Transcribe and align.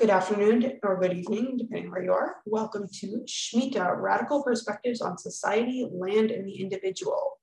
Good 0.00 0.08
afternoon 0.08 0.78
or 0.82 0.98
good 0.98 1.12
evening, 1.12 1.58
depending 1.58 1.90
where 1.90 2.02
you 2.02 2.14
are. 2.14 2.36
Welcome 2.46 2.88
to 3.00 3.22
Shmita, 3.28 4.00
Radical 4.00 4.42
Perspectives 4.42 5.02
on 5.02 5.18
Society, 5.18 5.86
Land, 5.92 6.30
and 6.30 6.48
the 6.48 6.58
Individual. 6.58 7.36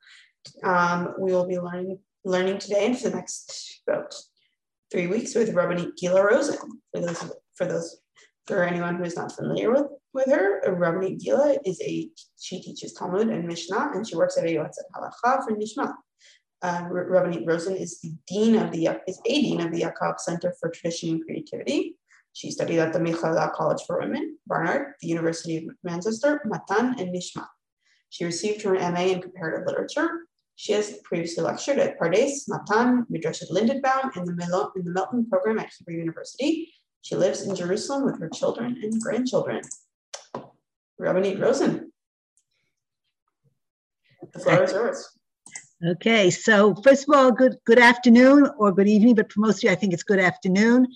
Um, 0.64 1.14
we 1.20 1.34
will 1.34 1.48
be 1.48 1.60
learning, 1.60 2.00
learning 2.26 2.58
today 2.58 2.88
and 2.88 2.98
for 2.98 3.10
the 3.10 3.16
next 3.18 3.84
about 3.88 4.16
three 4.92 5.06
weeks 5.06 5.36
with 5.36 5.54
Rabbanit 5.54 5.98
Gilla 5.98 6.26
Rosen. 6.26 6.58
For 6.92 7.02
those, 7.02 7.32
for 7.54 7.68
those, 7.68 8.00
for 8.48 8.64
anyone 8.64 8.96
who 8.96 9.04
is 9.04 9.16
not 9.16 9.34
familiar 9.34 9.72
with, 9.72 9.86
with 10.16 10.26
her, 10.26 10.64
Rabbanit 10.68 11.20
Gilla 11.20 11.58
is 11.64 11.80
a, 11.82 12.10
she 12.40 12.60
teaches 12.60 12.94
Talmud 12.94 13.30
and 13.30 13.46
Mishnah, 13.46 13.92
and 13.94 14.08
she 14.08 14.16
works 14.16 14.36
at 14.36 14.46
a 14.46 14.48
Yotzat 14.48 14.90
Halacha 14.96 15.46
for 15.46 15.52
Nishmat. 15.52 15.94
Uh, 16.64 16.86
Rabbanit 16.90 17.46
Rosen 17.46 17.78
is 17.78 18.02
the 18.02 18.16
dean 18.28 18.56
of 18.56 18.72
the 18.72 19.00
is 19.08 19.22
a 19.28 19.42
dean 19.44 19.62
of 19.62 19.72
the 19.72 19.82
Yaakov 19.82 20.18
Center 20.18 20.56
for 20.60 20.72
Tradition 20.72 21.10
and 21.10 21.24
Creativity. 21.24 21.98
She 22.38 22.52
studied 22.52 22.78
at 22.78 22.94
the 22.94 23.00
Michlalah 23.00 23.52
College 23.54 23.82
for 23.88 24.00
Women, 24.00 24.38
Barnard, 24.46 24.94
the 25.02 25.08
University 25.08 25.58
of 25.58 25.64
Manchester, 25.84 26.40
Matan, 26.46 26.94
and 27.00 27.12
Nishmat. 27.12 27.48
She 28.12 28.26
received 28.26 28.62
her 28.62 28.76
MA 28.76 29.06
in 29.14 29.24
Comparative 29.24 29.66
Literature. 29.66 30.28
She 30.56 30.74
has 30.74 31.00
previously 31.04 31.44
lectured 31.44 31.80
at 31.80 32.00
Pardes, 32.00 32.48
Matan, 32.48 33.08
Midreshet 33.12 33.50
Lindenbaum, 33.50 34.16
and 34.16 34.28
the, 34.28 34.34
Mil- 34.34 34.72
in 34.76 34.86
the 34.86 35.28
program 35.32 35.58
at 35.58 35.72
Hebrew 35.80 35.98
University. 35.98 36.72
She 37.02 37.16
lives 37.16 37.42
in 37.42 37.56
Jerusalem 37.56 38.06
with 38.06 38.20
her 38.20 38.30
children 38.30 38.82
and 38.84 39.02
grandchildren. 39.02 39.62
Rabbanit 41.02 41.42
Rosen. 41.42 41.92
The 44.32 44.40
floor 44.40 44.64
is 44.64 44.74
yours. 44.74 45.10
Okay, 45.84 46.30
so 46.30 46.76
first 46.84 47.08
of 47.08 47.16
all, 47.16 47.32
good 47.32 47.58
good 47.66 47.80
afternoon 47.80 48.48
or 48.60 48.72
good 48.72 48.88
evening, 48.88 49.16
but 49.16 49.32
for 49.32 49.40
most 49.40 49.58
of 49.58 49.64
you, 49.64 49.70
I 49.72 49.76
think 49.76 49.94
it's 49.94 50.04
good 50.04 50.20
afternoon. 50.20 50.88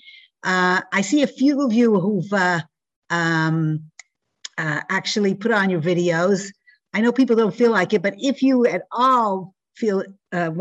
Uh, 0.43 0.81
I 0.91 1.01
see 1.01 1.21
a 1.21 1.27
few 1.27 1.61
of 1.61 1.73
you 1.73 1.99
who've 1.99 2.33
uh, 2.33 2.61
um, 3.09 3.83
uh, 4.57 4.81
actually 4.89 5.35
put 5.35 5.51
on 5.51 5.69
your 5.69 5.81
videos. 5.81 6.51
I 6.93 7.01
know 7.01 7.11
people 7.11 7.35
don't 7.35 7.55
feel 7.55 7.71
like 7.71 7.93
it, 7.93 8.01
but 8.01 8.15
if 8.17 8.41
you 8.41 8.65
at 8.65 8.83
all 8.91 9.53
feel 9.75 10.03
uh, 10.31 10.51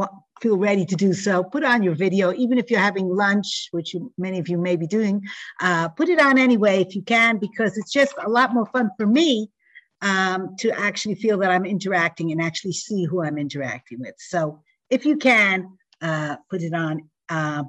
feel 0.40 0.56
ready 0.56 0.86
to 0.86 0.96
do 0.96 1.12
so, 1.12 1.44
put 1.44 1.64
on 1.64 1.82
your 1.82 1.94
video, 1.94 2.32
even 2.32 2.56
if 2.56 2.70
you're 2.70 2.80
having 2.80 3.08
lunch, 3.08 3.68
which 3.72 3.92
you, 3.92 4.12
many 4.16 4.38
of 4.38 4.48
you 4.48 4.56
may 4.56 4.74
be 4.74 4.86
doing. 4.86 5.22
Uh, 5.60 5.88
put 5.88 6.08
it 6.08 6.18
on 6.18 6.38
anyway 6.38 6.80
if 6.80 6.94
you 6.94 7.02
can, 7.02 7.36
because 7.38 7.76
it's 7.76 7.92
just 7.92 8.14
a 8.24 8.28
lot 8.28 8.54
more 8.54 8.66
fun 8.66 8.90
for 8.96 9.06
me 9.06 9.50
um, 10.00 10.56
to 10.58 10.70
actually 10.70 11.14
feel 11.14 11.36
that 11.38 11.50
I'm 11.50 11.66
interacting 11.66 12.32
and 12.32 12.40
actually 12.40 12.72
see 12.72 13.04
who 13.04 13.22
I'm 13.22 13.36
interacting 13.36 14.00
with. 14.00 14.14
So 14.18 14.62
if 14.88 15.04
you 15.04 15.16
can, 15.18 15.76
uh, 16.00 16.36
put 16.48 16.62
it 16.62 16.72
on. 16.72 17.10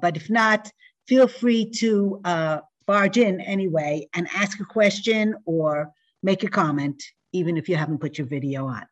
but 0.00 0.16
if 0.16 0.30
not, 0.30 0.70
feel 1.06 1.28
free 1.28 1.70
to 1.78 2.20
uh, 2.24 2.58
barge 2.86 3.18
in 3.18 3.40
anyway 3.40 4.08
and 4.14 4.28
ask 4.34 4.60
a 4.60 4.64
question 4.64 5.34
or 5.44 5.90
make 6.22 6.42
a 6.42 6.48
comment, 6.48 7.02
even 7.32 7.56
if 7.56 7.68
you 7.68 7.76
haven't 7.76 7.98
put 7.98 8.18
your 8.18 8.26
video 8.26 8.66
on. 8.66 8.86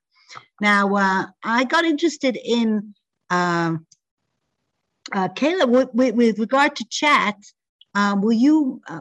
Now, 0.61 0.95
uh, 0.95 1.27
I 1.43 1.65
got 1.65 1.85
interested 1.85 2.37
in, 2.37 2.95
um, 3.31 3.87
uh, 5.13 5.29
Kayla, 5.29 5.69
with, 5.69 5.89
with, 5.93 6.15
with, 6.15 6.39
regard 6.39 6.77
to 6.77 6.85
chat, 6.89 7.37
um, 7.95 8.23
will 8.23 8.33
you 8.33 8.81
uh, 8.89 9.01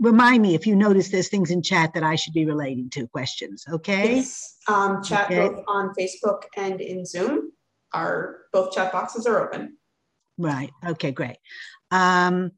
remind 0.00 0.42
me 0.42 0.54
if 0.54 0.66
you 0.66 0.74
notice 0.74 1.10
there's 1.10 1.28
things 1.28 1.50
in 1.50 1.62
chat 1.62 1.94
that 1.94 2.02
I 2.02 2.16
should 2.16 2.32
be 2.32 2.44
relating 2.44 2.90
to 2.90 3.06
questions, 3.08 3.64
okay? 3.70 4.16
Yes, 4.16 4.56
um, 4.68 5.02
chat 5.02 5.26
okay. 5.26 5.36
both 5.36 5.64
on 5.68 5.92
Facebook 5.98 6.42
and 6.56 6.80
in 6.80 7.04
Zoom. 7.04 7.52
Are 7.94 8.38
both 8.54 8.72
chat 8.72 8.90
boxes 8.90 9.26
are 9.26 9.46
open. 9.46 9.76
Right. 10.38 10.70
Okay. 10.86 11.12
Great. 11.12 11.36
Um, 11.90 12.52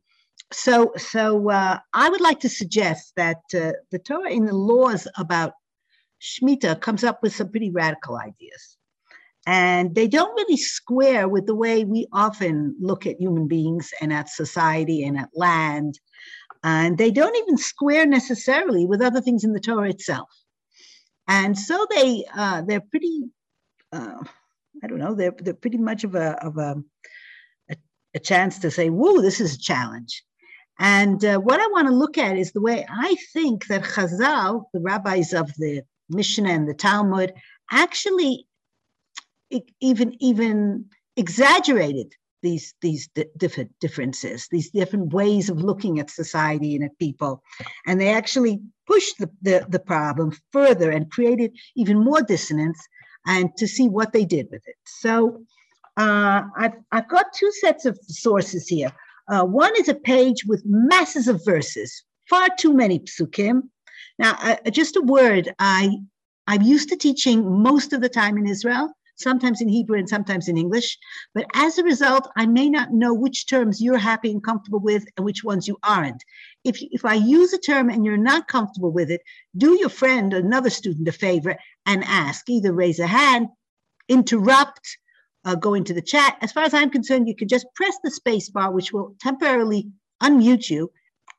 so, 0.53 0.93
so 0.97 1.51
uh, 1.51 1.79
I 1.93 2.09
would 2.09 2.21
like 2.21 2.41
to 2.41 2.49
suggest 2.49 3.13
that 3.17 3.41
uh, 3.55 3.73
the 3.91 3.99
Torah 3.99 4.31
in 4.31 4.47
the 4.47 4.55
laws 4.55 5.09
about 5.17 5.53
Shemitah 6.21 6.81
comes 6.81 7.05
up 7.05 7.23
with 7.23 7.35
some 7.35 7.51
pretty 7.51 7.71
radical 7.71 8.17
ideas. 8.17 8.77
And 9.47 9.95
they 9.95 10.09
don't 10.09 10.35
really 10.37 10.57
square 10.57 11.29
with 11.29 11.47
the 11.47 11.55
way 11.55 11.85
we 11.85 12.07
often 12.13 12.77
look 12.81 13.07
at 13.07 13.21
human 13.21 13.49
beings 13.49 13.93
and 14.01 14.13
at 14.13 14.29
society 14.31 15.05
and 15.05 15.19
at 15.19 15.31
land. 15.35 15.99
And 16.63 16.97
they 16.97 17.11
don't 17.11 17.37
even 17.37 17.59
square 17.59 18.07
necessarily 18.07 18.87
with 18.87 19.03
other 19.03 19.21
things 19.21 19.45
in 19.45 19.53
the 19.53 19.61
Torah 19.61 19.91
itself. 19.91 20.31
And 21.29 21.59
so 21.59 21.87
they 21.91 22.25
uh, 22.35 22.63
they're 22.63 22.81
pretty 22.81 23.23
uh, 23.93 24.23
I 24.83 24.87
don't 24.87 24.99
know 24.99 25.15
they're 25.15 25.35
they're 25.39 25.55
pretty 25.55 25.79
much 25.79 26.05
of 26.05 26.15
a 26.15 26.43
of 26.45 26.59
a 26.59 26.77
a 28.15 28.19
chance 28.19 28.59
to 28.61 28.71
say, 28.71 28.91
whoa, 28.91 29.21
this 29.21 29.41
is 29.41 29.55
a 29.55 29.59
challenge. 29.59 30.23
And 30.79 31.25
uh, 31.25 31.39
what 31.39 31.61
I 31.61 31.67
want 31.69 31.89
to 31.89 31.95
look 31.95 32.19
at 32.19 32.37
is 32.37 32.53
the 32.53 32.61
way 32.61 32.85
I 32.89 33.15
think 33.33 33.67
that 33.69 33.85
Chazal, 33.85 34.65
the 34.73 34.81
rabbis 34.81 35.33
of 35.33 35.53
the 35.57 35.83
Mishnah 36.09 36.51
and 36.51 36.69
the 36.69 36.75
Talmud, 36.75 37.33
actually 37.71 38.47
even 39.81 40.17
even 40.21 40.87
exaggerated 41.17 42.13
these 42.43 42.75
these 42.83 43.09
different 43.37 43.71
differences, 43.81 44.49
these 44.51 44.71
different 44.71 45.13
ways 45.13 45.49
of 45.49 45.63
looking 45.63 46.01
at 46.01 46.11
society 46.11 46.75
and 46.75 46.85
at 46.85 46.99
people, 46.99 47.43
and 47.87 48.01
they 48.01 48.09
actually 48.09 48.61
pushed 48.87 49.17
the, 49.19 49.31
the, 49.43 49.65
the 49.69 49.79
problem 49.79 50.33
further 50.53 50.91
and 50.91 51.11
created 51.11 51.57
even 51.77 52.05
more 52.05 52.21
dissonance, 52.21 52.81
and 53.27 53.51
to 53.57 53.67
see 53.67 53.89
what 53.89 54.13
they 54.13 54.25
did 54.25 54.49
with 54.51 54.63
it. 54.67 54.77
So 54.85 55.45
uh, 55.97 56.43
I've, 56.57 56.75
I've 56.93 57.09
got 57.09 57.33
two 57.33 57.51
sets 57.53 57.85
of 57.85 57.99
sources 58.03 58.67
here. 58.67 58.91
Uh, 59.29 59.45
one 59.45 59.73
is 59.77 59.89
a 59.89 59.95
page 59.95 60.45
with 60.47 60.63
masses 60.67 61.29
of 61.29 61.45
verses, 61.45 62.03
far 62.29 62.49
too 62.59 62.73
many 62.73 62.99
psukim. 63.01 63.63
Now, 64.19 64.37
uh, 64.41 64.71
just 64.71 64.97
a 64.97 65.03
word, 65.03 65.55
I, 65.59 65.97
I'm 66.47 66.63
used 66.63 66.89
to 66.91 66.97
teaching 66.97 67.63
most 67.63 67.93
of 67.93 68.01
the 68.01 68.09
time 68.09 68.37
in 68.37 68.47
Israel, 68.47 68.93
sometimes 69.17 69.61
in 69.61 69.69
Hebrew 69.69 69.99
and 69.99 70.09
sometimes 70.09 70.49
in 70.49 70.59
English. 70.59 70.99
But 71.35 71.47
as 71.55 71.79
a 71.79 71.85
result, 71.85 72.29
I 72.37 72.47
may 72.47 72.69
not 72.69 72.93
know 72.93 73.15
which 73.15 73.47
terms 73.47 73.81
you're 73.81 73.99
happy 73.99 74.31
and 74.31 74.43
comfortable 74.43 74.81
with 74.81 75.07
and 75.17 75.25
which 75.25 75.45
ones 75.45 75.67
you 75.67 75.79
aren't. 75.83 76.23
If, 76.65 76.79
if 76.81 77.05
I 77.05 77.15
use 77.15 77.53
a 77.53 77.59
term 77.59 77.89
and 77.89 78.05
you're 78.05 78.17
not 78.17 78.49
comfortable 78.49 78.91
with 78.93 79.11
it, 79.11 79.23
do 79.57 79.79
your 79.79 79.89
friend 79.89 80.35
or 80.35 80.39
another 80.39 80.71
student 80.71 81.09
a 81.09 81.13
favor 81.13 81.57
and 81.87 82.05
ask. 82.05 82.49
Either 82.51 82.73
raise 82.73 82.99
a 82.99 83.07
hand, 83.07 83.49
interrupt, 84.09 84.99
uh, 85.45 85.55
go 85.55 85.75
into 85.75 85.93
the 85.93 86.03
chat. 86.03 86.37
As 86.41 86.53
far 86.53 86.65
as 86.65 86.75
I'm 86.75 86.91
concerned, 86.91 87.29
you 87.29 87.37
can 87.37 87.49
just 87.49 87.67
press 87.75 87.97
the 88.03 88.11
space 88.11 88.49
bar, 88.49 88.71
which 88.73 88.93
will 88.93 89.15
temporarily 89.21 89.89
unmute 90.23 90.71
you 90.71 90.91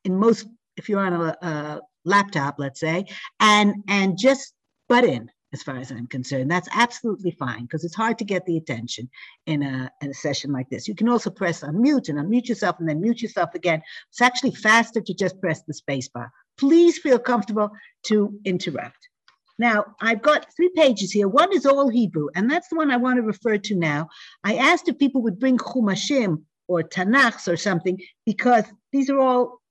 in 0.03 0.17
most, 0.17 0.47
if 0.77 0.89
you're 0.89 0.99
on 0.99 1.13
a, 1.13 1.37
a 1.41 1.81
laptop, 2.05 2.55
let's 2.59 2.79
say, 2.79 3.05
and, 3.39 3.75
and 3.87 4.17
just 4.17 4.53
butt 4.87 5.03
in 5.03 5.29
as 5.53 5.63
far 5.63 5.77
as 5.77 5.91
I'm 5.91 6.07
concerned. 6.07 6.51
That's 6.51 6.67
absolutely 6.73 7.31
fine 7.31 7.63
because 7.63 7.83
it's 7.83 7.95
hard 7.95 8.17
to 8.19 8.25
get 8.25 8.45
the 8.45 8.57
attention 8.57 9.09
in 9.45 9.63
a, 9.63 9.89
in 10.01 10.11
a 10.11 10.13
session 10.13 10.51
like 10.51 10.69
this. 10.69 10.87
You 10.87 10.95
can 10.95 11.09
also 11.09 11.29
press 11.29 11.61
unmute 11.61 12.09
and 12.09 12.19
unmute 12.19 12.47
yourself 12.49 12.75
and 12.79 12.89
then 12.89 13.01
mute 13.01 13.21
yourself 13.21 13.55
again. 13.55 13.81
It's 14.09 14.21
actually 14.21 14.51
faster 14.51 15.01
to 15.01 15.13
just 15.13 15.39
press 15.39 15.61
the 15.63 15.73
space 15.73 16.09
bar. 16.09 16.31
Please 16.57 16.97
feel 16.97 17.19
comfortable 17.19 17.71
to 18.03 18.37
interrupt. 18.43 19.09
Now, 19.57 19.85
I've 20.01 20.21
got 20.21 20.47
three 20.55 20.69
pages 20.75 21.11
here. 21.11 21.27
One 21.27 21.53
is 21.53 21.65
all 21.65 21.89
Hebrew, 21.89 22.27
and 22.35 22.49
that's 22.49 22.67
the 22.67 22.75
one 22.75 22.91
I 22.91 22.97
want 22.97 23.17
to 23.17 23.21
refer 23.21 23.57
to 23.57 23.75
now. 23.75 24.09
I 24.43 24.55
asked 24.55 24.89
if 24.89 24.97
people 24.97 25.21
would 25.23 25.39
bring 25.39 25.57
Chumashim 25.57 26.43
or 26.67 26.83
Tanakhs 26.83 27.51
or 27.51 27.55
something 27.55 27.99
because 28.25 28.65
these 28.91 29.09
are 29.09 29.19
all 29.19 29.61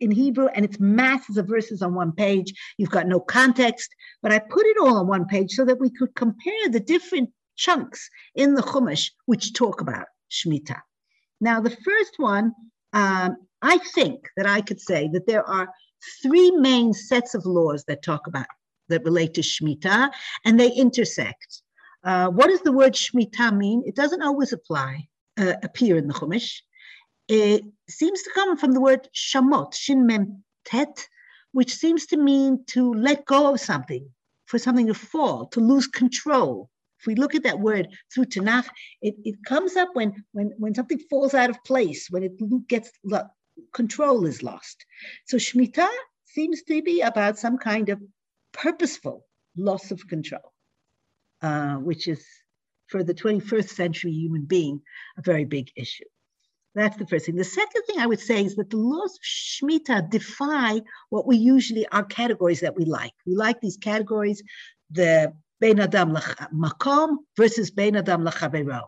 in 0.00 0.10
Hebrew 0.10 0.46
and 0.48 0.64
it's 0.64 0.80
masses 0.80 1.36
of 1.36 1.46
verses 1.46 1.82
on 1.82 1.94
one 1.94 2.12
page. 2.12 2.52
You've 2.78 2.90
got 2.90 3.06
no 3.06 3.20
context, 3.20 3.90
but 4.22 4.32
I 4.32 4.38
put 4.38 4.66
it 4.66 4.76
all 4.80 4.96
on 4.98 5.06
one 5.06 5.26
page 5.26 5.52
so 5.52 5.64
that 5.64 5.80
we 5.80 5.90
could 5.90 6.14
compare 6.14 6.68
the 6.70 6.80
different 6.80 7.30
chunks 7.56 8.08
in 8.34 8.54
the 8.54 8.62
Chumash 8.62 9.10
which 9.26 9.52
talk 9.52 9.80
about 9.80 10.06
Shemitah. 10.30 10.80
Now, 11.40 11.60
the 11.60 11.76
first 11.84 12.14
one, 12.16 12.52
um, 12.92 13.36
I 13.62 13.78
think 13.94 14.20
that 14.36 14.46
I 14.46 14.60
could 14.60 14.80
say 14.80 15.08
that 15.12 15.26
there 15.26 15.48
are 15.48 15.68
three 16.22 16.50
main 16.52 16.92
sets 16.92 17.34
of 17.34 17.44
laws 17.44 17.84
that 17.88 18.02
talk 18.02 18.26
about 18.26 18.46
that 18.88 19.04
relate 19.04 19.34
to 19.34 19.40
Shemitah, 19.42 20.10
and 20.44 20.58
they 20.58 20.70
intersect. 20.70 21.62
Uh, 22.04 22.28
what 22.28 22.48
does 22.48 22.60
the 22.62 22.72
word 22.72 22.94
Shemitah 22.94 23.56
mean? 23.56 23.82
It 23.86 23.96
doesn't 23.96 24.22
always 24.22 24.52
apply, 24.52 25.08
uh, 25.38 25.54
appear 25.62 25.96
in 25.96 26.06
the 26.06 26.14
Chumash. 26.14 26.60
It 27.28 27.64
seems 27.88 28.22
to 28.22 28.30
come 28.34 28.56
from 28.56 28.72
the 28.72 28.80
word 28.80 29.08
Shamot, 29.14 29.74
Shin 29.74 30.06
Mem 30.06 30.42
Tet, 30.64 31.06
which 31.52 31.74
seems 31.74 32.06
to 32.06 32.16
mean 32.16 32.64
to 32.68 32.92
let 32.94 33.26
go 33.26 33.52
of 33.52 33.60
something, 33.60 34.08
for 34.46 34.58
something 34.58 34.86
to 34.86 34.94
fall, 34.94 35.46
to 35.46 35.60
lose 35.60 35.86
control. 35.86 36.70
If 37.00 37.06
we 37.06 37.14
look 37.14 37.34
at 37.34 37.44
that 37.44 37.60
word 37.60 37.88
through 38.12 38.26
Tanakh, 38.26 38.66
it, 39.02 39.14
it 39.24 39.36
comes 39.44 39.76
up 39.76 39.90
when, 39.92 40.24
when, 40.32 40.52
when 40.58 40.74
something 40.74 40.98
falls 41.10 41.34
out 41.34 41.50
of 41.50 41.62
place, 41.64 42.08
when 42.10 42.22
it 42.22 42.32
gets 42.68 42.90
control 43.72 44.26
is 44.26 44.42
lost. 44.42 44.84
So 45.26 45.36
Shemitah 45.36 45.88
seems 46.24 46.62
to 46.64 46.82
be 46.82 47.00
about 47.00 47.38
some 47.38 47.58
kind 47.58 47.88
of 47.88 48.00
purposeful 48.58 49.24
loss 49.56 49.90
of 49.90 50.06
control, 50.08 50.52
uh, 51.42 51.76
which 51.76 52.08
is 52.08 52.24
for 52.88 53.02
the 53.02 53.14
21st 53.14 53.68
century 53.70 54.12
human 54.12 54.44
being 54.44 54.80
a 55.16 55.22
very 55.22 55.44
big 55.44 55.70
issue. 55.76 56.04
That's 56.74 56.96
the 56.96 57.06
first 57.06 57.26
thing. 57.26 57.36
The 57.36 57.44
second 57.44 57.82
thing 57.86 57.98
I 57.98 58.06
would 58.06 58.20
say 58.20 58.44
is 58.44 58.56
that 58.56 58.70
the 58.70 58.76
laws 58.76 59.14
of 59.14 59.20
Shemitah 59.24 60.10
defy 60.10 60.80
what 61.08 61.26
we 61.26 61.36
usually 61.36 61.86
are 61.88 62.04
categories 62.04 62.60
that 62.60 62.76
we 62.76 62.84
like. 62.84 63.12
We 63.26 63.34
like 63.34 63.60
these 63.60 63.76
categories, 63.76 64.42
the 64.90 65.32
Bein 65.60 65.80
Adam 65.80 66.16
Makom 66.54 67.16
versus 67.36 67.70
Bein 67.70 67.96
Adam 67.96 68.24
Lachavero. 68.24 68.82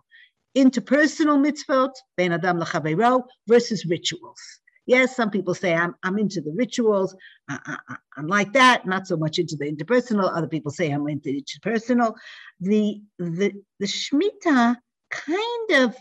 Interpersonal 0.56 1.38
mitzvot, 1.44 1.92
Bein 2.16 2.32
Adam 2.32 2.60
Lachavero 2.60 3.24
versus 3.48 3.84
rituals. 3.86 4.59
Yes, 4.86 5.14
some 5.14 5.30
people 5.30 5.54
say 5.54 5.74
I'm, 5.74 5.94
I'm 6.02 6.18
into 6.18 6.40
the 6.40 6.52
rituals. 6.52 7.14
I, 7.48 7.76
I'm 8.16 8.26
like 8.26 8.52
that, 8.54 8.86
not 8.86 9.06
so 9.06 9.16
much 9.16 9.38
into 9.38 9.56
the 9.56 9.70
interpersonal. 9.70 10.34
Other 10.36 10.48
people 10.48 10.70
say 10.70 10.90
I'm 10.90 11.08
into 11.08 11.30
interpersonal. 11.30 12.14
The 12.60 13.00
the 13.18 13.52
the 13.78 13.86
Shemitah 13.86 14.76
kind 15.10 15.70
of 15.72 15.96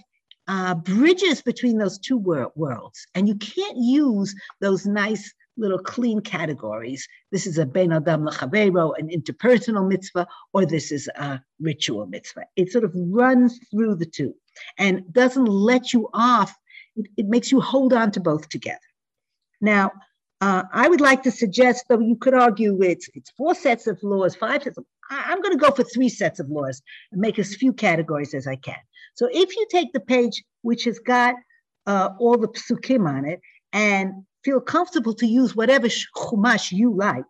uh, 0.48 0.76
bridges 0.76 1.42
between 1.42 1.78
those 1.78 2.00
two 2.00 2.18
wor- 2.18 2.52
worlds, 2.56 3.06
and 3.16 3.28
you 3.28 3.36
can't 3.36 3.78
use 3.78 4.34
those 4.62 4.86
nice 4.86 5.34
little 5.58 5.80
clean 5.80 6.22
categories. 6.22 7.08
This 7.32 7.46
is 7.46 7.58
a 7.58 7.66
ben 7.66 7.92
adam 7.92 8.26
lachavero, 8.26 8.94
an 8.98 9.10
interpersonal 9.10 9.88
mitzvah, 9.88 10.28
or 10.54 10.66
this 10.66 10.92
is 10.92 11.08
a 11.16 11.42
ritual 11.60 12.08
mitzvah. 12.08 12.46
It 12.56 12.72
sort 12.72 12.86
of 12.86 12.94
runs 12.96 13.60
through 13.70 13.96
the 13.96 14.06
two 14.06 14.34
and 14.78 15.12
doesn't 15.14 15.46
let 15.46 15.94
you 15.94 16.10
off 16.14 16.56
it, 17.18 17.28
makes 17.28 17.52
you 17.52 17.62
hold 17.62 17.94
on 17.94 18.12
to 18.12 18.20
both 18.20 18.50
together. 18.50 18.80
Now, 19.62 19.92
uh, 20.42 20.64
I 20.72 20.88
would 20.88 21.02
like 21.02 21.24
to 21.24 21.32
suggest, 21.32 21.86
though 21.90 22.00
you 22.00 22.16
could 22.16 22.34
argue 22.34 22.82
it's, 22.82 23.10
it's 23.14 23.32
four 23.32 23.54
sets 23.56 23.88
of 23.88 24.02
laws, 24.04 24.36
five 24.36 24.64
sets 24.64 24.78
of, 24.78 24.86
I, 25.10 25.32
am 25.34 25.42
going 25.42 25.58
to 25.58 25.64
go 25.64 25.72
for 25.72 25.84
three 25.84 26.10
sets 26.10 26.40
of 26.40 26.50
laws 26.50 26.82
and 27.12 27.20
make 27.20 27.38
as 27.40 27.56
few 27.56 27.74
categories 27.74 28.34
as 28.34 28.48
I 28.48 28.56
can. 28.56 28.80
So 29.16 29.28
if 29.32 29.56
you 29.56 29.68
take 29.70 29.92
the 29.92 30.00
page 30.00 30.44
which 30.62 30.86
has 30.86 31.00
got 31.00 31.36
uh, 31.88 32.10
all 32.20 32.38
the 32.38 32.48
psukim 32.48 33.08
on 33.08 33.26
it 33.26 33.42
and 33.74 34.24
feel 34.46 34.62
comfortable 34.62 35.14
to 35.16 35.26
use 35.26 35.56
whatever 35.56 35.88
chumash 35.88 36.72
you 36.72 36.96
like, 36.96 37.26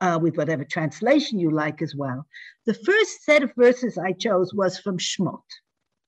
uh, 0.00 0.18
with 0.20 0.36
whatever 0.36 0.64
translation 0.64 1.38
you 1.38 1.50
like 1.50 1.82
as 1.82 1.94
well. 1.94 2.26
The 2.66 2.74
first 2.74 3.22
set 3.24 3.42
of 3.42 3.52
verses 3.56 3.98
I 3.98 4.12
chose 4.12 4.54
was 4.54 4.78
from 4.78 4.98
Shmot. 4.98 5.42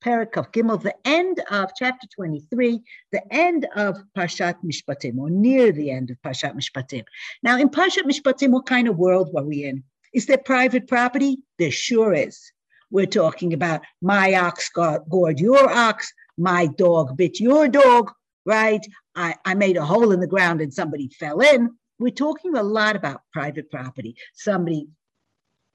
Parakaf 0.03 0.53
Gimel, 0.53 0.83
the 0.83 0.95
end 1.05 1.41
of 1.51 1.71
chapter 1.77 2.07
23, 2.15 2.81
the 3.13 3.23
end 3.33 3.67
of 3.77 4.03
Parshat 4.17 4.57
Mishpatim, 4.65 5.19
or 5.19 5.31
near 5.31 5.73
the 5.73 5.91
end 5.91 6.11
of 6.11 6.21
Parshat 6.23 6.55
Mishpatim. 6.55 7.05
Now, 7.43 7.59
in 7.59 7.69
Parshat 7.69 8.05
Mishpatim, 8.05 8.51
what 8.51 8.67
kind 8.67 8.89
of 8.89 8.97
world 8.99 9.31
were 9.33 9.45
we 9.45 9.65
in? 9.65 9.85
Is 10.13 10.27
there 10.27 10.39
private 10.39 10.89
property? 10.89 11.39
There 11.59 11.71
sure 11.71 12.13
is. 12.13 12.53
We're 12.91 13.07
talking 13.07 13.55
about 13.55 13.83
my 14.03 14.35
ox 14.35 14.69
gored 14.69 15.41
your 15.41 15.71
ox, 15.71 16.13
my 16.37 16.67
dog 16.67 17.17
bit 17.17 17.41
your 17.41 17.69
dog, 17.69 18.13
right? 18.45 18.87
I, 19.15 19.35
I 19.45 19.55
made 19.55 19.77
a 19.77 19.85
hole 19.85 20.13
in 20.13 20.21
the 20.21 20.27
ground 20.27 20.61
and 20.61 20.73
somebody 20.73 21.09
fell 21.09 21.41
in. 21.41 21.71
We're 21.99 22.11
talking 22.11 22.55
a 22.57 22.63
lot 22.63 22.97
about 22.97 23.23
private 23.33 23.71
property. 23.71 24.17
Somebody, 24.35 24.89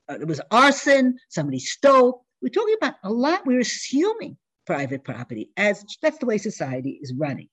uh, 0.09 0.17
it 0.21 0.27
was 0.27 0.41
arson, 0.51 1.17
somebody 1.29 1.59
stole, 1.59 2.25
we're 2.41 2.49
talking 2.49 2.75
about 2.79 2.95
a 3.03 3.11
lot, 3.11 3.45
we're 3.45 3.59
assuming 3.59 4.37
private 4.65 5.03
property 5.03 5.49
as 5.57 5.83
that's 6.01 6.17
the 6.19 6.25
way 6.25 6.37
society 6.37 6.99
is 7.01 7.13
running. 7.13 7.49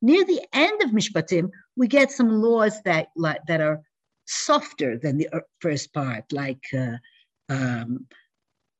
Near 0.00 0.24
the 0.24 0.42
end 0.52 0.82
of 0.82 0.90
Mishpatim, 0.90 1.50
we 1.76 1.88
get 1.88 2.12
some 2.12 2.30
laws 2.30 2.80
that, 2.82 3.08
that 3.16 3.60
are 3.60 3.82
softer 4.26 4.98
than 4.98 5.18
the 5.18 5.28
uh, 5.28 5.40
first 5.60 5.92
part, 5.92 6.24
like 6.32 6.62
uh, 6.76 6.96
um, 7.48 8.06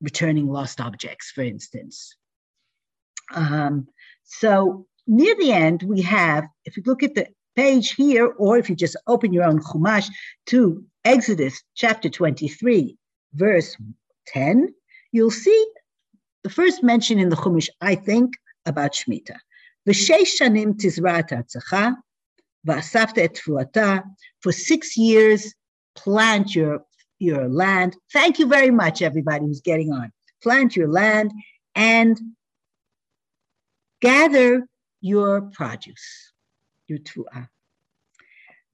returning 0.01 0.47
lost 0.47 0.79
objects, 0.79 1.31
for 1.31 1.41
instance. 1.41 2.15
Um, 3.33 3.87
so 4.23 4.85
near 5.07 5.35
the 5.35 5.51
end, 5.51 5.83
we 5.83 6.01
have, 6.01 6.45
if 6.65 6.77
you 6.77 6.83
look 6.85 7.03
at 7.03 7.15
the 7.15 7.27
page 7.55 7.93
here, 7.93 8.27
or 8.37 8.57
if 8.57 8.69
you 8.69 8.75
just 8.75 8.97
open 9.07 9.33
your 9.33 9.43
own 9.43 9.61
Chumash 9.61 10.09
to 10.47 10.83
Exodus 11.03 11.61
chapter 11.75 12.09
23, 12.09 12.97
verse 13.33 13.75
10, 14.27 14.73
you'll 15.15 15.31
see 15.31 15.65
the 16.43 16.49
first 16.49 16.83
mention 16.83 17.19
in 17.19 17.29
the 17.29 17.37
Chumash, 17.37 17.69
I 17.79 17.95
think, 17.95 18.33
about 18.65 18.91
Shemitah. 18.91 19.39
V'sheish 19.87 20.31
shanim 20.39 20.73
tizrat 20.73 21.29
atzacha, 21.31 21.95
v'asafta 22.67 23.19
et 23.19 24.03
For 24.41 24.51
six 24.51 24.97
years, 24.97 25.55
plant 25.95 26.53
your, 26.53 26.83
your 27.19 27.47
land. 27.47 27.95
Thank 28.11 28.39
you 28.39 28.47
very 28.47 28.71
much, 28.71 29.01
everybody 29.01 29.45
who's 29.45 29.61
getting 29.61 29.93
on. 29.93 30.11
Plant 30.43 30.75
your 30.75 30.89
land 30.89 31.31
and 31.75 32.19
gather 34.01 34.67
your 34.99 35.43
produce, 35.43 36.33
your 36.87 36.99
tu'ah. 36.99 37.47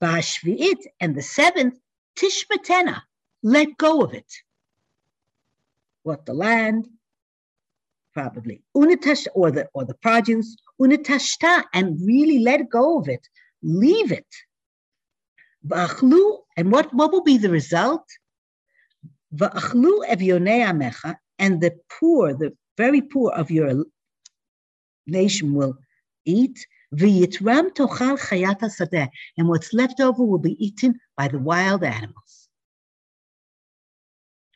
V'ashvi'it, 0.01 0.81
and 0.99 1.15
the 1.15 1.21
seventh, 1.21 1.77
tishmatena, 2.17 3.01
let 3.43 3.77
go 3.77 4.01
of 4.01 4.15
it 4.15 4.31
what 6.03 6.25
the 6.25 6.33
land, 6.33 6.87
probably 8.13 8.61
unitash 8.75 9.27
or 9.33 9.51
the 9.51 9.67
or 9.73 9.85
the 9.85 9.93
produce 9.95 10.55
unitashta 10.79 11.63
and 11.73 11.99
really 12.05 12.39
let 12.39 12.69
go 12.69 12.99
of 12.99 13.07
it, 13.07 13.27
leave 13.63 14.11
it. 14.11 14.27
Va'achlu, 15.67 16.39
and 16.57 16.71
what 16.71 16.93
what 16.93 17.11
will 17.11 17.23
be 17.23 17.37
the 17.37 17.49
result? 17.49 18.05
Evyonei 19.33 20.61
amecha, 20.71 21.15
and 21.39 21.61
the 21.61 21.73
poor, 21.99 22.33
the 22.33 22.51
very 22.77 23.01
poor 23.01 23.31
of 23.31 23.51
your 23.51 23.85
nation 25.07 25.53
will 25.53 25.75
eat. 26.25 26.57
V'yitram 26.93 27.69
tochal 27.77 28.17
chayat 28.19 29.09
and 29.37 29.47
what's 29.47 29.71
left 29.73 30.01
over 30.01 30.23
will 30.23 30.45
be 30.49 30.57
eaten 30.65 30.99
by 31.15 31.27
the 31.29 31.39
wild 31.39 31.83
animals. 31.83 32.30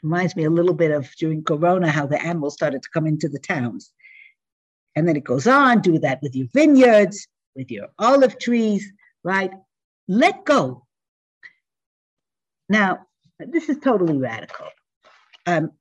Reminds 0.06 0.36
me 0.36 0.44
a 0.44 0.52
little 0.52 0.75
bit 0.75 0.92
of 0.92 1.10
during 1.16 1.44
Corona, 1.44 1.90
how 1.90 2.06
the 2.06 2.22
animals 2.22 2.54
started 2.54 2.84
to 2.84 2.90
come 2.94 3.07
into 3.07 3.28
the 3.28 3.40
towns. 3.40 3.92
And 4.96 5.07
then 5.07 5.16
it 5.16 5.24
goes 5.24 5.48
on, 5.48 5.81
do 5.81 5.98
that 5.98 6.22
with 6.22 6.36
your 6.36 6.46
vineyards, 6.54 7.28
with 7.56 7.72
your 7.72 7.88
olive 7.98 8.38
trees, 8.38 8.86
right? 9.24 9.50
Let 10.07 10.46
go. 10.46 10.86
Now, 12.69 13.07
this 13.40 13.68
is 13.68 13.80
totally 13.80 14.19
radical. 14.19 14.68
Um, 15.48 15.72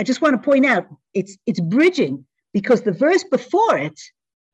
I 0.00 0.02
just 0.02 0.20
want 0.20 0.34
to 0.34 0.44
point 0.44 0.66
out 0.66 0.88
it's 1.14 1.36
it's 1.46 1.60
bridging 1.60 2.26
because 2.52 2.82
the 2.82 2.90
verse 2.90 3.22
before 3.22 3.78
it, 3.78 4.00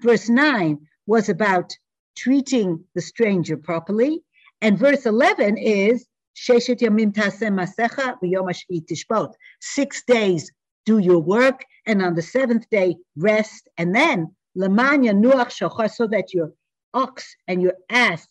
verse 0.02 0.28
9, 0.28 0.78
was 1.06 1.30
about 1.30 1.74
treating 2.18 2.84
the 2.94 3.00
stranger 3.00 3.56
properly. 3.56 4.22
And 4.60 4.78
verse 4.78 5.06
11 5.06 5.56
is 5.56 6.06
Sheshet 6.36 6.80
yamim 6.80 7.12
masecha 7.14 8.18
tishbot. 8.20 9.32
Six 9.60 10.04
days 10.04 10.52
do 10.84 10.98
your 10.98 11.18
work, 11.18 11.64
and 11.86 12.02
on 12.02 12.14
the 12.14 12.22
seventh 12.22 12.68
day 12.70 12.96
rest, 13.16 13.68
and 13.78 13.94
then 13.94 14.34
lemanya 14.56 15.14
nuach 15.14 15.50
shocha, 15.50 15.90
so 15.90 16.06
that 16.06 16.34
your 16.34 16.52
ox 16.92 17.36
and 17.48 17.62
your 17.62 17.74
ass 17.88 18.28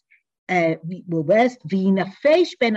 uh, 0.50 0.76
will 1.08 1.24
rest. 1.24 1.58
V'inafesh 1.68 2.52
ben 2.60 2.76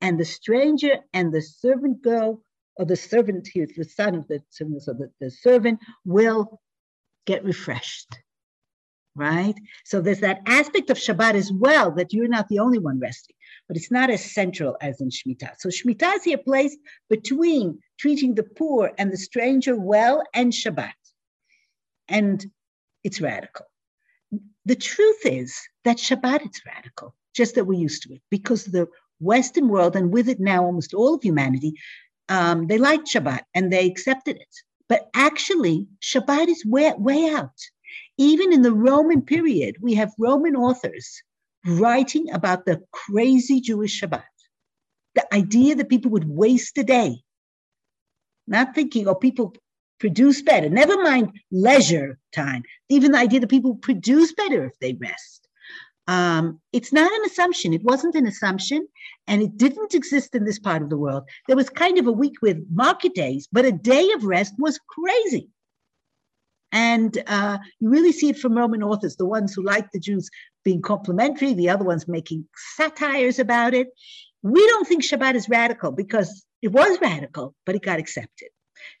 and 0.00 0.20
the 0.20 0.24
stranger 0.24 0.96
and 1.12 1.32
the 1.32 1.42
servant 1.42 2.00
girl, 2.02 2.42
or 2.76 2.84
the 2.84 2.96
servant 2.96 3.48
here, 3.48 3.66
the 3.76 3.84
son 3.84 4.14
of 4.14 4.28
the 4.28 4.40
servant, 4.50 4.82
so 4.82 4.92
the, 4.92 5.10
the 5.20 5.30
servant 5.30 5.80
will 6.04 6.60
get 7.26 7.44
refreshed 7.44 8.18
right? 9.16 9.54
So 9.84 10.00
there's 10.00 10.20
that 10.20 10.40
aspect 10.46 10.90
of 10.90 10.96
Shabbat 10.96 11.34
as 11.34 11.52
well 11.52 11.92
that 11.92 12.12
you're 12.12 12.28
not 12.28 12.48
the 12.48 12.58
only 12.58 12.78
one 12.78 12.98
resting, 12.98 13.36
but 13.68 13.76
it's 13.76 13.90
not 13.90 14.10
as 14.10 14.32
central 14.32 14.76
as 14.80 15.00
in 15.00 15.10
Shemitah. 15.10 15.54
So 15.58 15.68
Shemitah 15.68 16.16
is 16.16 16.24
here 16.24 16.38
placed 16.38 16.78
between 17.08 17.78
treating 17.98 18.34
the 18.34 18.42
poor 18.42 18.92
and 18.98 19.12
the 19.12 19.16
stranger 19.16 19.76
well 19.76 20.22
and 20.34 20.52
Shabbat. 20.52 20.92
And 22.08 22.44
it's 23.02 23.20
radical. 23.20 23.66
The 24.66 24.76
truth 24.76 25.26
is 25.26 25.58
that 25.84 25.98
Shabbat 25.98 26.42
is 26.42 26.60
radical, 26.66 27.14
just 27.34 27.54
that 27.54 27.64
we're 27.64 27.80
used 27.80 28.02
to 28.04 28.14
it, 28.14 28.22
because 28.30 28.64
the 28.64 28.88
Western 29.20 29.68
world, 29.68 29.96
and 29.96 30.12
with 30.12 30.28
it 30.28 30.40
now 30.40 30.64
almost 30.64 30.94
all 30.94 31.14
of 31.14 31.22
humanity, 31.22 31.74
um, 32.28 32.66
they 32.66 32.78
liked 32.78 33.08
Shabbat 33.08 33.42
and 33.54 33.72
they 33.72 33.86
accepted 33.86 34.36
it. 34.36 34.54
But 34.88 35.08
actually, 35.14 35.86
Shabbat 36.02 36.48
is 36.48 36.64
way, 36.64 36.92
way 36.96 37.28
out. 37.28 37.58
Even 38.18 38.52
in 38.52 38.62
the 38.62 38.72
Roman 38.72 39.22
period, 39.22 39.76
we 39.80 39.94
have 39.94 40.12
Roman 40.18 40.56
authors 40.56 41.22
writing 41.66 42.30
about 42.32 42.66
the 42.66 42.82
crazy 42.92 43.60
Jewish 43.60 44.00
Shabbat. 44.00 44.24
The 45.14 45.34
idea 45.34 45.76
that 45.76 45.88
people 45.88 46.10
would 46.12 46.28
waste 46.28 46.76
a 46.78 46.84
day, 46.84 47.20
not 48.46 48.74
thinking, 48.74 49.08
oh, 49.08 49.14
people 49.14 49.54
produce 50.00 50.42
better, 50.42 50.68
never 50.68 51.00
mind 51.02 51.30
leisure 51.50 52.18
time, 52.34 52.62
even 52.88 53.12
the 53.12 53.18
idea 53.18 53.40
that 53.40 53.50
people 53.50 53.76
produce 53.76 54.32
better 54.32 54.64
if 54.64 54.78
they 54.80 54.94
rest. 54.94 55.48
Um, 56.06 56.60
it's 56.72 56.92
not 56.92 57.10
an 57.10 57.24
assumption. 57.24 57.72
It 57.72 57.82
wasn't 57.82 58.14
an 58.14 58.26
assumption, 58.26 58.86
and 59.26 59.40
it 59.40 59.56
didn't 59.56 59.94
exist 59.94 60.34
in 60.34 60.44
this 60.44 60.58
part 60.58 60.82
of 60.82 60.90
the 60.90 60.98
world. 60.98 61.24
There 61.46 61.56
was 61.56 61.70
kind 61.70 61.96
of 61.98 62.06
a 62.06 62.12
week 62.12 62.34
with 62.42 62.58
market 62.70 63.14
days, 63.14 63.48
but 63.50 63.64
a 63.64 63.72
day 63.72 64.10
of 64.12 64.24
rest 64.24 64.54
was 64.58 64.78
crazy. 64.86 65.48
And 66.74 67.22
uh, 67.28 67.58
you 67.78 67.88
really 67.88 68.10
see 68.10 68.28
it 68.30 68.38
from 68.38 68.58
Roman 68.58 68.82
authors, 68.82 69.14
the 69.14 69.24
ones 69.24 69.54
who 69.54 69.62
like 69.62 69.92
the 69.92 70.00
Jews 70.00 70.28
being 70.64 70.82
complimentary, 70.82 71.54
the 71.54 71.70
other 71.70 71.84
ones 71.84 72.08
making 72.08 72.46
satires 72.76 73.38
about 73.38 73.74
it. 73.74 73.88
We 74.42 74.66
don't 74.66 74.86
think 74.86 75.04
Shabbat 75.04 75.36
is 75.36 75.48
radical 75.48 75.92
because 75.92 76.44
it 76.62 76.72
was 76.72 77.00
radical, 77.00 77.54
but 77.64 77.76
it 77.76 77.82
got 77.82 78.00
accepted. 78.00 78.48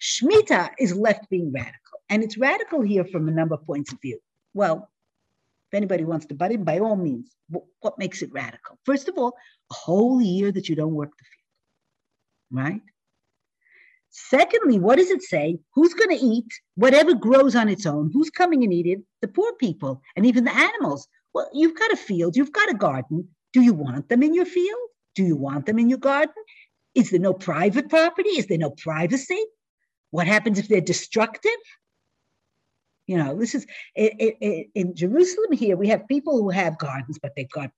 Shemitah 0.00 0.70
is 0.78 0.94
left 0.94 1.28
being 1.30 1.52
radical, 1.52 1.98
and 2.08 2.22
it's 2.22 2.38
radical 2.38 2.80
here 2.80 3.04
from 3.04 3.28
a 3.28 3.32
number 3.32 3.56
of 3.56 3.66
points 3.66 3.92
of 3.92 4.00
view. 4.00 4.20
Well, 4.54 4.88
if 5.72 5.76
anybody 5.76 6.04
wants 6.04 6.26
to 6.26 6.34
butt 6.34 6.52
in, 6.52 6.62
by 6.62 6.78
all 6.78 6.96
means, 6.96 7.34
what 7.80 7.98
makes 7.98 8.22
it 8.22 8.32
radical? 8.32 8.78
First 8.84 9.08
of 9.08 9.18
all, 9.18 9.34
a 9.72 9.74
whole 9.74 10.22
year 10.22 10.52
that 10.52 10.68
you 10.68 10.76
don't 10.76 10.94
work 10.94 11.10
the 11.10 11.24
field, 11.24 12.64
right? 12.64 12.82
Secondly, 14.16 14.78
what 14.78 14.96
does 14.96 15.10
it 15.10 15.24
say? 15.24 15.58
Who's 15.74 15.92
going 15.92 16.16
to 16.16 16.24
eat 16.24 16.46
whatever 16.76 17.14
grows 17.14 17.56
on 17.56 17.68
its 17.68 17.84
own? 17.84 18.12
Who's 18.12 18.30
coming 18.30 18.62
and 18.62 18.72
eat 18.72 18.86
it? 18.86 19.00
The 19.22 19.26
poor 19.26 19.52
people 19.54 20.02
and 20.14 20.24
even 20.24 20.44
the 20.44 20.54
animals. 20.54 21.08
Well, 21.34 21.50
you've 21.52 21.76
got 21.76 21.90
a 21.90 21.96
field, 21.96 22.36
you've 22.36 22.52
got 22.52 22.70
a 22.70 22.74
garden. 22.74 23.28
Do 23.52 23.60
you 23.60 23.74
want 23.74 24.08
them 24.08 24.22
in 24.22 24.32
your 24.32 24.44
field? 24.44 24.88
Do 25.16 25.24
you 25.24 25.34
want 25.34 25.66
them 25.66 25.80
in 25.80 25.88
your 25.88 25.98
garden? 25.98 26.32
Is 26.94 27.10
there 27.10 27.18
no 27.18 27.32
private 27.32 27.88
property? 27.90 28.28
Is 28.30 28.46
there 28.46 28.56
no 28.56 28.70
privacy? 28.70 29.44
What 30.12 30.28
happens 30.28 30.60
if 30.60 30.68
they're 30.68 30.80
destructive? 30.80 31.50
You 33.08 33.18
know, 33.18 33.36
this 33.36 33.56
is 33.56 33.66
it, 33.96 34.36
it, 34.40 34.68
in 34.76 34.94
Jerusalem 34.94 35.50
here, 35.52 35.76
we 35.76 35.88
have 35.88 36.06
people 36.06 36.40
who 36.40 36.50
have 36.50 36.78
gardens, 36.78 37.18
but 37.20 37.32
they've 37.34 37.50
got 37.50 37.72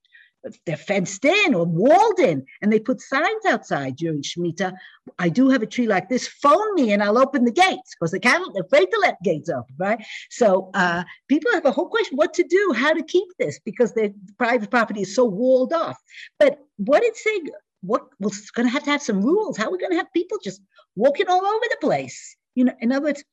they're 0.65 0.76
fenced 0.76 1.25
in 1.25 1.55
or 1.55 1.65
walled 1.65 2.19
in, 2.19 2.45
and 2.62 2.73
they 2.73 2.79
put 2.79 3.00
signs 3.00 3.45
outside 3.47 3.97
during 3.97 4.23
Shemitah. 4.23 4.75
I 5.19 5.29
do 5.29 5.49
have 5.49 5.62
a 5.62 5.67
tree 5.67 5.87
like 5.87 6.09
this. 6.09 6.26
Phone 6.26 6.75
me, 6.75 6.93
and 6.93 7.03
I'll 7.03 7.19
open 7.19 7.45
the 7.45 7.53
gates 7.53 7.95
because 7.95 8.12
they 8.12 8.19
can't. 8.19 8.53
They're 8.55 8.62
afraid 8.62 8.87
to 8.87 8.99
let 9.00 9.23
gates 9.23 9.49
open, 9.49 9.75
right? 9.79 10.05
So 10.31 10.71
uh, 10.75 11.05
people 11.29 11.53
have 11.53 11.65
a 11.65 11.73
whole 11.73 11.88
question: 11.88 12.17
what 12.17 12.35
to 12.35 12.45
do, 12.45 12.75
how 12.76 12.93
to 12.93 13.03
keep 13.03 13.29
this, 13.38 13.59
because 13.65 13.93
their 13.95 14.11
private 14.38 14.71
property 14.71 15.03
is 15.03 15.15
so 15.15 15.25
walled 15.25 15.73
off. 15.73 15.99
But 16.38 16.59
what 16.76 17.03
it's 17.03 17.23
saying, 17.23 17.49
what 17.83 18.03
we're 18.19 18.31
going 18.55 18.67
to 18.67 18.73
have 18.73 18.85
to 18.85 18.91
have 18.91 19.03
some 19.03 19.23
rules. 19.23 19.57
How 19.57 19.67
are 19.67 19.73
we 19.73 19.79
going 19.79 19.93
to 19.93 19.99
have 19.99 20.12
people 20.12 20.38
just 20.43 20.61
walking 20.95 21.29
all 21.29 21.45
over 21.45 21.65
the 21.71 21.79
place? 21.81 22.37
You 22.55 22.65
know, 22.65 22.75
in 22.81 22.93
other 22.93 23.07
words, 23.07 23.25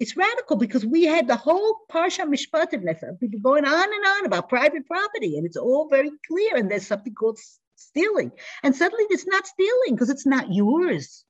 it's 0.00 0.16
radical 0.16 0.56
because 0.56 0.86
we 0.86 1.04
had 1.04 1.26
the 1.26 1.36
whole 1.36 1.78
Parsha 1.90 2.24
Mishpatim, 2.24 2.84
people 3.18 3.40
going 3.40 3.64
on 3.64 3.74
and 3.92 4.06
on 4.06 4.26
about 4.26 4.48
private 4.48 4.86
property, 4.86 5.36
and 5.36 5.44
it's 5.44 5.56
all 5.56 5.88
very 5.88 6.10
clear. 6.26 6.56
And 6.56 6.70
there's 6.70 6.86
something 6.86 7.14
called 7.14 7.38
stealing, 7.74 8.30
and 8.62 8.76
suddenly 8.76 9.04
it's 9.10 9.26
not 9.26 9.46
stealing 9.46 9.94
because 9.94 10.10
it's 10.10 10.26
not 10.26 10.52
yours. 10.52 11.24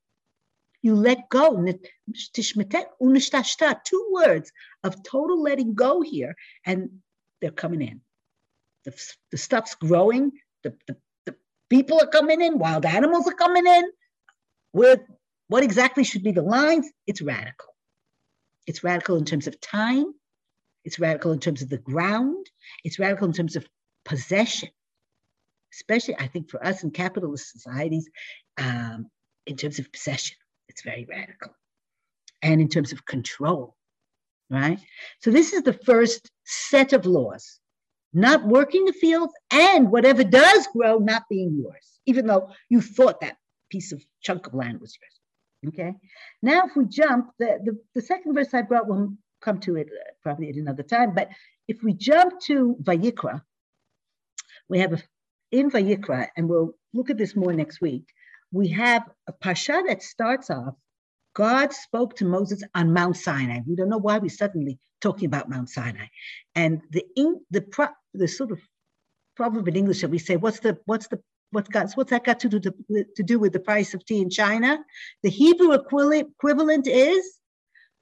You 0.81 0.95
let 0.95 1.29
go. 1.29 1.65
Two 3.85 4.09
words 4.11 4.51
of 4.83 5.03
total 5.03 5.41
letting 5.41 5.73
go 5.73 6.01
here, 6.01 6.35
and 6.65 6.89
they're 7.41 7.51
coming 7.51 7.81
in. 7.81 8.01
The, 8.85 8.93
the 9.31 9.37
stuff's 9.37 9.75
growing. 9.75 10.31
The, 10.63 10.73
the, 10.87 10.95
the 11.25 11.35
people 11.69 11.99
are 12.01 12.07
coming 12.07 12.41
in. 12.41 12.59
Wild 12.59 12.85
animals 12.85 13.27
are 13.27 13.33
coming 13.33 13.67
in. 13.67 13.91
With 14.71 15.01
what 15.47 15.63
exactly 15.63 16.03
should 16.03 16.23
be 16.23 16.31
the 16.31 16.43
lines? 16.43 16.89
It's 17.07 17.21
radical. 17.21 17.75
It's 18.69 18.83
radical 18.83 19.17
in 19.17 19.25
terms 19.25 19.47
of 19.47 19.59
time. 19.59 20.13
It's 20.85 20.99
radical 20.99 21.31
in 21.31 21.39
terms 21.39 21.63
of 21.63 21.69
the 21.69 21.79
ground. 21.79 22.45
It's 22.83 22.99
radical 22.99 23.25
in 23.25 23.33
terms 23.33 23.55
of 23.55 23.65
possession, 24.05 24.69
especially, 25.73 26.15
I 26.19 26.27
think, 26.27 26.51
for 26.51 26.63
us 26.63 26.83
in 26.83 26.91
capitalist 26.91 27.51
societies, 27.51 28.07
um, 28.59 29.09
in 29.47 29.57
terms 29.57 29.79
of 29.79 29.91
possession. 29.91 30.37
It's 30.67 30.83
very 30.83 31.07
radical. 31.09 31.55
And 32.43 32.61
in 32.61 32.69
terms 32.69 32.91
of 32.91 33.07
control, 33.07 33.75
right? 34.51 34.77
So, 35.19 35.31
this 35.31 35.51
is 35.51 35.63
the 35.63 35.73
first 35.73 36.29
set 36.45 36.93
of 36.93 37.07
laws 37.07 37.59
not 38.13 38.45
working 38.45 38.85
the 38.85 38.93
fields 38.93 39.33
and 39.51 39.89
whatever 39.89 40.23
does 40.23 40.67
grow 40.77 40.99
not 40.99 41.23
being 41.27 41.57
yours, 41.59 41.99
even 42.05 42.27
though 42.27 42.51
you 42.69 42.81
thought 42.81 43.21
that 43.21 43.37
piece 43.71 43.91
of 43.91 44.05
chunk 44.21 44.45
of 44.45 44.53
land 44.53 44.79
was 44.79 44.95
yours. 45.01 45.18
Okay. 45.67 45.93
Now, 46.41 46.63
if 46.67 46.75
we 46.75 46.85
jump, 46.85 47.31
the, 47.37 47.59
the, 47.63 47.77
the 47.95 48.01
second 48.01 48.33
verse 48.33 48.53
I 48.53 48.61
brought, 48.61 48.87
we'll 48.87 49.13
come 49.41 49.59
to 49.61 49.75
it 49.75 49.87
uh, 49.87 50.11
probably 50.23 50.49
at 50.49 50.55
another 50.55 50.83
time. 50.83 51.13
But 51.13 51.29
if 51.67 51.83
we 51.83 51.93
jump 51.93 52.39
to 52.43 52.75
Vayikra, 52.81 53.41
we 54.69 54.79
have 54.79 54.93
a, 54.93 55.03
in 55.51 55.69
Vayikra, 55.69 56.27
and 56.37 56.47
we'll 56.47 56.73
look 56.93 57.09
at 57.09 57.17
this 57.17 57.35
more 57.35 57.53
next 57.53 57.81
week. 57.81 58.05
We 58.51 58.69
have 58.69 59.03
a 59.27 59.33
pasha 59.33 59.83
that 59.87 60.01
starts 60.01 60.49
off. 60.49 60.75
God 61.35 61.73
spoke 61.73 62.15
to 62.17 62.25
Moses 62.25 62.63
on 62.73 62.93
Mount 62.93 63.17
Sinai. 63.17 63.59
We 63.67 63.75
don't 63.75 63.89
know 63.89 63.99
why 63.99 64.17
we're 64.17 64.29
suddenly 64.29 64.79
talking 65.01 65.25
about 65.25 65.49
Mount 65.49 65.69
Sinai, 65.69 66.07
and 66.55 66.81
the 66.91 67.03
in, 67.15 67.39
the 67.51 67.61
pro, 67.61 67.87
the 68.13 68.27
sort 68.27 68.51
of 68.51 68.59
proverb 69.35 69.67
in 69.67 69.75
English 69.75 70.01
that 70.01 70.09
we 70.09 70.19
say, 70.19 70.35
what's 70.37 70.59
the 70.59 70.77
what's 70.85 71.07
the 71.07 71.21
What's, 71.51 71.69
got, 71.69 71.91
what's 71.93 72.11
that 72.11 72.23
got 72.23 72.39
to 72.41 72.49
do, 72.49 72.59
to, 72.59 73.05
to 73.15 73.23
do 73.23 73.39
with 73.39 73.53
the 73.53 73.59
price 73.59 73.93
of 73.93 74.05
tea 74.05 74.21
in 74.21 74.29
China? 74.29 74.79
The 75.23 75.29
Hebrew 75.29 75.71
equivalent 75.71 76.87
is 76.87 77.39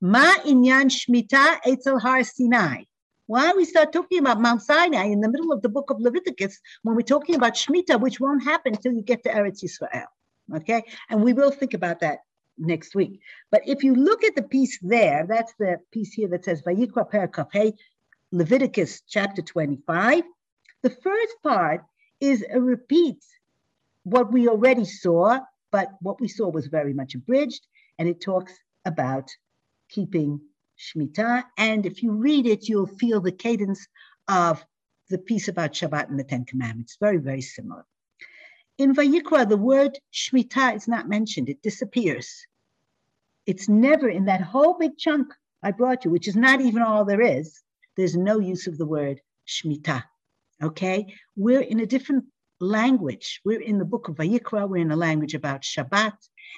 Ma 0.01 0.33
inyan 0.45 0.89
shmita 0.89 1.59
etzel 1.65 1.99
har 1.99 2.23
Sinai. 2.23 2.83
Why 3.25 3.53
we 3.53 3.65
start 3.65 3.91
talking 3.91 4.19
about 4.19 4.39
Mount 4.39 4.61
Sinai 4.61 5.05
in 5.05 5.21
the 5.21 5.29
middle 5.29 5.51
of 5.51 5.61
the 5.61 5.69
book 5.69 5.89
of 5.89 5.99
Leviticus 5.99 6.59
when 6.83 6.95
we're 6.95 7.01
talking 7.01 7.35
about 7.35 7.55
Shemitah, 7.55 7.99
which 7.99 8.19
won't 8.19 8.43
happen 8.43 8.75
until 8.75 8.93
you 8.93 9.01
get 9.01 9.23
to 9.23 9.29
Eretz 9.29 9.63
Yisrael. 9.63 10.05
Okay, 10.55 10.83
and 11.09 11.23
we 11.23 11.33
will 11.33 11.51
think 11.51 11.73
about 11.73 11.99
that 12.01 12.19
next 12.57 12.95
week. 12.95 13.19
But 13.51 13.61
if 13.65 13.83
you 13.83 13.95
look 13.95 14.23
at 14.23 14.35
the 14.35 14.43
piece 14.43 14.79
there, 14.81 15.25
that's 15.27 15.53
the 15.59 15.79
piece 15.91 16.13
here 16.13 16.29
that 16.29 16.45
says 16.45 16.61
Vayikra 16.61 17.09
Perakaf 17.11 17.73
Leviticus 18.31 19.01
chapter 19.07 19.41
25. 19.41 20.23
The 20.83 20.89
first 20.89 21.35
part 21.43 21.83
is 22.19 22.45
a 22.49 22.61
repeat 22.61 23.19
what 24.07 24.31
we 24.31 24.47
already 24.47 24.85
saw, 24.85 25.39
but 25.69 25.89
what 26.01 26.21
we 26.21 26.29
saw 26.29 26.47
was 26.47 26.67
very 26.67 26.93
much 26.93 27.13
abridged, 27.13 27.67
and 27.99 28.07
it 28.07 28.21
talks 28.21 28.53
about 28.85 29.29
keeping 29.89 30.39
Shemitah. 30.79 31.43
And 31.57 31.85
if 31.85 32.01
you 32.01 32.11
read 32.11 32.47
it, 32.47 32.69
you'll 32.69 32.87
feel 32.87 33.19
the 33.19 33.33
cadence 33.33 33.85
of 34.29 34.65
the 35.09 35.17
piece 35.17 35.49
about 35.49 35.73
Shabbat 35.73 36.09
and 36.09 36.17
the 36.17 36.23
Ten 36.23 36.45
Commandments. 36.45 36.97
Very, 37.01 37.17
very 37.17 37.41
similar. 37.41 37.85
In 38.77 38.95
Vayikra, 38.95 39.47
the 39.47 39.57
word 39.57 39.99
Shemitah 40.13 40.75
is 40.75 40.87
not 40.87 41.09
mentioned, 41.09 41.49
it 41.49 41.61
disappears. 41.61 42.45
It's 43.45 43.67
never 43.67 44.07
in 44.07 44.25
that 44.25 44.41
whole 44.41 44.77
big 44.77 44.97
chunk 44.97 45.33
I 45.61 45.71
brought 45.71 46.05
you, 46.05 46.11
which 46.11 46.29
is 46.29 46.35
not 46.35 46.61
even 46.61 46.81
all 46.81 47.03
there 47.03 47.21
is. 47.21 47.61
There's 47.97 48.15
no 48.15 48.39
use 48.39 48.67
of 48.67 48.77
the 48.77 48.85
word 48.85 49.19
Shemitah. 49.47 50.03
Okay? 50.63 51.13
We're 51.35 51.61
in 51.61 51.81
a 51.81 51.85
different 51.85 52.25
language. 52.59 53.41
We're 53.45 53.61
in 53.61 53.77
the 53.77 53.85
book 53.85 54.07
of 54.07 54.15
Vayikra, 54.15 54.67
we're 54.67 54.77
in 54.77 54.91
a 54.91 54.95
language 54.95 55.33
about 55.33 55.61
Shabbat 55.61 56.13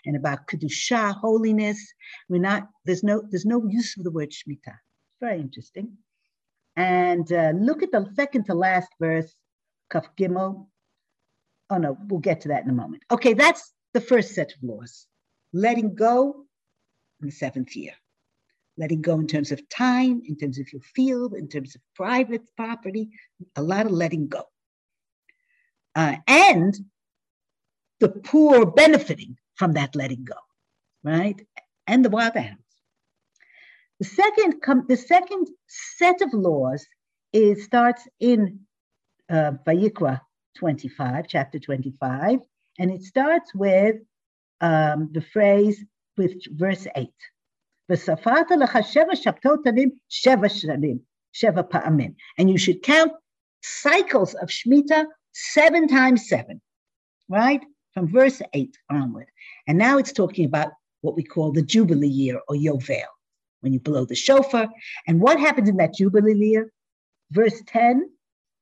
and 0.05 0.15
about 0.15 0.47
Kedusha, 0.47 1.15
holiness. 1.15 1.79
We're 2.27 2.41
not, 2.41 2.69
there's 2.85 3.03
no, 3.03 3.23
there's 3.29 3.45
no 3.45 3.65
use 3.67 3.97
of 3.97 4.03
the 4.03 4.11
word 4.11 4.31
Shemitah. 4.31 4.77
Very 5.19 5.39
interesting. 5.39 5.97
And 6.75 7.31
uh, 7.33 7.51
look 7.55 7.83
at 7.83 7.91
the 7.91 8.09
second 8.15 8.45
to 8.45 8.53
last 8.53 8.89
verse, 8.99 9.33
Kaf 9.91 10.07
Gimel. 10.17 10.67
Oh 11.69 11.77
no, 11.77 11.97
we'll 12.07 12.19
get 12.19 12.41
to 12.41 12.47
that 12.49 12.63
in 12.63 12.69
a 12.69 12.73
moment. 12.73 13.03
Okay, 13.11 13.33
that's 13.33 13.73
the 13.93 14.01
first 14.01 14.33
set 14.33 14.53
of 14.53 14.63
laws. 14.63 15.05
Letting 15.51 15.95
go 15.95 16.45
in 17.21 17.27
the 17.27 17.31
seventh 17.31 17.75
year. 17.75 17.93
Letting 18.77 19.01
go 19.01 19.19
in 19.19 19.27
terms 19.27 19.51
of 19.51 19.67
time, 19.67 20.21
in 20.25 20.37
terms 20.37 20.57
of 20.57 20.71
your 20.71 20.81
field, 20.81 21.33
in 21.33 21.49
terms 21.49 21.75
of 21.75 21.81
private 21.95 22.43
property, 22.55 23.09
a 23.57 23.61
lot 23.61 23.85
of 23.85 23.91
letting 23.91 24.29
go 24.29 24.43
uh, 25.96 26.15
and 26.27 26.77
the 28.00 28.10
poor 28.10 28.65
benefiting 28.65 29.38
from 29.55 29.74
that 29.74 29.96
letting 29.96 30.24
go, 30.24 30.36
right? 31.03 31.39
And 31.88 32.03
the 32.03 32.10
wild 32.10 32.36
animals. 32.36 32.63
The 34.00 34.05
second, 34.05 34.62
com- 34.62 34.86
the 34.88 34.96
second 34.96 35.48
set 35.67 36.22
of 36.22 36.34
laws 36.34 36.86
is 37.34 37.65
starts 37.65 38.08
in 38.19 38.62
uh, 39.29 39.51
Vayikra 39.67 40.22
25, 40.58 41.27
chapter 41.27 41.60
25, 41.60 42.39
and 42.79 42.91
it 42.91 43.03
starts 43.03 43.53
with 43.53 43.98
um, 44.62 45.10
the 45.12 45.22
phrase 45.22 45.84
with 46.17 46.34
verse 46.58 46.88
8. 46.96 47.10
And 52.38 52.50
you 52.50 52.58
should 52.58 52.84
count 52.84 53.12
cycles 53.62 54.34
of 54.36 54.50
Shemitah 54.50 55.05
seven 55.33 55.88
times 55.88 56.27
seven, 56.27 56.62
right? 57.27 57.63
From 57.93 58.12
verse 58.12 58.41
eight 58.53 58.77
onward. 58.89 59.27
And 59.67 59.77
now 59.77 59.98
it's 59.98 60.13
talking 60.13 60.45
about 60.45 60.71
what 61.01 61.15
we 61.15 61.24
call 61.24 61.51
the 61.51 61.62
Jubilee 61.62 62.07
year 62.07 62.39
or 62.48 62.55
Yovel, 62.55 63.03
when 63.62 63.74
you 63.74 63.79
blow 63.79 64.05
the 64.05 64.15
shofar. 64.15 64.67
And 65.07 65.21
what 65.21 65.39
happens 65.39 65.69
in 65.69 65.77
that 65.77 65.93
Jubilee 65.93 66.36
year? 66.36 66.71
Verse 67.31 67.62
10, 67.67 68.09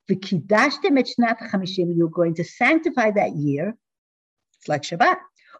V'kidashtem 0.10 1.00
et 1.00 1.08
shnat 1.08 1.50
chamishim, 1.50 1.96
you're 1.96 2.10
going 2.10 2.36
to 2.36 2.44
sanctify 2.44 3.12
that 3.12 3.36
year. 3.36 3.76
It's 4.60 4.68
like 4.68 4.84
Shabbat. 4.84 5.18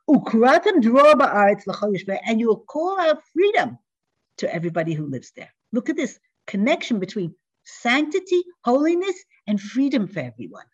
And 0.10 0.84
you 2.40 2.48
will 2.48 2.64
call 2.68 3.00
out 3.00 3.24
freedom 3.34 3.78
to 4.38 4.54
everybody 4.54 4.94
who 4.94 5.08
lives 5.08 5.32
there. 5.36 5.50
look 5.74 5.90
at 5.90 5.98
this 5.98 6.20
connection 6.46 7.00
between 7.00 7.34
sanctity, 7.66 8.44
holiness, 8.64 9.16
and 9.48 9.60
freedom 9.60 10.08
for 10.08 10.20
everyone. 10.20 10.66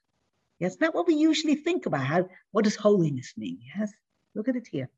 Yes, 0.64 0.80
not 0.80 0.96
what 0.96 1.08
we 1.08 1.16
usually 1.16 1.56
think 1.56 1.86
about. 1.88 2.06
How 2.06 2.30
what 2.52 2.64
does 2.64 2.78
holiness 2.78 3.34
mean? 3.36 3.60
Yes, 3.76 3.92
look 4.34 4.48
at 4.48 4.56
it 4.56 4.66
here. 4.72 4.90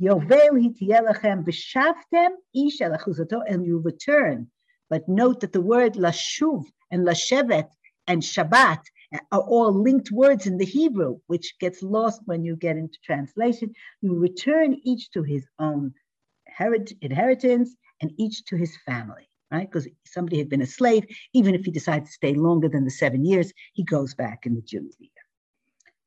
And 0.00 0.28
you 3.68 3.78
return. 3.78 4.50
But 4.90 5.08
note 5.08 5.40
that 5.42 5.52
the 5.52 5.60
word 5.60 5.94
lashuv 5.94 6.64
and 6.90 7.06
lashevet 7.06 7.68
and 8.08 8.20
Shabbat 8.20 8.82
are 9.30 9.40
all 9.40 9.72
linked 9.72 10.10
words 10.10 10.48
in 10.48 10.58
the 10.58 10.64
Hebrew, 10.64 11.20
which 11.28 11.56
gets 11.60 11.80
lost 11.80 12.22
when 12.24 12.44
you 12.44 12.56
get 12.56 12.76
into 12.76 12.98
translation. 13.04 13.72
You 14.00 14.18
return 14.18 14.80
each 14.82 15.12
to 15.12 15.22
his 15.22 15.46
own 15.60 15.94
inheritance 17.00 17.76
and 18.00 18.10
each 18.18 18.44
to 18.46 18.56
his 18.56 18.76
family, 18.84 19.28
right? 19.50 19.70
Because 19.70 19.88
somebody 20.04 20.38
had 20.38 20.48
been 20.48 20.62
a 20.62 20.66
slave, 20.66 21.04
even 21.32 21.54
if 21.54 21.64
he 21.64 21.70
decides 21.70 22.08
to 22.08 22.12
stay 22.14 22.34
longer 22.34 22.68
than 22.68 22.84
the 22.84 22.90
seven 22.90 23.24
years, 23.24 23.52
he 23.72 23.84
goes 23.84 24.14
back 24.14 24.46
in 24.46 24.54
the 24.54 24.62
Jubilee 24.62 24.92
year. 24.98 25.10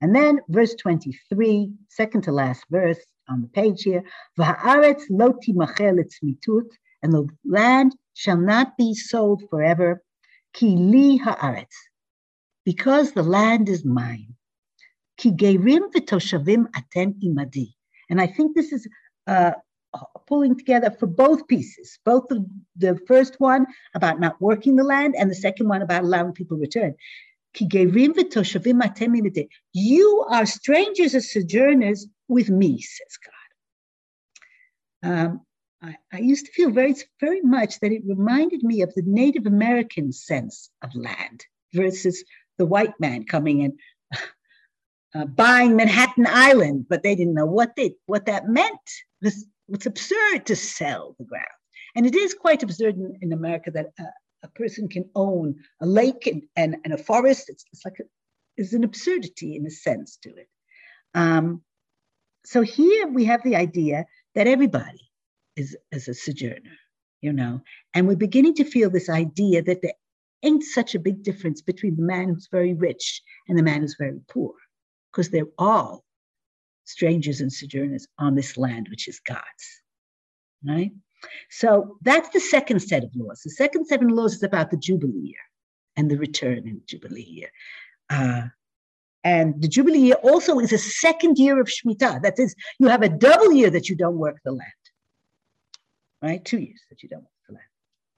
And 0.01 0.15
then 0.15 0.39
verse 0.49 0.75
23, 0.75 1.71
second 1.89 2.23
to 2.23 2.31
last 2.31 2.63
verse 2.69 2.99
on 3.27 3.41
the 3.41 3.47
page 3.47 3.83
here, 3.83 4.03
V'ha'aretz 4.39 5.03
lo 5.09 5.33
timachel 5.33 6.03
mitut, 6.23 6.69
and 7.03 7.13
the 7.13 7.27
land 7.45 7.95
shall 8.13 8.37
not 8.37 8.77
be 8.77 8.93
sold 8.93 9.43
forever, 9.49 10.01
ki 10.53 10.75
li 10.75 11.17
ha'aretz, 11.17 11.75
because 12.65 13.11
the 13.11 13.23
land 13.23 13.69
is 13.69 13.85
mine. 13.85 14.35
Ki 15.17 15.31
gerim 15.31 15.91
v'toshavim 15.93 16.67
aten 16.75 17.15
imadi. 17.23 17.73
And 18.09 18.19
I 18.21 18.27
think 18.27 18.55
this 18.55 18.71
is 18.71 18.87
uh, 19.27 19.51
pulling 20.27 20.57
together 20.57 20.91
for 20.91 21.07
both 21.07 21.47
pieces, 21.47 21.99
both 22.05 22.27
the, 22.27 22.45
the 22.77 22.99
first 23.07 23.39
one 23.39 23.65
about 23.95 24.19
not 24.19 24.41
working 24.41 24.75
the 24.75 24.83
land 24.83 25.15
and 25.17 25.29
the 25.29 25.35
second 25.35 25.67
one 25.67 25.81
about 25.81 26.03
allowing 26.03 26.33
people 26.33 26.57
to 26.57 26.61
return. 26.61 26.95
You 29.73 30.25
are 30.29 30.45
strangers 30.45 31.13
and 31.15 31.23
sojourners 31.23 32.07
with 32.27 32.49
me, 32.49 32.79
says 32.79 33.17
God. 35.01 35.11
Um, 35.11 35.41
I, 35.81 35.95
I, 36.11 36.19
used 36.19 36.45
to 36.45 36.51
feel 36.51 36.71
very, 36.71 36.93
very 37.21 37.41
much 37.41 37.79
that 37.79 37.91
it 37.91 38.03
reminded 38.05 38.63
me 38.63 38.81
of 38.81 38.93
the 38.93 39.01
Native 39.05 39.45
American 39.45 40.11
sense 40.11 40.69
of 40.83 40.93
land 40.93 41.45
versus 41.73 42.23
the 42.57 42.65
white 42.65 42.99
man 42.99 43.23
coming 43.23 43.63
and 43.63 43.73
uh, 45.15 45.25
buying 45.25 45.75
Manhattan 45.77 46.27
Island, 46.29 46.85
but 46.89 47.01
they 47.01 47.15
didn't 47.15 47.33
know 47.33 47.45
what 47.45 47.75
they 47.77 47.95
what 48.05 48.25
that 48.25 48.47
meant. 48.49 48.77
It's 49.71 49.85
absurd 49.85 50.45
to 50.45 50.55
sell 50.55 51.15
the 51.17 51.25
ground, 51.25 51.45
and 51.95 52.05
it 52.05 52.15
is 52.15 52.33
quite 52.33 52.63
absurd 52.63 52.95
in, 52.95 53.17
in 53.21 53.33
America 53.33 53.71
that 53.71 53.87
a, 53.99 54.03
a, 54.43 54.47
person 54.49 54.87
can 54.87 55.09
own 55.15 55.55
a 55.81 55.85
lake 55.85 56.27
and, 56.27 56.43
and, 56.55 56.77
and 56.83 56.93
a 56.93 56.97
forest. 56.97 57.49
It's, 57.49 57.63
it's 57.71 57.85
like 57.85 57.99
a, 57.99 58.03
there's 58.57 58.73
an 58.73 58.83
absurdity 58.83 59.55
in 59.55 59.65
a 59.65 59.71
sense 59.71 60.17
to 60.23 60.29
it. 60.29 60.49
Um, 61.13 61.61
so 62.45 62.61
here 62.61 63.07
we 63.07 63.25
have 63.25 63.43
the 63.43 63.55
idea 63.55 64.05
that 64.35 64.47
everybody 64.47 65.11
is, 65.55 65.75
is 65.91 66.07
a 66.07 66.13
sojourner, 66.13 66.77
you 67.21 67.33
know, 67.33 67.61
and 67.93 68.07
we're 68.07 68.15
beginning 68.15 68.55
to 68.55 68.63
feel 68.63 68.89
this 68.89 69.09
idea 69.09 69.61
that 69.63 69.81
there 69.81 69.93
ain't 70.43 70.63
such 70.63 70.95
a 70.95 70.99
big 70.99 71.23
difference 71.23 71.61
between 71.61 71.95
the 71.95 72.03
man 72.03 72.29
who's 72.29 72.47
very 72.51 72.73
rich 72.73 73.21
and 73.47 73.57
the 73.57 73.63
man 73.63 73.81
who's 73.81 73.95
very 73.99 74.19
poor, 74.29 74.53
because 75.11 75.29
they're 75.29 75.43
all 75.57 76.03
strangers 76.89 77.41
and 77.41 77.51
sojourners 77.51 78.07
on 78.17 78.35
this 78.35 78.57
land, 78.57 78.87
which 78.89 79.07
is 79.07 79.19
God's. 79.19 79.65
Right? 80.65 80.91
So 81.49 81.97
that's 82.01 82.29
the 82.29 82.39
second 82.39 82.81
set 82.81 83.03
of 83.03 83.11
laws. 83.15 83.41
The 83.43 83.51
second 83.51 83.85
set 83.85 84.03
of 84.03 84.09
laws 84.09 84.35
is 84.35 84.43
about 84.43 84.71
the 84.71 84.77
Jubilee 84.77 85.19
year 85.19 85.45
and 85.95 86.09
the 86.09 86.17
return 86.17 86.67
in 86.67 86.75
the 86.75 86.85
Jubilee 86.85 87.21
year. 87.21 87.49
Uh, 88.09 88.43
and 89.23 89.61
the 89.61 89.67
Jubilee 89.67 89.99
year 89.99 90.15
also 90.15 90.59
is 90.59 90.71
a 90.71 90.77
second 90.77 91.37
year 91.37 91.59
of 91.59 91.67
Shemitah. 91.67 92.21
That 92.23 92.39
is, 92.39 92.55
you 92.79 92.87
have 92.87 93.01
a 93.01 93.09
double 93.09 93.51
year 93.51 93.69
that 93.69 93.89
you 93.89 93.95
don't 93.95 94.17
work 94.17 94.37
the 94.43 94.51
land. 94.51 94.83
Right? 96.21 96.43
Two 96.43 96.59
years 96.59 96.81
that 96.89 97.03
you 97.03 97.09
don't 97.09 97.21
work 97.21 97.39
the 97.47 97.53
land. 97.53 97.65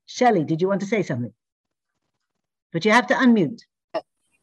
Shelley, 0.06 0.44
did 0.44 0.62
you 0.62 0.68
want 0.68 0.82
to 0.82 0.88
say 0.88 1.04
something? 1.04 1.34
but 2.72 2.86
you 2.86 2.92
have 2.92 3.08
to 3.08 3.14
unmute. 3.14 3.62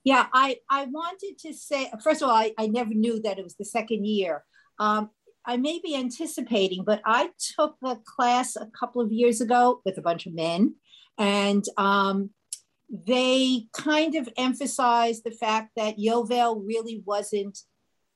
Yeah, 0.09 0.25
I, 0.33 0.57
I 0.71 0.87
wanted 0.87 1.37
to 1.41 1.53
say, 1.53 1.91
first 2.03 2.23
of 2.23 2.31
all, 2.31 2.35
I, 2.35 2.55
I 2.57 2.67
never 2.67 2.95
knew 2.95 3.21
that 3.21 3.39
it 3.39 3.45
was 3.45 3.57
the 3.57 3.65
second 3.67 4.07
year. 4.07 4.43
Um, 4.79 5.11
I 5.45 5.59
may 5.59 5.81
be 5.85 5.95
anticipating, 5.95 6.83
but 6.83 7.03
I 7.05 7.29
took 7.55 7.77
a 7.85 7.95
class 7.97 8.57
a 8.57 8.71
couple 8.81 9.03
of 9.03 9.13
years 9.13 9.43
ago 9.43 9.83
with 9.85 9.99
a 9.99 10.01
bunch 10.01 10.25
of 10.25 10.33
men, 10.33 10.77
and 11.19 11.63
um, 11.77 12.31
they 12.89 13.67
kind 13.75 14.15
of 14.15 14.31
emphasized 14.39 15.25
the 15.25 15.31
fact 15.31 15.73
that 15.77 15.99
Yovel 15.99 16.63
really 16.67 17.03
wasn't 17.05 17.59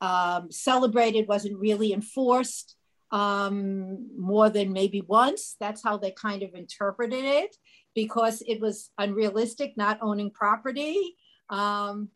um, 0.00 0.50
celebrated, 0.50 1.28
wasn't 1.28 1.58
really 1.58 1.92
enforced 1.92 2.74
um, 3.10 4.08
more 4.18 4.48
than 4.48 4.72
maybe 4.72 5.02
once. 5.06 5.56
That's 5.60 5.84
how 5.84 5.98
they 5.98 6.12
kind 6.12 6.42
of 6.42 6.54
interpreted 6.54 7.22
it 7.22 7.54
because 7.94 8.42
it 8.48 8.62
was 8.62 8.88
unrealistic 8.96 9.76
not 9.76 9.98
owning 10.00 10.30
property. 10.30 11.16
Um, 11.52 12.08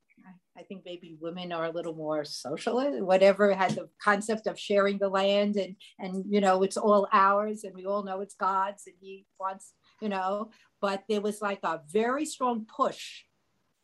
I 0.59 0.63
think 0.63 0.83
maybe 0.85 1.19
women 1.21 1.53
are 1.53 1.67
a 1.67 1.71
little 1.71 1.95
more 1.95 2.25
social, 2.25 2.81
whatever 3.05 3.53
had 3.53 3.73
the 3.73 3.89
concept 4.03 4.47
of 4.47 4.59
sharing 4.59 4.99
the 4.99 5.09
land 5.09 5.57
and 5.57 5.77
and 5.99 6.25
you 6.29 6.41
know 6.41 6.63
it's 6.63 6.79
all 6.79 7.07
ours 7.13 7.65
and 7.65 7.75
we 7.75 7.85
all 7.85 8.03
know 8.03 8.23
it's 8.23 8.35
God's 8.35 8.87
and 8.87 8.97
he 9.01 9.27
wants, 9.39 9.75
you 10.01 10.09
know, 10.09 10.51
but 10.81 11.05
there 11.09 11.21
was 11.21 11.43
like 11.43 11.61
a 11.63 11.81
very 11.93 12.25
strong 12.25 12.67
push 12.75 13.25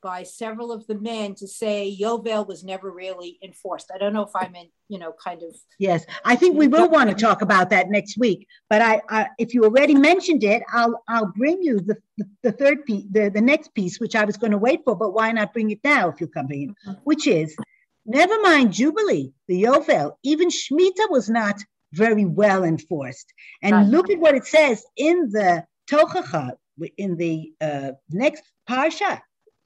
by 0.02 0.24
several 0.24 0.72
of 0.72 0.86
the 0.86 0.96
men 0.96 1.34
to 1.36 1.46
say 1.46 1.96
Yovel 1.98 2.46
was 2.46 2.64
never 2.64 2.90
really 2.90 3.38
enforced. 3.42 3.90
I 3.94 3.98
don't 3.98 4.12
know 4.12 4.24
if 4.24 4.34
I'm 4.34 4.54
in, 4.54 4.68
you 4.88 4.98
know, 4.98 5.12
kind 5.12 5.42
of. 5.42 5.56
Yes, 5.78 6.04
I 6.24 6.36
think 6.36 6.56
we 6.56 6.68
will 6.68 6.88
want 6.88 7.10
to 7.10 7.16
talk 7.16 7.40
about 7.42 7.70
that 7.70 7.88
next 7.88 8.18
week. 8.18 8.46
But 8.68 8.82
I, 8.82 9.00
I 9.08 9.28
if 9.38 9.54
you 9.54 9.64
already 9.64 9.94
mentioned 9.94 10.44
it, 10.44 10.62
I'll 10.72 11.02
I'll 11.08 11.32
bring 11.32 11.62
you 11.62 11.80
the 11.80 11.96
the, 12.18 12.26
the 12.42 12.52
third 12.52 12.84
piece, 12.84 13.04
the, 13.10 13.30
the 13.30 13.40
next 13.40 13.72
piece, 13.74 14.00
which 14.00 14.16
I 14.16 14.24
was 14.24 14.36
going 14.36 14.52
to 14.52 14.58
wait 14.58 14.80
for. 14.84 14.96
But 14.96 15.14
why 15.14 15.30
not 15.32 15.52
bring 15.52 15.70
it 15.70 15.80
now 15.84 16.08
if 16.08 16.20
you're 16.20 16.28
coming 16.28 16.62
in? 16.62 16.68
Mm-hmm. 16.70 17.00
Which 17.04 17.26
is, 17.26 17.56
never 18.04 18.40
mind 18.40 18.72
Jubilee, 18.72 19.32
the 19.48 19.62
Yovel, 19.62 20.12
even 20.22 20.48
Shemitah 20.48 21.10
was 21.10 21.30
not 21.30 21.62
very 21.92 22.24
well 22.24 22.64
enforced. 22.64 23.32
And 23.62 23.74
right. 23.74 23.86
look 23.86 24.10
at 24.10 24.18
what 24.18 24.34
it 24.34 24.46
says 24.46 24.84
in 24.96 25.30
the 25.30 25.64
Tochacha, 25.90 26.52
in 26.96 27.16
the 27.16 27.52
uh, 27.60 27.92
next 28.10 28.42
parsha 28.68 29.20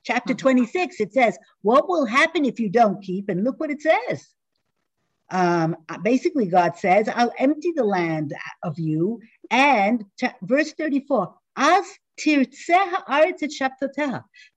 chapter 0.07 0.33
uh-huh. 0.33 0.42
26, 0.42 1.01
it 1.01 1.12
says, 1.12 1.37
What 1.62 1.88
will 1.88 2.07
happen 2.07 2.45
if 2.45 2.61
you 2.61 2.71
don't 2.71 3.03
keep? 3.03 3.29
And 3.29 3.45
look 3.45 3.59
what 3.61 3.71
it 3.71 3.83
says. 3.83 4.27
Um, 5.31 5.77
basically, 6.03 6.47
God 6.47 6.77
says, 6.77 7.09
I'll 7.12 7.33
empty 7.38 7.73
the 7.75 7.85
land 7.85 8.33
of 8.62 8.79
you. 8.79 9.21
And 9.51 10.05
t- 10.19 10.29
verse 10.42 10.73
34, 10.73 11.35
As 11.57 11.85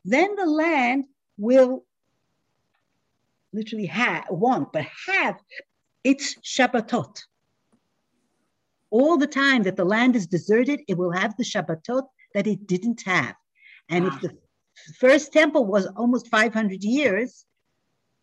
then 0.05 0.35
the 0.35 0.45
land 0.45 1.05
will 1.37 1.83
literally 3.51 3.87
have, 3.87 4.25
want, 4.29 4.71
but 4.71 4.85
have 5.07 5.35
its 6.03 6.35
Shabbatot. 6.35 7.17
All 8.91 9.17
the 9.17 9.27
time 9.27 9.63
that 9.63 9.75
the 9.75 9.85
land 9.85 10.15
is 10.15 10.27
deserted, 10.27 10.81
it 10.87 10.97
will 10.97 11.11
have 11.11 11.35
the 11.35 11.43
Shabbatot 11.43 12.03
that 12.33 12.47
it 12.47 12.67
didn't 12.67 13.01
have. 13.05 13.35
And 13.89 14.05
wow. 14.05 14.11
if 14.13 14.21
the 14.21 14.37
first 14.97 15.33
temple 15.33 15.65
was 15.65 15.87
almost 15.95 16.27
500 16.27 16.83
years, 16.83 17.45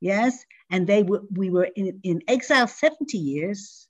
yes, 0.01 0.45
and 0.71 0.87
they 0.87 1.03
were 1.03 1.23
we 1.31 1.51
were 1.51 1.69
in, 1.77 2.01
in 2.03 2.23
exile 2.29 2.67
70 2.67 3.17
years, 3.19 3.89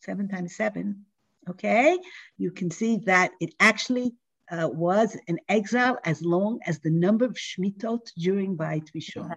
seven 0.00 0.28
times 0.28 0.56
seven. 0.56 1.04
Okay, 1.48 1.98
you 2.38 2.52
can 2.52 2.70
see 2.70 2.98
that 2.98 3.32
it 3.40 3.54
actually 3.58 4.12
uh, 4.50 4.68
was 4.68 5.16
an 5.28 5.38
exile 5.48 5.98
as 6.04 6.22
long 6.22 6.60
as 6.66 6.78
the 6.80 6.90
number 6.90 7.24
of 7.24 7.34
shmitot 7.34 8.12
during 8.16 8.56
Beit 8.56 8.90
Rishon, 8.94 9.34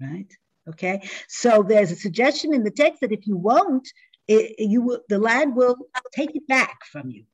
right? 0.00 0.30
Okay, 0.68 1.08
so 1.28 1.62
there's 1.62 1.92
a 1.92 1.96
suggestion 1.96 2.52
in 2.52 2.64
the 2.64 2.70
text 2.70 3.00
that 3.00 3.12
if 3.12 3.26
you 3.26 3.36
won't, 3.36 3.88
it, 4.26 4.56
you 4.58 4.82
will, 4.82 5.00
the 5.08 5.18
land 5.18 5.54
will 5.54 5.76
take 6.12 6.34
it 6.34 6.46
back 6.48 6.84
from 6.90 7.10
you. 7.10 7.24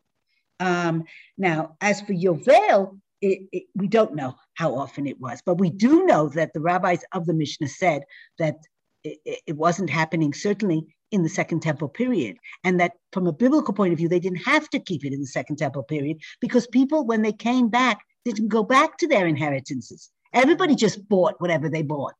Um, 0.61 1.05
now, 1.39 1.77
as 1.81 2.03
for 2.03 2.13
Yovel, 2.13 3.01
it, 3.23 3.49
it, 3.53 3.63
we 3.75 3.89
don't 3.89 4.15
know 4.15 4.35
how 4.55 4.77
often 4.77 5.07
it 5.07 5.21
was, 5.21 5.41
but 5.47 5.59
we 5.59 5.71
do 5.71 6.05
know 6.05 6.29
that 6.31 6.53
the 6.53 6.61
rabbis 6.61 7.05
of 7.13 7.25
the 7.25 7.35
Mishnah 7.35 7.69
said 7.69 8.03
that 8.39 8.57
it, 9.05 9.19
it 9.47 9.57
wasn't 9.57 9.89
happening 9.89 10.35
certainly 10.35 10.85
in 11.13 11.23
the 11.23 11.29
Second 11.29 11.61
Temple 11.61 11.89
period, 11.89 12.37
and 12.65 12.81
that 12.81 12.93
from 13.13 13.27
a 13.27 13.33
biblical 13.33 13.75
point 13.75 13.93
of 13.93 13.99
view, 13.99 14.09
they 14.09 14.21
didn't 14.21 14.45
have 14.45 14.69
to 14.71 14.81
keep 14.81 15.05
it 15.05 15.13
in 15.13 15.21
the 15.21 15.27
Second 15.27 15.57
Temple 15.57 15.83
period 15.85 16.19
because 16.41 16.67
people, 16.67 17.07
when 17.07 17.23
they 17.23 17.33
came 17.33 17.69
back, 17.69 18.01
didn't 18.25 18.49
go 18.49 18.63
back 18.63 18.99
to 18.99 19.07
their 19.07 19.27
inheritances. 19.27 20.11
Everybody 20.33 20.75
just 20.75 21.07
bought 21.09 21.35
whatever 21.39 21.69
they 21.69 21.83
bought, 21.83 22.17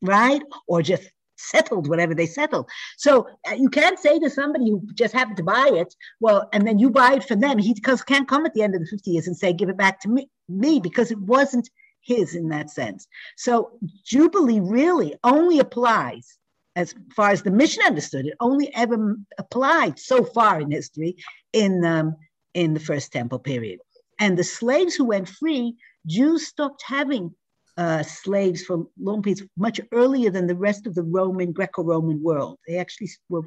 right? 0.00 0.42
Or 0.68 0.82
just 0.82 1.10
settled 1.36 1.88
whatever 1.88 2.14
they 2.14 2.26
settled. 2.26 2.68
So 2.96 3.28
uh, 3.48 3.54
you 3.54 3.68
can't 3.68 3.98
say 3.98 4.18
to 4.18 4.30
somebody 4.30 4.70
who 4.70 4.82
just 4.94 5.14
happened 5.14 5.36
to 5.38 5.42
buy 5.42 5.70
it, 5.72 5.94
well, 6.20 6.48
and 6.52 6.66
then 6.66 6.78
you 6.78 6.90
buy 6.90 7.14
it 7.14 7.24
for 7.24 7.36
them. 7.36 7.58
He 7.58 7.74
can't 7.74 8.28
come 8.28 8.46
at 8.46 8.54
the 8.54 8.62
end 8.62 8.74
of 8.74 8.80
the 8.80 8.86
50 8.86 9.10
years 9.10 9.26
and 9.26 9.36
say, 9.36 9.52
give 9.52 9.68
it 9.68 9.76
back 9.76 10.00
to 10.00 10.08
me, 10.08 10.28
me 10.48 10.80
because 10.80 11.10
it 11.10 11.20
wasn't 11.20 11.68
his 12.00 12.34
in 12.34 12.48
that 12.50 12.70
sense. 12.70 13.06
So 13.36 13.78
Jubilee 14.04 14.60
really 14.60 15.16
only 15.24 15.58
applies 15.58 16.38
as 16.76 16.94
far 17.14 17.30
as 17.30 17.42
the 17.42 17.50
Mishnah 17.50 17.84
understood 17.84 18.26
it, 18.26 18.34
only 18.38 18.72
ever 18.74 19.16
applied 19.38 19.98
so 19.98 20.24
far 20.24 20.60
in 20.60 20.70
history 20.70 21.16
in 21.52 21.84
um, 21.84 22.16
in 22.54 22.74
the 22.74 22.80
First 22.80 23.12
Temple 23.12 23.38
period. 23.38 23.80
And 24.20 24.36
the 24.36 24.44
slaves 24.44 24.94
who 24.94 25.04
went 25.04 25.28
free, 25.28 25.74
Jews 26.06 26.46
stopped 26.46 26.82
having 26.86 27.34
uh, 27.76 28.02
slaves 28.02 28.64
for 28.64 28.86
long 28.98 29.22
periods 29.22 29.42
much 29.56 29.80
earlier 29.92 30.30
than 30.30 30.46
the 30.46 30.54
rest 30.54 30.86
of 30.86 30.94
the 30.94 31.02
Roman, 31.02 31.52
Greco-Roman 31.52 32.22
world. 32.22 32.58
They 32.66 32.78
actually 32.78 33.10
were, 33.28 33.42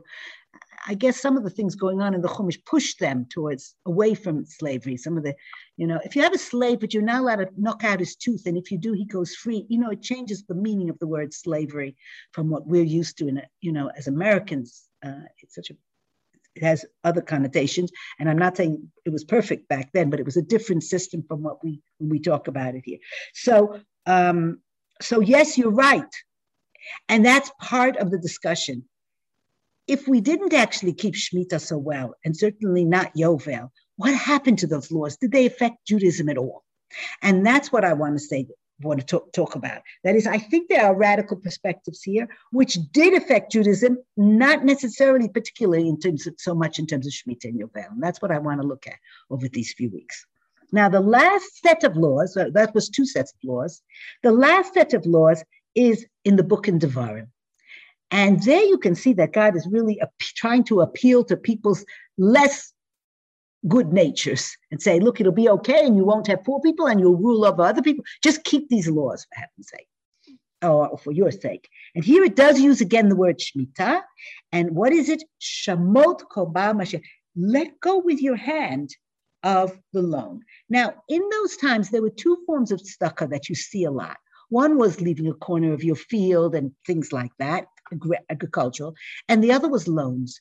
I 0.88 0.94
guess 0.94 1.20
some 1.20 1.36
of 1.36 1.44
the 1.44 1.50
things 1.50 1.76
going 1.76 2.02
on 2.02 2.14
in 2.14 2.22
the 2.22 2.28
Chumash 2.28 2.64
pushed 2.66 3.00
them 3.00 3.26
towards 3.30 3.76
away 3.86 4.14
from 4.14 4.46
slavery. 4.46 4.98
Some 4.98 5.18
of 5.18 5.24
the, 5.24 5.36
you 5.78 5.88
know, 5.88 6.00
if 6.04 6.16
you 6.16 6.22
have 6.22 6.34
a 6.34 6.38
slave, 6.38 6.80
but 6.80 6.94
you're 6.94 7.04
not 7.04 7.22
allowed 7.22 7.38
to 7.38 7.50
knock 7.58 7.84
out 7.84 8.00
his 8.00 8.16
tooth, 8.16 8.44
and 8.46 8.58
if 8.58 8.72
you 8.72 8.78
do, 8.78 8.94
he 8.94 9.06
goes 9.06 9.36
free. 9.36 9.66
You 9.70 9.80
know, 9.80 9.90
it 9.90 10.02
changes 10.02 10.44
the 10.44 10.56
meaning 10.56 10.90
of 10.90 11.00
the 11.00 11.08
word 11.08 11.34
slavery 11.34 11.96
from 12.32 12.50
what 12.50 12.68
we're 12.68 12.84
used 12.84 13.18
to 13.18 13.28
in, 13.28 13.38
it, 13.38 13.48
you 13.62 13.72
know, 13.72 13.90
as 13.98 14.08
Americans. 14.08 14.84
Uh, 15.04 15.22
it's 15.42 15.56
such 15.56 15.70
a 15.70 15.76
it 16.56 16.64
has 16.66 16.86
other 17.04 17.22
connotations. 17.22 17.92
And 18.20 18.30
I'm 18.30 18.38
not 18.38 18.58
saying 18.58 18.92
it 19.06 19.12
was 19.12 19.24
perfect 19.24 19.68
back 19.70 19.92
then, 19.94 20.10
but 20.10 20.20
it 20.20 20.26
was 20.26 20.38
a 20.38 20.42
different 20.42 20.84
system 20.84 21.24
from 21.28 21.42
what 21.42 21.64
we 21.64 21.82
when 21.98 22.10
we 22.10 22.20
talk 22.20 22.48
about 22.48 22.76
it 22.76 22.84
here. 22.86 22.98
So 23.34 23.80
um, 24.10 24.60
so 25.02 25.20
yes, 25.20 25.58
you're 25.58 25.72
right. 25.72 26.14
And 27.08 27.26
that's 27.26 27.52
part 27.62 27.98
of 27.98 28.10
the 28.10 28.18
discussion. 28.18 28.84
If 29.88 30.08
we 30.08 30.22
didn't 30.22 30.54
actually 30.54 30.94
keep 30.94 31.16
Shemitah 31.16 31.62
so 31.62 31.78
well, 31.78 32.16
and 32.26 32.36
certainly 32.36 32.86
not 32.86 33.16
Yovel, 33.16 33.70
what 33.98 34.14
happened 34.14 34.60
to 34.60 34.68
those 34.68 34.92
laws? 34.92 35.18
Did 35.18 35.32
they 35.32 35.46
affect 35.46 35.86
Judaism 35.86 36.30
at 36.30 36.38
all? 36.38 36.64
And 37.22 37.46
that's 37.46 37.72
what 37.72 37.86
I 37.86 37.94
want 37.94 38.16
to 38.16 38.20
say 38.20 38.48
want 38.82 39.00
to 39.00 39.06
talk, 39.06 39.32
talk 39.34 39.56
about. 39.56 39.82
That 40.04 40.16
is, 40.16 40.26
I 40.26 40.38
think 40.38 40.70
there 40.70 40.86
are 40.86 40.96
radical 40.96 41.38
perspectives 41.38 42.02
here 42.02 42.30
which 42.52 42.78
did 42.92 43.14
affect 43.14 43.52
Judaism, 43.52 43.98
not 44.16 44.64
necessarily 44.64 45.28
particularly 45.28 45.90
in 45.90 46.00
terms 46.00 46.26
of 46.28 46.36
so 46.38 46.56
much 46.56 46.80
in 46.80 46.88
terms 46.88 47.06
of 47.06 47.14
Shemitah 47.14 47.46
and 47.46 47.60
Yovel. 47.60 47.92
And 47.92 48.02
that's 48.02 48.22
what 48.22 48.32
I 48.32 48.40
want 48.40 48.62
to 48.62 48.68
look 48.68 48.88
at 48.88 48.96
over 49.30 49.50
these 49.50 49.74
few 49.74 49.90
weeks. 49.90 50.26
Now, 50.72 50.90
the 50.90 51.00
last 51.00 51.62
set 51.62 51.84
of 51.84 51.96
laws, 51.98 52.38
uh, 52.38 52.50
that 52.54 52.74
was 52.76 52.90
two 52.90 53.06
sets 53.06 53.34
of 53.34 53.50
laws, 53.50 53.82
the 54.24 54.32
last 54.32 54.74
set 54.74 54.94
of 54.94 55.06
laws 55.06 55.44
is 55.76 56.06
in 56.26 56.36
the 56.36 56.44
book 56.44 56.68
in 56.68 56.80
Devarim. 56.80 57.28
And 58.12 58.42
there 58.44 58.64
you 58.64 58.78
can 58.78 58.96
see 58.96 59.14
that 59.14 59.34
God 59.34 59.56
is 59.56 59.68
really 59.70 60.02
trying 60.36 60.64
to 60.66 60.82
appeal 60.82 61.24
to 61.26 61.38
people's 61.38 61.86
less 62.18 62.74
good 63.68 63.92
natures 63.94 64.56
and 64.72 64.82
say, 64.82 65.00
look, 65.00 65.20
it'll 65.20 65.32
be 65.32 65.50
okay 65.50 65.86
and 65.86 65.96
you 65.96 66.06
won't 66.06 66.28
have 66.28 66.44
poor 66.44 66.60
people 66.62 66.88
and 66.88 67.00
you'll 67.00 67.18
rule 67.18 67.46
over 67.46 67.62
other 67.62 67.82
people. 67.82 68.04
Just 68.24 68.44
keep 68.44 68.70
these 68.70 68.90
laws, 68.90 69.26
for 69.26 69.40
heaven's 69.40 69.70
sake, 69.70 69.88
or 70.64 70.98
for 70.98 71.12
your 71.12 71.32
sake. 71.32 71.70
And 71.94 72.04
here 72.04 72.24
it 72.24 72.36
does 72.36 72.60
use 72.60 72.82
again 72.82 73.10
the 73.10 73.16
word 73.16 73.40
Shemitah. 73.40 74.02
And 74.52 74.72
what 74.72 74.92
is 74.92 75.10
it? 75.10 75.24
Shamot 75.42 76.22
Kobah. 76.32 77.02
Let 77.36 77.80
go 77.80 78.00
with 78.00 78.22
your 78.22 78.36
hand 78.38 78.96
of 79.44 79.78
the 79.94 80.02
loan. 80.02 80.42
Now, 80.70 80.94
in 81.08 81.22
those 81.30 81.58
times, 81.58 81.90
there 81.90 82.02
were 82.02 82.10
two 82.10 82.38
forms 82.46 82.72
of 82.72 82.82
tzedakah 82.82 83.30
that 83.30 83.50
you 83.50 83.56
see 83.56 83.84
a 83.84 83.92
lot. 83.92 84.18
One 84.50 84.78
was 84.78 85.02
leaving 85.02 85.28
a 85.28 85.34
corner 85.34 85.74
of 85.74 85.84
your 85.84 85.96
field 85.96 86.56
and 86.56 86.72
things 86.86 87.14
like 87.14 87.32
that, 87.38 87.68
agricultural, 88.30 88.96
and 89.28 89.44
the 89.44 89.52
other 89.52 89.70
was 89.70 89.88
loans. 89.88 90.40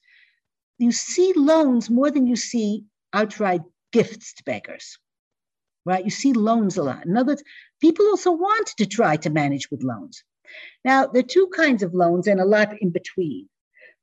You 0.78 0.92
see 0.92 1.32
loans 1.34 1.90
more 1.90 2.10
than 2.10 2.26
you 2.26 2.36
see 2.36 2.84
outright 3.12 3.62
gifts 3.92 4.34
to 4.34 4.44
beggars, 4.44 4.98
right? 5.84 6.04
You 6.04 6.10
see 6.10 6.32
loans 6.32 6.76
a 6.76 6.82
lot. 6.82 7.04
In 7.04 7.16
other 7.16 7.32
words, 7.32 7.42
people 7.80 8.06
also 8.06 8.32
want 8.32 8.68
to 8.78 8.86
try 8.86 9.16
to 9.16 9.30
manage 9.30 9.70
with 9.70 9.82
loans. 9.82 10.22
Now, 10.84 11.06
there 11.06 11.20
are 11.20 11.26
two 11.26 11.48
kinds 11.54 11.82
of 11.82 11.94
loans 11.94 12.26
and 12.26 12.40
a 12.40 12.44
lot 12.44 12.80
in 12.80 12.90
between. 12.90 13.48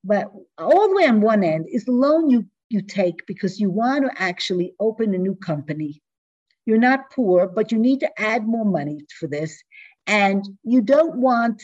But 0.03 0.31
all 0.60 0.89
the 0.89 0.95
way 0.95 1.08
on 1.08 1.21
one 1.21 1.43
end 1.43 1.65
is 1.67 1.86
the 1.86 1.91
loan 1.91 2.29
you, 2.29 2.45
you 2.69 2.82
take 2.82 3.25
because 3.28 3.60
you 3.60 3.69
want 3.69 4.06
to 4.06 4.21
actually 4.21 4.73
open 4.80 5.13
a 5.13 5.17
new 5.17 5.36
company. 5.36 6.01
You're 6.65 6.78
not 6.78 7.12
poor, 7.12 7.47
but 7.47 7.71
you 7.71 7.78
need 7.78 7.99
to 7.99 8.21
add 8.21 8.47
more 8.47 8.65
money 8.65 9.06
for 9.19 9.28
this. 9.28 9.62
And 10.08 10.43
you 10.63 10.82
don't 10.82 11.17
want 11.17 11.62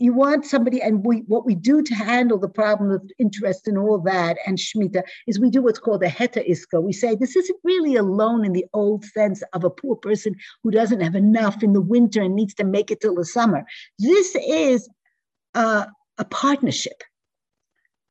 you 0.00 0.12
want 0.12 0.46
somebody, 0.46 0.80
and 0.80 1.04
we 1.04 1.18
what 1.26 1.44
we 1.44 1.56
do 1.56 1.82
to 1.82 1.94
handle 1.94 2.38
the 2.38 2.48
problem 2.48 2.92
of 2.92 3.02
interest 3.18 3.66
and 3.66 3.76
all 3.76 3.98
that 3.98 4.36
and 4.46 4.56
Shemitah 4.56 5.02
is 5.26 5.40
we 5.40 5.50
do 5.50 5.62
what's 5.62 5.80
called 5.80 6.02
a 6.04 6.08
heter 6.08 6.48
iska. 6.48 6.80
We 6.80 6.92
say 6.92 7.16
this 7.16 7.34
isn't 7.34 7.58
really 7.64 7.96
a 7.96 8.02
loan 8.02 8.44
in 8.44 8.52
the 8.52 8.66
old 8.72 9.04
sense 9.04 9.42
of 9.54 9.64
a 9.64 9.70
poor 9.70 9.96
person 9.96 10.36
who 10.62 10.70
doesn't 10.70 11.00
have 11.00 11.16
enough 11.16 11.62
in 11.62 11.72
the 11.72 11.80
winter 11.80 12.22
and 12.22 12.36
needs 12.36 12.54
to 12.54 12.64
make 12.64 12.92
it 12.92 13.00
till 13.00 13.16
the 13.16 13.24
summer. 13.24 13.64
This 13.98 14.36
is 14.36 14.88
a, 15.54 15.88
a 16.18 16.24
partnership. 16.26 17.02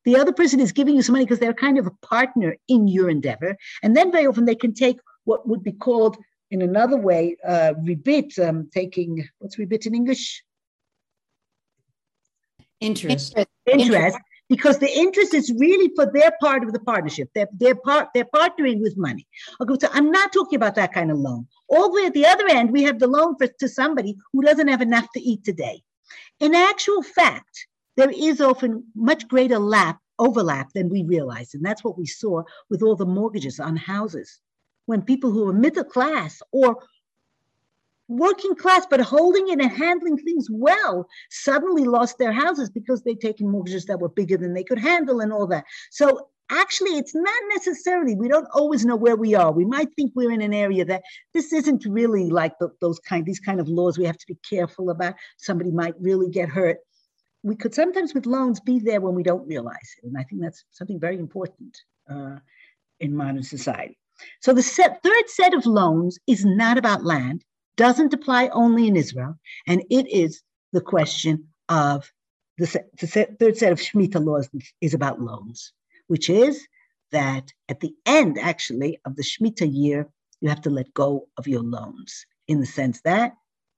The 0.07 0.15
other 0.15 0.31
person 0.31 0.61
is 0.61 0.71
giving 0.71 0.95
you 0.95 1.01
some 1.01 1.11
money 1.11 1.25
because 1.25 1.39
they're 1.39 1.53
kind 1.53 1.77
of 1.77 1.85
a 1.85 1.91
partner 2.01 2.55
in 2.69 2.87
your 2.87 3.09
endeavor. 3.09 3.57
And 3.83 3.93
then 3.93 4.09
very 4.09 4.25
often 4.25 4.45
they 4.45 4.55
can 4.55 4.73
take 4.73 4.99
what 5.25 5.45
would 5.45 5.63
be 5.63 5.73
called 5.73 6.15
in 6.49 6.61
another 6.61 6.95
way, 6.95 7.35
uh, 7.45 7.73
ribbit, 7.83 8.39
um, 8.39 8.69
taking, 8.73 9.27
what's 9.39 9.59
ribbit 9.59 9.85
in 9.85 9.93
English? 9.93 10.45
Interest. 12.79 13.37
Interest. 13.65 14.17
Because 14.47 14.79
the 14.79 14.89
interest 14.89 15.33
is 15.33 15.51
really 15.59 15.91
for 15.93 16.05
their 16.05 16.31
part 16.39 16.63
of 16.63 16.71
the 16.71 16.79
partnership. 16.79 17.27
They're, 17.35 17.49
they're, 17.51 17.75
part, 17.75 18.07
they're 18.13 18.31
partnering 18.33 18.79
with 18.79 18.95
money. 18.95 19.27
Okay, 19.59 19.73
so 19.81 19.89
I'm 19.91 20.09
not 20.09 20.31
talking 20.31 20.55
about 20.55 20.75
that 20.75 20.93
kind 20.93 21.11
of 21.11 21.17
loan. 21.17 21.47
All 21.67 21.91
the 21.91 21.95
way 21.99 22.05
at 22.05 22.13
the 22.13 22.27
other 22.27 22.47
end, 22.47 22.71
we 22.71 22.83
have 22.83 22.99
the 22.99 23.07
loan 23.07 23.35
for, 23.35 23.47
to 23.47 23.67
somebody 23.67 24.15
who 24.31 24.41
doesn't 24.41 24.69
have 24.69 24.81
enough 24.81 25.11
to 25.15 25.19
eat 25.19 25.43
today. 25.43 25.81
In 26.39 26.55
actual 26.55 27.03
fact, 27.03 27.67
there 27.97 28.11
is 28.11 28.39
often 28.39 28.85
much 28.95 29.27
greater 29.27 29.59
lap, 29.59 29.99
overlap 30.19 30.71
than 30.73 30.89
we 30.89 31.03
realize. 31.03 31.53
And 31.53 31.65
that's 31.65 31.83
what 31.83 31.97
we 31.97 32.05
saw 32.05 32.43
with 32.69 32.81
all 32.81 32.95
the 32.95 33.05
mortgages 33.05 33.59
on 33.59 33.75
houses. 33.75 34.39
When 34.85 35.01
people 35.01 35.31
who 35.31 35.49
are 35.49 35.53
middle 35.53 35.83
class 35.83 36.41
or 36.51 36.77
working 38.07 38.55
class, 38.55 38.85
but 38.89 39.01
holding 39.01 39.49
it 39.49 39.59
and 39.59 39.71
handling 39.71 40.17
things 40.17 40.47
well, 40.49 41.07
suddenly 41.29 41.83
lost 41.83 42.17
their 42.17 42.31
houses 42.31 42.69
because 42.69 43.03
they'd 43.03 43.19
taken 43.19 43.49
mortgages 43.49 43.85
that 43.85 43.99
were 43.99 44.09
bigger 44.09 44.37
than 44.37 44.53
they 44.53 44.63
could 44.63 44.79
handle 44.79 45.19
and 45.19 45.33
all 45.33 45.47
that. 45.47 45.65
So 45.91 46.29
actually, 46.49 46.91
it's 46.91 47.13
not 47.13 47.41
necessarily, 47.53 48.15
we 48.15 48.29
don't 48.29 48.47
always 48.53 48.85
know 48.85 48.95
where 48.95 49.17
we 49.17 49.35
are. 49.35 49.51
We 49.51 49.65
might 49.65 49.89
think 49.95 50.13
we're 50.15 50.31
in 50.31 50.41
an 50.41 50.53
area 50.53 50.85
that 50.85 51.03
this 51.33 51.51
isn't 51.51 51.85
really 51.85 52.29
like 52.29 52.57
the, 52.59 52.69
those 52.79 52.99
kind, 52.99 53.25
these 53.25 53.41
kind 53.41 53.59
of 53.59 53.67
laws 53.67 53.97
we 53.97 54.05
have 54.05 54.17
to 54.17 54.27
be 54.27 54.37
careful 54.47 54.89
about. 54.89 55.15
Somebody 55.37 55.71
might 55.71 55.95
really 55.99 56.29
get 56.29 56.47
hurt. 56.47 56.77
We 57.47 57.55
could 57.55 57.73
sometimes 57.73 58.13
with 58.13 58.25
loans 58.25 58.59
be 58.59 58.79
there 58.79 58.99
when 58.99 59.15
we 59.15 59.23
don't 59.23 59.47
realize 59.47 59.95
it. 59.97 60.07
And 60.07 60.17
I 60.17 60.23
think 60.23 60.41
that's 60.41 60.65
something 60.71 60.99
very 60.99 61.17
important 61.17 61.77
uh, 62.09 62.39
in 62.99 63.15
modern 63.15 63.43
society. 63.43 63.97
So 64.41 64.51
the 64.51 64.61
set, 64.61 65.01
third 65.01 65.29
set 65.29 65.53
of 65.53 65.65
loans 65.65 66.19
is 66.27 66.43
not 66.43 66.77
about 66.77 67.05
land 67.05 67.45
doesn't 67.77 68.13
apply 68.13 68.49
only 68.49 68.87
in 68.87 68.97
Israel, 68.97 69.35
and 69.67 69.81
it 69.89 70.07
is 70.11 70.41
the 70.73 70.81
question 70.81 71.47
of 71.69 72.11
the, 72.57 72.65
the 72.99 73.07
third 73.39 73.55
set 73.55 73.71
of 73.71 73.79
Shemitah 73.79 74.23
laws 74.23 74.49
is 74.81 74.93
about 74.93 75.21
loans, 75.21 75.71
which 76.07 76.29
is 76.29 76.67
that 77.11 77.53
at 77.69 77.79
the 77.79 77.93
end, 78.05 78.37
actually, 78.39 78.99
of 79.05 79.15
the 79.15 79.23
Shemitah 79.23 79.71
year, 79.71 80.09
you 80.41 80.49
have 80.49 80.61
to 80.63 80.69
let 80.69 80.93
go 80.93 81.27
of 81.37 81.47
your 81.47 81.61
loans 81.61 82.25
in 82.47 82.59
the 82.59 82.65
sense 82.65 82.99
that 83.01 83.33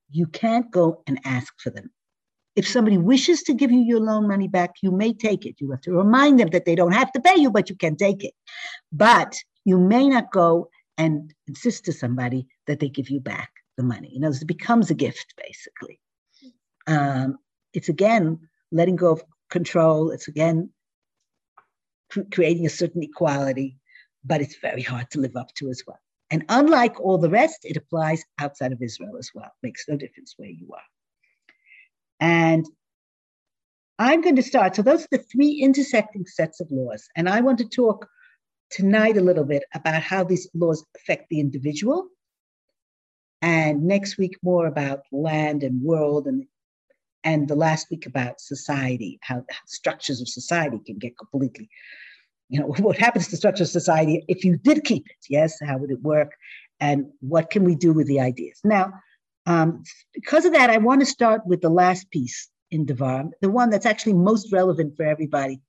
you 0.10 0.26
can't 0.28 0.72
go 0.72 1.04
and 1.06 1.20
ask 1.26 1.54
for 1.60 1.70
them. 1.70 1.92
If 2.60 2.68
somebody 2.68 2.98
wishes 2.98 3.42
to 3.44 3.54
give 3.54 3.72
you 3.72 3.80
your 3.80 4.02
loan 4.02 4.28
money 4.28 4.50
back, 4.50 4.72
you 4.84 4.92
may 4.92 5.14
take 5.14 5.46
it. 5.46 5.56
You 5.62 5.72
have 5.72 5.80
to 5.84 5.94
remind 5.94 6.42
them 6.42 6.50
that 6.50 6.66
they 6.66 6.76
don't 6.76 6.92
have 6.92 7.10
to 7.14 7.22
pay 7.22 7.40
you, 7.40 7.50
but 7.50 7.70
you 7.70 7.76
can 7.78 7.96
take 7.96 8.22
it. 8.22 8.34
But 8.92 9.34
you 9.64 9.78
may 9.78 10.10
not 10.10 10.30
go 10.34 10.70
and 10.98 11.34
insist 11.48 11.86
to 11.86 11.94
somebody 11.94 12.48
that 12.68 12.82
they 12.82 12.90
give 12.90 13.10
you 13.10 13.22
back 13.22 13.50
the 13.78 13.84
money. 13.84 14.10
You 14.12 14.20
know, 14.20 14.28
it 14.28 14.46
becomes 14.46 14.92
a 14.92 14.94
gift 14.94 15.36
basically. 15.38 16.02
Um, 16.86 17.38
it's 17.74 17.88
again 17.88 18.40
letting 18.74 18.98
go 18.98 19.14
of 19.14 19.24
control. 19.50 20.12
It's 20.12 20.28
again 20.28 20.70
cr- 22.12 22.30
creating 22.30 22.66
a 22.66 22.70
certain 22.82 23.04
equality, 23.04 23.78
but 24.26 24.42
it's 24.42 24.58
very 24.58 24.82
hard 24.82 25.10
to 25.12 25.22
live 25.22 25.38
up 25.38 25.54
to 25.60 25.70
as 25.70 25.82
well. 25.88 26.02
And 26.30 26.44
unlike 26.50 27.00
all 27.00 27.20
the 27.20 27.30
rest, 27.30 27.60
it 27.64 27.78
applies 27.78 28.26
outside 28.38 28.74
of 28.74 28.82
Israel 28.82 29.16
as 29.18 29.32
well. 29.34 29.52
Makes 29.64 29.86
no 29.88 29.96
difference 29.96 30.34
where 30.36 30.50
you 30.50 30.68
are. 30.74 30.90
And 32.20 32.66
I'm 33.98 34.22
going 34.22 34.38
to 34.38 34.44
start. 34.44 34.76
So 34.76 34.82
those 34.82 35.04
are 35.04 35.10
the 35.12 35.18
three 35.32 35.62
intersecting 35.62 36.26
sets 36.26 36.60
of 36.60 36.72
laws. 36.72 37.08
And 37.16 37.28
I 37.28 37.42
want 37.42 37.58
to 37.60 37.68
talk 37.68 38.08
tonight 38.70 39.18
a 39.18 39.22
little 39.22 39.44
bit 39.44 39.64
about 39.74 40.02
how 40.02 40.24
these 40.24 40.48
laws 40.54 40.86
affect 40.96 41.30
the 41.30 41.40
individual 41.40 42.10
and 43.42 43.84
next 43.86 44.18
week, 44.18 44.36
more 44.44 44.68
about 44.68 45.04
land 45.12 45.64
and 45.64 45.82
world 45.82 46.28
and 46.28 46.46
and 47.26 47.50
the 47.50 47.56
last 47.56 47.88
week 47.92 48.06
about 48.06 48.40
society, 48.40 49.20
how, 49.22 49.44
structures 49.66 50.22
of 50.22 50.30
society 50.30 50.80
can 50.86 50.98
get 50.98 51.18
completely, 51.18 51.70
you 52.48 52.62
know, 52.62 52.68
what 52.80 52.98
happens 52.98 53.28
to 53.28 53.36
structure 53.36 53.64
of 53.64 53.70
society 53.70 54.24
if 54.30 54.46
you 54.46 54.58
did 54.58 54.86
keep 54.86 55.06
it? 55.06 55.26
Yes, 55.30 55.58
how 55.66 55.78
would 55.78 55.92
it 55.92 56.02
work? 56.02 56.32
And 56.80 57.08
what 57.20 57.50
can 57.50 57.66
we 57.66 57.76
do 57.76 57.92
with 57.92 58.08
the 58.08 58.22
ideas? 58.22 58.62
Now, 58.64 58.94
um, 59.50 59.84
because 60.14 60.46
of 60.46 60.54
that, 60.54 60.70
I 60.70 60.78
want 60.78 61.02
to 61.02 61.08
start 61.08 61.42
with 61.46 61.62
the 61.62 61.70
last 61.70 62.12
piece 62.12 62.50
in 62.70 62.86
Devar, 62.86 63.26
the 63.42 63.50
one 63.50 63.72
that's 63.72 63.88
actually 63.88 64.14
most 64.14 64.54
relevant 64.54 64.96
for 64.96 65.04
everybody, 65.04 65.60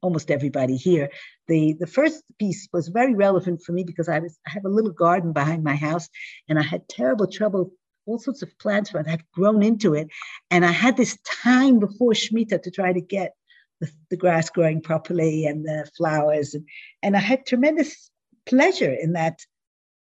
almost 0.00 0.30
everybody 0.30 0.76
here. 0.76 1.10
The, 1.46 1.76
the 1.78 1.86
first 1.86 2.24
piece 2.38 2.66
was 2.72 2.88
very 2.88 3.14
relevant 3.14 3.60
for 3.62 3.72
me 3.72 3.84
because 3.84 4.08
I, 4.08 4.20
was, 4.20 4.38
I 4.46 4.50
have 4.52 4.64
a 4.64 4.70
little 4.70 4.92
garden 4.92 5.34
behind 5.34 5.62
my 5.62 5.74
house 5.74 6.08
and 6.48 6.58
I 6.58 6.62
had 6.62 6.88
terrible 6.88 7.26
trouble 7.26 7.70
all 8.06 8.18
sorts 8.18 8.40
of 8.40 8.58
plants 8.58 8.92
that 8.92 9.06
had 9.06 9.20
grown 9.34 9.62
into 9.62 9.92
it. 9.92 10.08
And 10.50 10.64
I 10.64 10.72
had 10.72 10.96
this 10.96 11.18
time 11.42 11.78
before 11.78 12.12
Shemitah 12.12 12.62
to 12.62 12.70
try 12.70 12.94
to 12.94 13.02
get 13.02 13.34
the, 13.82 13.90
the 14.08 14.16
grass 14.16 14.48
growing 14.48 14.80
properly 14.80 15.44
and 15.44 15.66
the 15.66 15.86
flowers. 15.94 16.54
And, 16.54 16.66
and 17.02 17.14
I 17.14 17.20
had 17.20 17.44
tremendous 17.44 18.10
pleasure 18.46 18.90
in 18.90 19.12
that 19.12 19.40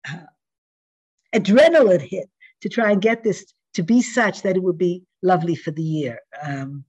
uh, 0.10 0.20
adrenaline 1.36 2.00
hit 2.00 2.30
to 2.62 2.70
try 2.70 2.92
and 2.92 3.02
get 3.02 3.24
this 3.24 3.54
to 3.74 3.84
be 3.84 4.02
such 4.02 4.42
that 4.42 4.56
it 4.56 4.64
would 4.64 4.78
be 4.78 5.04
lovely 5.22 5.56
for 5.56 5.72
the 5.72 5.84
year. 5.84 6.20
Um, 6.42 6.84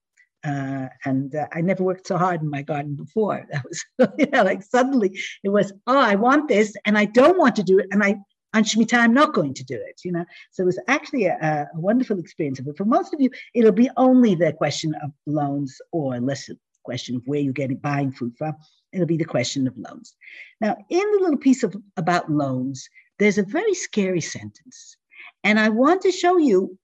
uh, 0.44 0.86
and 1.04 1.34
uh, 1.34 1.46
I 1.52 1.60
never 1.60 1.82
worked 1.82 2.06
so 2.06 2.16
hard 2.16 2.42
in 2.42 2.48
my 2.48 2.62
garden 2.62 2.94
before. 2.94 3.46
That 3.52 3.64
was, 3.64 3.84
you 4.18 4.26
know, 4.26 4.42
like 4.42 4.62
suddenly 4.62 5.18
it 5.42 5.48
was, 5.48 5.72
oh, 5.86 5.98
I 5.98 6.14
want 6.14 6.48
this 6.48 6.74
and 6.84 6.96
I 6.96 7.06
don't 7.06 7.38
want 7.38 7.56
to 7.56 7.62
do 7.62 7.78
it. 7.78 7.86
And 7.90 8.02
I 8.02 8.16
on 8.54 8.64
Shemitah, 8.64 8.98
I'm 8.98 9.12
not 9.12 9.34
going 9.34 9.52
to 9.54 9.64
do 9.64 9.74
it, 9.74 10.00
you 10.04 10.12
know. 10.12 10.24
So 10.52 10.62
it 10.62 10.66
was 10.66 10.80
actually 10.88 11.26
a, 11.26 11.68
a, 11.74 11.80
wonderful 11.80 12.18
experience. 12.18 12.60
But 12.60 12.78
for 12.78 12.86
most 12.86 13.12
of 13.12 13.20
you, 13.20 13.30
it'll 13.54 13.72
be 13.72 13.90
only 13.98 14.34
the 14.34 14.54
question 14.54 14.94
of 15.02 15.10
loans 15.26 15.78
or 15.92 16.18
less 16.18 16.48
question 16.82 17.16
of 17.16 17.22
where 17.26 17.40
you're 17.40 17.52
getting 17.52 17.76
buying 17.76 18.10
food 18.10 18.34
from. 18.38 18.56
It'll 18.92 19.06
be 19.06 19.18
the 19.18 19.24
question 19.24 19.68
of 19.68 19.76
loans. 19.76 20.14
Now, 20.62 20.76
in 20.88 21.12
the 21.12 21.18
little 21.20 21.36
piece 21.36 21.62
of 21.62 21.76
about 21.98 22.30
loans, 22.30 22.88
there's 23.18 23.36
a 23.36 23.42
very 23.42 23.74
scary 23.74 24.22
sentence. 24.22 24.96
And 25.44 25.58
I 25.58 25.68
want 25.68 26.02
to 26.02 26.12
show 26.12 26.38
you 26.38 26.78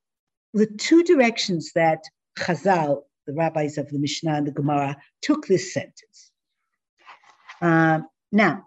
the 0.53 0.67
two 0.67 1.03
directions 1.03 1.73
that 1.75 2.05
Chazal, 2.38 3.03
the 3.27 3.33
rabbis 3.33 3.79
of 3.79 3.90
the 3.90 3.99
Mishnah 3.99 4.35
and 4.35 4.47
the 4.47 4.53
Gemara, 4.53 4.97
took 5.23 5.47
this 5.47 5.73
sentence. 5.73 6.31
Uh, 7.61 8.01
now, 8.33 8.67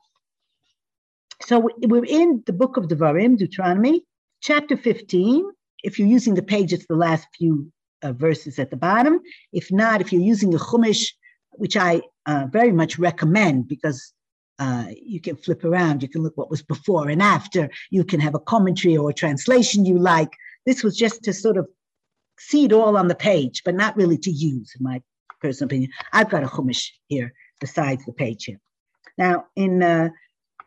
so 1.44 1.70
we're 1.82 2.06
in 2.06 2.44
the 2.46 2.54
book 2.54 2.78
of 2.78 2.86
Devarim, 2.86 3.38
Deuteronomy, 3.38 4.04
chapter 4.42 4.76
15. 4.76 5.46
If 5.84 6.00
you're 6.00 6.08
using 6.08 6.34
the 6.34 6.42
page, 6.42 6.74
it's 6.74 6.88
the 6.88 6.96
last 6.96 7.28
few 7.38 7.72
uh, 8.02 8.14
verses 8.14 8.60
at 8.60 8.72
the 8.72 8.78
bottom. 8.78 9.20
If 9.54 9.72
not, 9.72 10.02
if 10.02 10.12
you're 10.12 10.22
using 10.22 10.50
the 10.50 10.58
Chumash, 10.58 11.14
which 11.52 11.78
I 11.78 12.02
uh, 12.26 12.48
very 12.52 12.72
much 12.72 13.00
recommend 13.00 13.68
because 13.68 14.14
uh, 14.60 14.86
you 14.90 15.22
can 15.22 15.36
flip 15.36 15.64
around, 15.64 16.02
you 16.02 16.10
can 16.10 16.24
look 16.24 16.38
what 16.38 16.50
was 16.50 16.62
before 16.62 17.10
and 17.10 17.22
after, 17.22 17.70
you 17.90 18.04
can 18.04 18.20
have 18.20 18.36
a 18.36 18.40
commentary 18.40 18.98
or 18.98 19.10
a 19.10 19.14
translation 19.14 19.86
you 19.86 19.98
like. 19.98 20.32
This 20.66 20.84
was 20.84 20.98
just 20.98 21.24
to 21.24 21.34
sort 21.34 21.58
of 21.58 21.68
see 22.40 22.66
it 22.66 22.74
all 22.74 22.98
on 22.98 23.08
the 23.08 23.16
page, 23.16 23.64
but 23.64 23.76
not 23.76 23.96
really 23.96 24.18
to 24.20 24.32
use, 24.32 24.74
in 24.78 24.84
my 24.84 25.02
personal 25.42 25.68
opinion. 25.68 25.92
I've 26.14 26.30
got 26.30 26.44
a 26.44 26.48
Chumash 26.48 26.90
here 27.08 27.34
besides 27.60 28.06
the 28.06 28.14
page 28.14 28.46
here. 28.46 28.60
Now, 29.18 29.46
in 29.56 29.82
uh, 29.82 30.10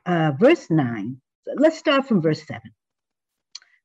uh, 0.07 0.33
verse 0.39 0.71
9. 0.71 1.21
Let's 1.57 1.79
start 1.79 2.07
from 2.07 2.23
verse 2.23 2.47
7. 2.47 2.61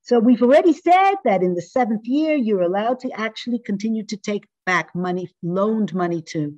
So 0.02 0.20
we've 0.20 0.42
already 0.42 0.74
said 0.74 1.16
that 1.24 1.42
in 1.42 1.56
the 1.56 1.62
seventh 1.62 2.06
year, 2.06 2.36
you're 2.36 2.62
allowed 2.62 3.00
to 3.02 3.12
actually 3.12 3.60
continue 3.60 4.04
to 4.06 4.18
take 4.18 4.46
back 4.66 4.94
money, 4.94 5.30
loaned 5.42 5.94
money 5.94 6.22
to 6.34 6.56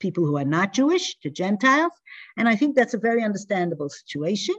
people 0.00 0.26
who 0.26 0.36
are 0.36 0.44
not 0.44 0.72
Jewish, 0.72 1.16
to 1.20 1.30
Gentiles. 1.30 1.92
And 2.36 2.48
I 2.48 2.56
think 2.56 2.74
that's 2.74 2.94
a 2.94 2.98
very 2.98 3.22
understandable 3.22 3.88
situation 3.88 4.56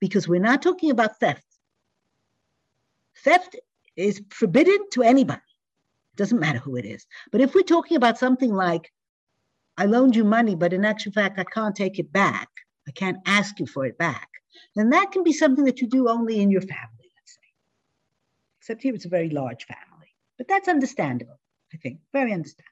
because 0.00 0.28
we're 0.28 0.40
not 0.40 0.62
talking 0.62 0.90
about 0.90 1.18
theft. 1.18 1.44
Theft 3.24 3.56
is 3.96 4.22
forbidden 4.30 4.78
to 4.92 5.02
anybody. 5.02 5.40
It 6.12 6.16
doesn't 6.16 6.40
matter 6.40 6.58
who 6.58 6.76
it 6.76 6.84
is. 6.84 7.06
But 7.30 7.40
if 7.40 7.54
we're 7.54 7.62
talking 7.62 7.96
about 7.96 8.18
something 8.18 8.52
like, 8.52 8.92
I 9.76 9.86
loaned 9.86 10.14
you 10.14 10.24
money, 10.24 10.54
but 10.54 10.72
in 10.72 10.84
actual 10.84 11.12
fact, 11.12 11.38
I 11.38 11.44
can't 11.44 11.74
take 11.74 11.98
it 11.98 12.12
back, 12.12 12.48
I 12.86 12.90
can't 12.90 13.18
ask 13.26 13.58
you 13.58 13.66
for 13.66 13.86
it 13.86 13.96
back, 13.96 14.28
then 14.76 14.90
that 14.90 15.12
can 15.12 15.24
be 15.24 15.32
something 15.32 15.64
that 15.64 15.80
you 15.80 15.88
do 15.88 16.08
only 16.08 16.40
in 16.40 16.50
your 16.50 16.60
family, 16.60 17.10
let's 17.16 17.34
say. 17.34 17.52
Except 18.60 18.82
here 18.82 18.94
it's 18.94 19.06
a 19.06 19.08
very 19.08 19.30
large 19.30 19.64
family. 19.64 20.14
But 20.36 20.48
that's 20.48 20.68
understandable, 20.68 21.38
I 21.72 21.78
think, 21.78 22.00
very 22.12 22.32
understandable. 22.32 22.71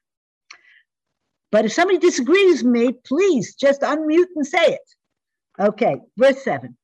But 1.53 1.65
if 1.65 1.73
somebody 1.73 1.99
disagrees 1.99 2.63
with 2.63 2.73
me, 2.73 2.93
please 3.05 3.55
just 3.55 3.81
unmute 3.83 4.29
and 4.37 4.47
say 4.47 4.75
it. 4.75 4.95
Okay, 5.59 5.97
verse 6.17 6.43
7. 6.45 6.77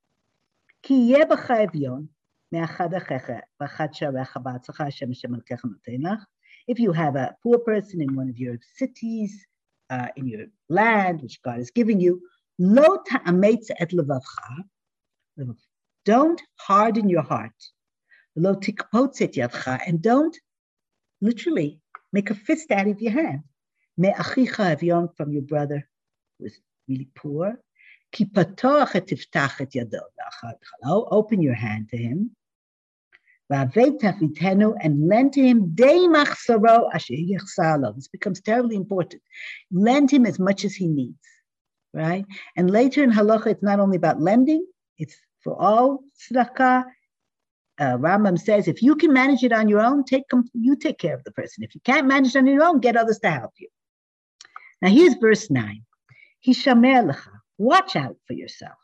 If 6.69 6.79
you 6.79 6.93
have 6.93 7.17
a 7.17 7.37
poor 7.43 7.59
person 7.59 8.01
in 8.01 8.17
one 8.17 8.29
of 8.29 8.39
your 8.39 8.59
cities, 8.77 9.47
uh, 9.91 10.09
in 10.17 10.27
your 10.27 10.47
land, 10.69 11.23
which 11.23 11.41
God 11.43 11.61
is 11.61 11.71
giving 11.71 12.01
you. 12.01 12.21
Don't 16.05 16.43
harden 16.59 17.09
your 17.09 17.23
heart. 17.23 17.53
And 18.35 20.03
don't 20.03 20.37
literally 21.21 21.81
make 22.13 22.31
a 22.31 22.35
fist 22.35 22.71
out 22.71 22.87
of 22.87 23.01
your 23.01 23.13
hand. 23.13 23.43
Me 23.97 24.11
achicha 24.11 24.77
avion 24.77 25.15
from 25.17 25.33
your 25.33 25.43
brother 25.43 25.89
who 26.39 26.47
is 26.47 26.61
really 26.89 27.09
poor. 27.15 27.61
Ki 28.13 28.25
patoach 28.27 28.95
et 28.95 29.07
tiftach 29.07 29.61
et 29.61 29.71
yado. 29.73 30.01
Open 30.85 31.43
your 31.43 31.55
hand 31.55 31.89
to 31.91 31.97
him. 31.97 32.31
And 33.49 35.09
lend 35.09 35.33
to 35.35 35.41
him 35.41 35.75
This 37.95 38.09
becomes 38.09 38.41
terribly 38.41 38.77
important. 38.77 39.23
Lend 39.71 40.11
him 40.11 40.27
as 40.27 40.39
much 40.39 40.65
as 40.65 40.75
he 40.75 40.89
needs 40.89 41.19
right? 41.97 42.27
And 42.57 42.71
later 42.71 43.03
in 43.03 43.11
halacha, 43.11 43.47
it's 43.47 43.63
not 43.63 43.81
only 43.81 43.97
about 43.97 44.21
lending; 44.21 44.65
it's 44.99 45.17
for 45.43 45.61
all 45.61 46.05
tzedakah. 46.21 46.85
Uh, 47.79 47.99
Rambam 47.99 48.39
says, 48.39 48.69
if 48.69 48.83
you 48.83 48.97
can 48.97 49.13
manage 49.13 49.45
it 49.45 49.53
on 49.53 49.69
your 49.69 49.83
own, 49.83 50.03
take 50.03 50.25
you 50.55 50.77
take 50.77 50.99
care 50.99 51.15
of 51.15 51.23
the 51.25 51.31
person. 51.33 51.63
If 51.63 51.75
you 51.75 51.81
can't 51.85 52.07
manage 52.07 52.35
it 52.35 52.39
on 52.39 52.47
your 52.47 52.65
own, 52.65 52.81
get 52.81 52.97
others 52.97 53.19
to 53.19 53.31
help 53.31 53.53
you. 53.59 53.69
Now 54.83 54.89
here's 54.89 55.15
verse 55.15 55.51
nine. 55.51 55.83
Hishamer 56.47 57.13
lecha. 57.13 57.31
Watch 57.59 57.97
out 57.97 58.17
for 58.27 58.35
yourself. 58.35 58.79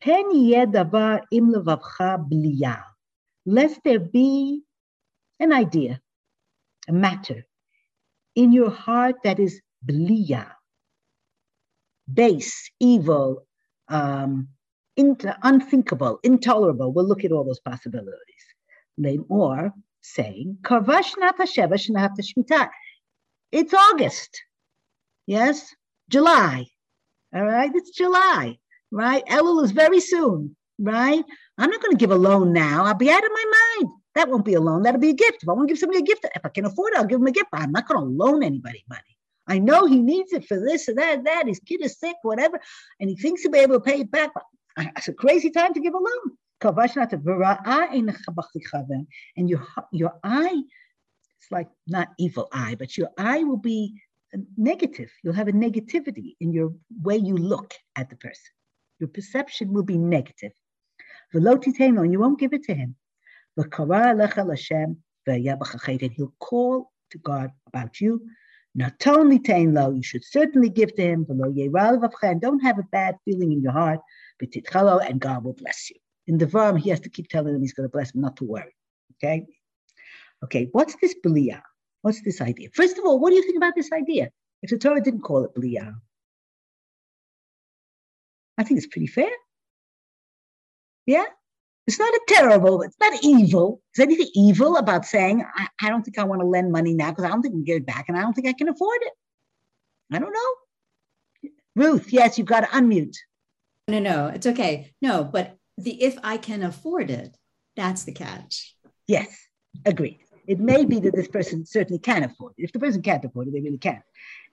Pen 0.00 0.30
davar 0.32 1.22
im 1.30 1.52
levavcha 1.52 2.82
Lest 3.46 3.80
there 3.84 4.00
be 4.00 4.62
an 5.38 5.52
idea, 5.52 6.00
a 6.88 6.92
matter 6.92 7.44
in 8.34 8.52
your 8.52 8.70
heart 8.70 9.16
that 9.24 9.38
is 9.38 9.60
bliyah, 9.86 10.50
base, 12.12 12.70
evil, 12.80 13.46
um, 13.88 14.48
unthinkable, 14.96 16.18
intolerable. 16.22 16.92
We'll 16.92 17.06
look 17.06 17.24
at 17.24 17.32
all 17.32 17.44
those 17.44 17.60
possibilities. 17.60 18.20
Or 19.28 19.72
saying, 20.00 20.58
It's 23.52 23.74
August. 23.74 24.42
Yes? 25.26 25.74
July. 26.08 26.66
All 27.34 27.44
right? 27.44 27.70
It's 27.74 27.90
July, 27.90 28.58
right? 28.90 29.24
Elul 29.26 29.64
is 29.64 29.72
very 29.72 30.00
soon, 30.00 30.56
right? 30.78 31.24
I'm 31.58 31.70
not 31.70 31.82
going 31.82 31.92
to 31.92 32.00
give 32.00 32.10
a 32.10 32.16
loan 32.16 32.52
now. 32.52 32.84
I'll 32.84 32.94
be 32.94 33.10
out 33.10 33.24
of 33.24 33.30
my 33.30 33.52
mind. 33.78 33.92
That 34.14 34.28
won't 34.28 34.44
be 34.44 34.54
a 34.54 34.60
loan. 34.60 34.82
That'll 34.82 35.00
be 35.00 35.10
a 35.10 35.14
gift. 35.14 35.42
If 35.42 35.48
I 35.48 35.52
want 35.52 35.68
to 35.68 35.72
give 35.72 35.80
somebody 35.80 35.98
a 36.00 36.02
gift, 36.02 36.24
if 36.34 36.44
I 36.44 36.48
can 36.48 36.66
afford 36.66 36.92
it, 36.92 36.98
I'll 36.98 37.06
give 37.06 37.18
them 37.18 37.26
a 37.26 37.32
gift. 37.32 37.48
But 37.50 37.62
I'm 37.62 37.72
not 37.72 37.88
going 37.88 38.00
to 38.00 38.06
loan 38.06 38.42
anybody 38.44 38.84
money. 38.88 39.02
I 39.46 39.58
know 39.58 39.86
he 39.86 40.00
needs 40.00 40.32
it 40.32 40.46
for 40.46 40.58
this 40.58 40.88
or 40.88 40.94
that, 40.94 41.24
that. 41.24 41.46
His 41.46 41.60
kid 41.60 41.82
is 41.82 41.98
sick, 41.98 42.16
whatever, 42.22 42.58
and 43.00 43.10
he 43.10 43.16
thinks 43.16 43.42
he'll 43.42 43.50
be 43.50 43.58
able 43.58 43.74
to 43.74 43.80
pay 43.80 44.00
it 44.00 44.10
back. 44.10 44.30
It's 44.78 45.08
a 45.08 45.12
crazy 45.12 45.50
time 45.50 45.74
to 45.74 45.80
give 45.80 45.94
a 45.94 45.98
loan. 45.98 46.36
And 49.36 49.50
your 49.50 49.66
your 49.92 50.14
eye, 50.24 50.62
it's 51.38 51.50
like 51.50 51.68
not 51.86 52.08
evil 52.18 52.48
eye, 52.52 52.76
but 52.78 52.96
your 52.96 53.10
eye 53.18 53.44
will 53.44 53.58
be 53.58 54.00
negative. 54.56 55.10
You'll 55.22 55.34
have 55.34 55.48
a 55.48 55.52
negativity 55.52 56.36
in 56.40 56.52
your 56.52 56.72
way 57.02 57.16
you 57.16 57.36
look 57.36 57.74
at 57.96 58.10
the 58.10 58.16
person. 58.16 58.52
Your 58.98 59.08
perception 59.08 59.72
will 59.72 59.82
be 59.82 59.98
negative. 59.98 60.52
And 61.32 62.12
you 62.12 62.18
won't 62.20 62.38
give 62.38 62.52
it 62.52 62.62
to 62.64 62.74
him. 62.74 62.96
And 63.56 63.72
he'll 66.12 66.34
call 66.38 66.92
to 67.10 67.18
God 67.18 67.50
about 67.66 68.00
you 68.00 68.20
not 68.74 69.06
only 69.06 69.38
low, 69.72 69.92
you 69.92 70.02
should 70.02 70.24
certainly 70.24 70.68
give 70.68 70.94
to 70.96 71.02
him 71.02 71.26
and 71.28 72.40
don't 72.40 72.60
have 72.60 72.78
a 72.78 72.82
bad 72.90 73.16
feeling 73.24 73.52
in 73.52 73.62
your 73.62 73.72
heart, 73.72 74.00
and 74.40 75.20
God 75.20 75.44
will 75.44 75.52
bless 75.52 75.90
you. 75.90 75.96
In 76.26 76.38
the 76.38 76.46
verm, 76.46 76.78
he 76.78 76.90
has 76.90 77.00
to 77.00 77.08
keep 77.08 77.28
telling 77.28 77.54
him 77.54 77.60
he's 77.60 77.72
going 77.72 77.88
to 77.88 77.92
bless 77.92 78.12
him, 78.14 78.22
not 78.22 78.36
to 78.38 78.44
worry. 78.44 78.74
Okay? 79.16 79.46
Okay, 80.42 80.68
what's 80.72 80.96
this 80.96 81.14
belia? 81.24 81.62
What's 82.04 82.20
this 82.20 82.42
idea? 82.42 82.68
First 82.74 82.98
of 82.98 83.06
all, 83.06 83.18
what 83.18 83.30
do 83.30 83.36
you 83.36 83.42
think 83.42 83.56
about 83.56 83.74
this 83.74 83.90
idea? 83.90 84.28
If 84.60 84.68
the 84.68 84.76
Torah 84.76 85.00
didn't 85.00 85.22
call 85.22 85.42
it 85.44 85.54
Belial, 85.54 85.94
I 88.58 88.62
think 88.62 88.76
it's 88.76 88.86
pretty 88.86 89.06
fair. 89.06 89.30
Yeah? 91.06 91.24
It's 91.86 91.98
not 91.98 92.12
a 92.12 92.20
terrible, 92.28 92.82
it's 92.82 92.98
not 93.00 93.24
evil. 93.24 93.80
Is 93.94 94.00
anything 94.00 94.28
evil 94.34 94.76
about 94.76 95.06
saying, 95.06 95.46
I, 95.56 95.68
I 95.80 95.88
don't 95.88 96.02
think 96.02 96.18
I 96.18 96.24
want 96.24 96.42
to 96.42 96.46
lend 96.46 96.70
money 96.70 96.92
now 96.92 97.08
because 97.08 97.24
I 97.24 97.28
don't 97.28 97.40
think 97.40 97.54
I 97.54 97.56
can 97.56 97.64
get 97.64 97.76
it 97.76 97.86
back 97.86 98.04
and 98.08 98.18
I 98.18 98.20
don't 98.20 98.34
think 98.34 98.48
I 98.48 98.52
can 98.52 98.68
afford 98.68 98.98
it? 99.00 99.12
I 100.12 100.18
don't 100.18 100.34
know. 100.34 101.50
Ruth, 101.74 102.12
yes, 102.12 102.36
you've 102.36 102.46
got 102.46 102.60
to 102.60 102.66
unmute. 102.66 103.16
No, 103.88 103.98
no, 103.98 104.26
it's 104.26 104.46
okay. 104.46 104.92
No, 105.00 105.24
but 105.24 105.56
the 105.78 106.02
if 106.02 106.18
I 106.22 106.36
can 106.36 106.64
afford 106.64 107.10
it, 107.10 107.34
that's 107.76 108.04
the 108.04 108.12
catch. 108.12 108.76
Yes, 109.06 109.34
agreed. 109.86 110.20
It 110.46 110.60
may 110.60 110.84
be 110.84 111.00
that 111.00 111.14
this 111.14 111.28
person 111.28 111.64
certainly 111.64 111.98
can 111.98 112.24
afford 112.24 112.54
it. 112.58 112.64
If 112.64 112.72
the 112.72 112.78
person 112.78 113.02
can't 113.02 113.24
afford 113.24 113.48
it, 113.48 113.52
they 113.52 113.60
really 113.60 113.78
can't. 113.78 114.02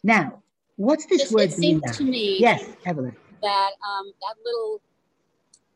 Now, 0.03 0.41
what's 0.77 1.05
this 1.05 1.23
Just, 1.23 1.33
word? 1.33 1.43
It 1.43 1.53
seems 1.53 1.97
to 1.97 2.03
me 2.03 2.37
Yes, 2.39 2.63
Evelyn. 2.85 3.15
that 3.41 3.71
um, 3.89 4.11
that 4.21 4.35
little 4.45 4.81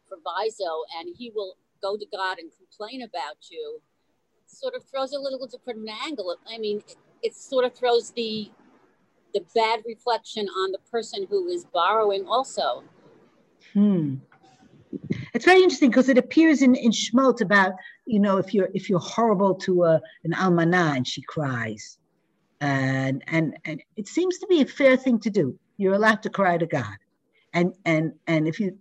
proviso, 0.07 0.83
and 0.99 1.15
he 1.17 1.31
will 1.35 1.57
go 1.81 1.97
to 1.97 2.05
God 2.11 2.39
and 2.39 2.49
complain 2.57 3.01
about 3.01 3.37
you, 3.49 3.81
sort 4.45 4.73
of 4.75 4.83
throws 4.85 5.13
a 5.13 5.19
little 5.19 5.45
different 5.47 5.87
angle. 6.05 6.35
I 6.47 6.57
mean, 6.57 6.77
it, 6.87 6.95
it 7.21 7.35
sort 7.35 7.65
of 7.65 7.73
throws 7.75 8.11
the 8.11 8.49
the 9.33 9.43
bad 9.53 9.81
reflection 9.85 10.47
on 10.47 10.71
the 10.71 10.77
person 10.89 11.27
who 11.29 11.47
is 11.49 11.65
borrowing 11.65 12.25
also. 12.25 12.83
Hmm. 13.73 14.15
It's 15.33 15.43
very 15.43 15.61
interesting 15.61 15.89
because 15.89 16.07
it 16.07 16.17
appears 16.17 16.61
in, 16.61 16.73
in 16.75 16.91
Shmot 16.91 17.41
about, 17.41 17.73
you 18.05 18.19
know, 18.19 18.37
if 18.37 18.53
you're 18.53 18.69
if 18.73 18.89
you're 18.89 18.99
horrible 18.99 19.55
to 19.55 19.83
a, 19.83 20.01
an 20.23 20.33
almanah 20.33 20.95
and 20.95 21.07
she 21.07 21.21
cries. 21.23 21.97
And, 22.61 23.23
and 23.27 23.57
and 23.65 23.81
it 23.97 24.07
seems 24.07 24.39
to 24.39 24.47
be 24.47 24.61
a 24.61 24.65
fair 24.65 24.97
thing 24.97 25.19
to 25.19 25.29
do. 25.29 25.59
You're 25.77 25.93
allowed 25.93 26.23
to 26.23 26.29
cry 26.29 26.57
to 26.57 26.65
God. 26.65 26.95
And 27.53 27.73
and 27.85 28.13
and 28.27 28.47
if 28.47 28.59
you 28.59 28.77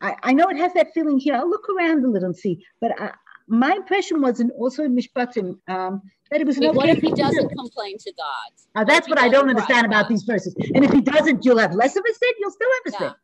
I, 0.00 0.16
I 0.22 0.32
know 0.32 0.44
it 0.48 0.56
has 0.56 0.72
that 0.74 0.88
feeling 0.94 1.18
here. 1.18 1.34
I'll 1.34 1.48
look 1.48 1.68
around 1.68 2.04
a 2.04 2.08
little 2.08 2.26
and 2.26 2.36
see. 2.36 2.64
But 2.80 3.00
I, 3.00 3.12
my 3.48 3.72
impression 3.72 4.20
was 4.20 4.40
in, 4.40 4.50
also 4.52 4.84
in 4.84 4.96
Mishpatim 4.96 5.58
um, 5.68 6.02
that 6.30 6.40
it 6.40 6.46
was 6.46 6.58
an 6.58 6.74
what 6.74 6.88
if 6.88 7.00
he 7.00 7.08
to 7.08 7.14
do. 7.14 7.22
doesn't 7.22 7.48
complain 7.56 7.98
to 7.98 8.12
God? 8.16 8.52
Uh, 8.76 8.84
What 8.84 8.86
that's 8.88 9.08
what 9.08 9.18
I 9.18 9.28
don't 9.28 9.48
understand 9.48 9.86
about 9.86 10.08
these 10.08 10.22
verses. 10.22 10.54
And 10.74 10.84
if 10.84 10.92
he 10.92 11.00
doesn't, 11.00 11.44
you'll 11.44 11.58
have 11.58 11.74
less 11.74 11.96
of 11.96 12.04
a 12.08 12.14
sin. 12.14 12.32
You'll 12.38 12.50
still 12.50 12.68
have 12.84 12.92
a 12.92 12.96
Yeah. 12.96 13.08
sin. 13.08 13.14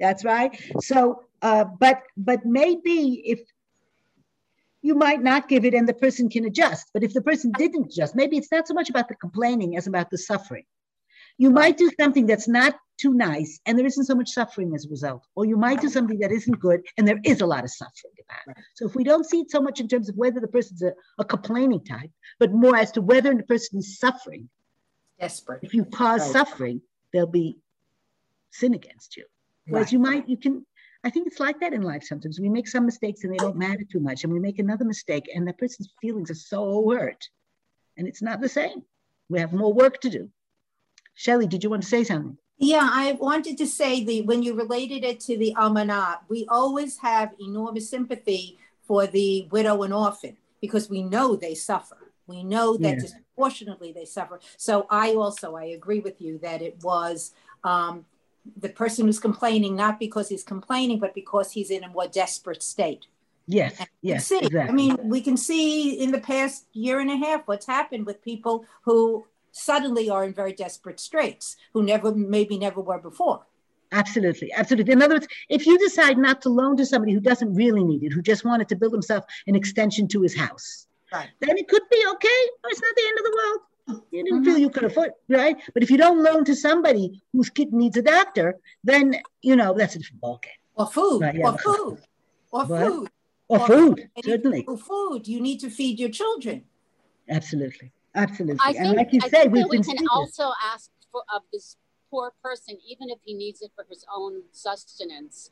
That's 0.00 0.24
right. 0.24 0.60
So, 0.80 1.24
uh, 1.42 1.64
but 1.64 2.02
but 2.16 2.44
maybe 2.44 3.22
if 3.24 3.40
you 4.88 4.94
might 4.94 5.22
not 5.22 5.48
give 5.50 5.66
it 5.66 5.74
and 5.74 5.86
the 5.86 5.92
person 5.92 6.30
can 6.30 6.46
adjust. 6.46 6.86
But 6.94 7.02
if 7.04 7.12
the 7.12 7.20
person 7.20 7.52
didn't 7.52 7.92
adjust, 7.92 8.16
maybe 8.16 8.38
it's 8.38 8.50
not 8.50 8.66
so 8.66 8.72
much 8.72 8.88
about 8.88 9.06
the 9.08 9.16
complaining 9.16 9.76
as 9.76 9.86
about 9.86 10.08
the 10.08 10.16
suffering. 10.16 10.64
You 11.36 11.50
might 11.50 11.76
do 11.76 11.90
something 12.00 12.24
that's 12.24 12.48
not 12.48 12.74
too 12.96 13.12
nice 13.12 13.60
and 13.66 13.78
there 13.78 13.84
isn't 13.84 14.06
so 14.06 14.14
much 14.14 14.30
suffering 14.30 14.74
as 14.74 14.86
a 14.86 14.88
result. 14.88 15.22
Or 15.36 15.44
you 15.44 15.58
might 15.58 15.82
do 15.82 15.90
something 15.90 16.18
that 16.20 16.32
isn't 16.32 16.58
good 16.58 16.80
and 16.96 17.06
there 17.06 17.20
is 17.22 17.42
a 17.42 17.46
lot 17.46 17.64
of 17.64 17.70
suffering 17.70 18.14
about 18.24 18.56
it. 18.56 18.64
So 18.76 18.86
if 18.86 18.94
we 18.94 19.04
don't 19.04 19.26
see 19.26 19.40
it 19.40 19.50
so 19.50 19.60
much 19.60 19.78
in 19.78 19.88
terms 19.88 20.08
of 20.08 20.16
whether 20.16 20.40
the 20.40 20.48
person's 20.48 20.82
a, 20.82 20.92
a 21.18 21.24
complaining 21.24 21.84
type, 21.84 22.10
but 22.40 22.50
more 22.52 22.74
as 22.74 22.90
to 22.92 23.02
whether 23.02 23.34
the 23.34 23.42
person 23.42 23.78
is 23.80 23.98
suffering, 23.98 24.48
Desperate. 25.20 25.60
if 25.62 25.74
you 25.74 25.84
cause 25.84 26.22
Right. 26.22 26.32
suffering, 26.32 26.80
there'll 27.12 27.28
be 27.44 27.58
sin 28.52 28.72
against 28.72 29.18
you. 29.18 29.26
Whereas 29.66 29.88
Right. 29.88 29.92
you 29.92 29.98
might, 29.98 30.28
you 30.30 30.38
can, 30.38 30.64
I 31.04 31.10
think 31.10 31.26
it's 31.26 31.40
like 31.40 31.60
that 31.60 31.72
in 31.72 31.82
life 31.82 32.02
sometimes. 32.02 32.40
We 32.40 32.48
make 32.48 32.66
some 32.66 32.84
mistakes 32.84 33.22
and 33.24 33.32
they 33.32 33.38
don't 33.38 33.56
matter 33.56 33.84
too 33.90 34.00
much, 34.00 34.24
and 34.24 34.32
we 34.32 34.40
make 34.40 34.58
another 34.58 34.84
mistake, 34.84 35.30
and 35.32 35.46
the 35.46 35.52
person's 35.52 35.92
feelings 36.00 36.30
are 36.30 36.34
so 36.34 36.90
hurt. 36.90 37.28
And 37.96 38.08
it's 38.08 38.22
not 38.22 38.40
the 38.40 38.48
same. 38.48 38.82
We 39.28 39.40
have 39.40 39.52
more 39.52 39.72
work 39.72 40.00
to 40.00 40.10
do. 40.10 40.30
Shelley, 41.14 41.46
did 41.46 41.62
you 41.62 41.70
want 41.70 41.82
to 41.82 41.88
say 41.88 42.04
something? 42.04 42.36
Yeah, 42.58 42.88
I 42.90 43.12
wanted 43.12 43.58
to 43.58 43.66
say 43.66 44.02
the 44.02 44.22
when 44.22 44.42
you 44.42 44.54
related 44.54 45.04
it 45.04 45.20
to 45.20 45.38
the 45.38 45.54
almanah, 45.56 46.18
we 46.28 46.46
always 46.48 46.98
have 46.98 47.32
enormous 47.40 47.88
sympathy 47.88 48.58
for 48.82 49.06
the 49.06 49.46
widow 49.50 49.82
and 49.82 49.94
orphan 49.94 50.36
because 50.60 50.90
we 50.90 51.02
know 51.02 51.36
they 51.36 51.54
suffer. 51.54 51.98
We 52.26 52.42
know 52.42 52.76
that 52.78 52.96
Yeah. 52.96 53.00
disproportionately 53.00 53.92
they 53.92 54.04
suffer. 54.04 54.40
So 54.56 54.86
I 54.90 55.14
also 55.14 55.54
I 55.54 55.66
agree 55.66 56.00
with 56.00 56.20
you 56.20 56.38
that 56.38 56.60
it 56.62 56.82
was 56.82 57.32
um, 57.62 58.06
the 58.56 58.68
person 58.68 59.06
who's 59.06 59.18
complaining 59.18 59.76
not 59.76 59.98
because 59.98 60.28
he's 60.28 60.42
complaining, 60.44 60.98
but 60.98 61.14
because 61.14 61.52
he's 61.52 61.70
in 61.70 61.84
a 61.84 61.88
more 61.88 62.06
desperate 62.06 62.62
state. 62.62 63.06
Yes, 63.46 63.76
And 63.78 63.88
yes, 64.02 64.26
see, 64.26 64.38
exactly. 64.38 64.60
I 64.68 64.72
mean, 64.72 64.96
we 65.02 65.20
can 65.20 65.36
see 65.36 66.02
in 66.02 66.10
the 66.12 66.20
past 66.20 66.66
year 66.72 67.00
and 67.00 67.10
a 67.10 67.16
half 67.16 67.42
what's 67.46 67.66
happened 67.66 68.04
with 68.04 68.22
people 68.22 68.66
who 68.82 69.26
suddenly 69.52 70.10
are 70.10 70.24
in 70.24 70.34
very 70.34 70.52
desperate 70.52 71.00
straits, 71.00 71.56
who 71.72 71.82
never, 71.82 72.14
maybe 72.14 72.58
never 72.58 72.80
were 72.82 72.98
before. 72.98 73.46
Absolutely, 73.90 74.52
absolutely. 74.52 74.92
In 74.92 75.00
other 75.02 75.14
words, 75.14 75.26
if 75.48 75.66
you 75.66 75.78
decide 75.78 76.18
not 76.18 76.42
to 76.42 76.50
loan 76.50 76.76
to 76.76 76.84
somebody 76.84 77.14
who 77.14 77.20
doesn't 77.20 77.54
really 77.54 77.82
need 77.82 78.02
it, 78.04 78.12
who 78.12 78.20
just 78.20 78.44
wanted 78.44 78.68
to 78.68 78.76
build 78.76 78.92
himself 78.92 79.24
an 79.46 79.54
extension 79.56 80.06
to 80.08 80.20
his 80.20 80.36
house, 80.36 80.86
Right. 81.10 81.30
then 81.40 81.56
it 81.56 81.68
could 81.68 81.88
be 81.90 82.04
okay. 82.12 82.40
It's 82.66 82.82
not 82.82 82.94
the 82.94 83.02
end 83.08 83.18
of 83.18 83.24
the 83.24 83.34
world. 83.34 83.60
You 84.10 84.22
didn't 84.24 84.42
Mhm. 84.42 84.44
feel 84.44 84.58
you 84.58 84.70
could 84.70 84.84
afford, 84.84 85.12
right? 85.28 85.56
But 85.74 85.82
if 85.82 85.90
you 85.90 85.96
don't 85.96 86.22
loan 86.22 86.44
to 86.44 86.54
somebody 86.54 87.22
whose 87.32 87.48
kid 87.50 87.72
needs 87.72 87.96
a 87.96 88.02
doctor, 88.02 88.60
then 88.84 89.16
you 89.42 89.56
know 89.56 89.72
that's 89.74 89.94
a 89.96 89.98
different 89.98 90.20
ballgame. 90.22 90.58
Or 90.76 90.86
food, 90.86 91.20
Right, 91.22 91.34
yeah. 91.36 91.48
or 91.52 91.58
food, 91.58 91.98
or 92.50 92.64
What? 92.66 92.82
food. 92.86 93.08
Or 93.50 93.60
Or- 93.60 93.66
food, 93.66 94.10
And 94.14 94.24
certainly, 94.24 94.62
Or 94.66 94.76
food. 94.76 95.26
You 95.26 95.40
need 95.40 95.58
to 95.60 95.70
feed 95.70 95.98
your 95.98 96.10
children. 96.10 96.66
absolutely, 97.30 97.92
absolutely. 98.14 98.60
I 98.62 98.68
and 98.70 98.76
think, 98.78 98.96
like 98.96 99.12
you 99.14 99.20
I 99.22 99.28
say, 99.28 99.40
think 99.42 99.52
we've 99.54 99.62
that 99.62 99.70
we 99.70 99.76
can 99.78 99.84
speaking. 99.84 100.06
also 100.10 100.52
ask 100.62 100.90
for 101.10 101.22
of 101.34 101.42
this 101.52 101.76
poor 102.10 102.32
person, 102.42 102.78
even 102.86 103.08
if 103.08 103.18
he 103.22 103.32
needs 103.34 103.62
it 103.62 103.70
for 103.74 103.84
his 103.88 104.04
own 104.14 104.42
sustenance. 104.52 105.50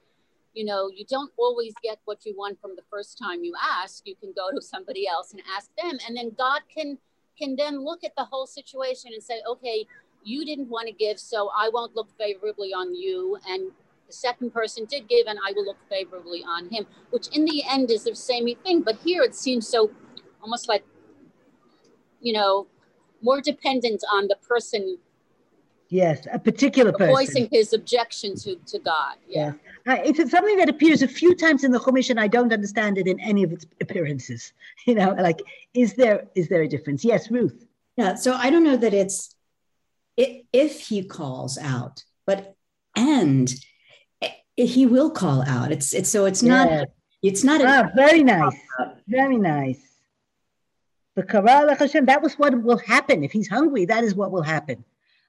You 0.52 0.64
know, 0.64 0.88
you 0.88 1.04
don't 1.06 1.32
always 1.38 1.72
get 1.82 1.98
what 2.04 2.24
you 2.26 2.34
want 2.36 2.60
from 2.60 2.76
the 2.76 2.82
first 2.90 3.18
time 3.18 3.44
you 3.44 3.54
ask. 3.60 4.06
You 4.06 4.14
can 4.16 4.32
go 4.32 4.50
to 4.50 4.60
somebody 4.60 5.06
else 5.06 5.32
and 5.32 5.42
ask 5.56 5.70
them, 5.76 5.98
and 6.06 6.16
then 6.16 6.30
God 6.30 6.62
can 6.68 6.98
can 7.38 7.56
then 7.56 7.84
look 7.84 8.04
at 8.04 8.14
the 8.16 8.24
whole 8.24 8.46
situation 8.46 9.12
and 9.12 9.22
say, 9.22 9.40
okay, 9.48 9.86
you 10.24 10.44
didn't 10.44 10.68
want 10.68 10.88
to 10.88 10.92
give, 10.92 11.18
so 11.18 11.50
I 11.56 11.70
won't 11.72 11.94
look 11.94 12.08
favorably 12.18 12.72
on 12.72 12.94
you, 12.94 13.38
and 13.48 13.70
the 14.06 14.12
second 14.12 14.52
person 14.52 14.84
did 14.86 15.08
give, 15.08 15.26
and 15.26 15.38
I 15.46 15.52
will 15.52 15.64
look 15.64 15.78
favorably 15.88 16.42
on 16.44 16.68
him. 16.68 16.86
Which 17.10 17.28
in 17.28 17.44
the 17.44 17.62
end 17.68 17.90
is 17.90 18.04
the 18.04 18.14
same 18.14 18.48
thing, 18.64 18.82
but 18.82 18.96
here 19.04 19.22
it 19.22 19.34
seems 19.34 19.68
so 19.68 19.90
almost 20.42 20.68
like 20.68 20.84
you 22.20 22.32
know 22.32 22.66
more 23.22 23.40
dependent 23.40 24.02
on 24.12 24.28
the 24.28 24.36
person 24.36 24.98
Yes, 25.88 26.26
a 26.32 26.38
particular 26.38 26.92
person. 26.92 27.14
voicing 27.14 27.48
his 27.52 27.72
objection 27.72 28.34
to, 28.36 28.56
to 28.66 28.78
God. 28.78 29.16
Yeah. 29.28 29.52
It's 29.86 30.30
something 30.30 30.56
that 30.56 30.68
appears 30.68 31.02
a 31.02 31.08
few 31.08 31.34
times 31.34 31.62
in 31.64 31.70
the 31.70 31.78
Chumash, 31.78 32.10
and 32.10 32.18
I 32.18 32.26
don't 32.26 32.52
understand 32.52 32.98
it 32.98 33.06
in 33.06 33.20
any 33.20 33.42
of 33.44 33.52
its 33.52 33.66
appearances. 33.80 34.52
You 34.86 34.94
know, 34.94 35.10
like, 35.18 35.42
is 35.74 35.94
there 35.94 36.26
is 36.34 36.48
there 36.48 36.62
a 36.62 36.68
difference? 36.68 37.04
Yes, 37.04 37.30
Ruth. 37.30 37.64
Yeah. 37.96 38.14
So 38.14 38.34
I 38.34 38.50
don't 38.50 38.62
know 38.64 38.76
that 38.76 38.94
it's 38.94 39.34
i 40.18 40.42
if 40.52 40.80
he 40.88 41.04
calls 41.04 41.58
out, 41.58 42.04
but 42.26 42.54
and 42.96 43.52
he 44.56 44.86
will 44.86 45.10
call 45.10 45.42
out. 45.42 45.72
It's 45.72 45.92
it's 45.92 46.08
so 46.08 46.24
it's 46.26 46.42
not 46.42 46.68
Yes. 46.70 46.86
it's 47.22 47.44
not 47.44 47.60
Ah, 47.64 47.90
very 47.94 48.22
nice, 48.22 48.56
very 49.08 49.38
nice. 49.38 49.82
The 51.16 51.22
Karal 51.22 51.76
Hashem. 51.76 52.06
That 52.06 52.22
was 52.22 52.34
what 52.34 52.52
will 52.62 52.78
happen 52.78 53.24
if 53.24 53.32
he's 53.32 53.48
hungry. 53.48 53.84
That 53.86 54.04
is 54.04 54.14
what 54.14 54.30
will 54.30 54.42
happen. 54.42 54.84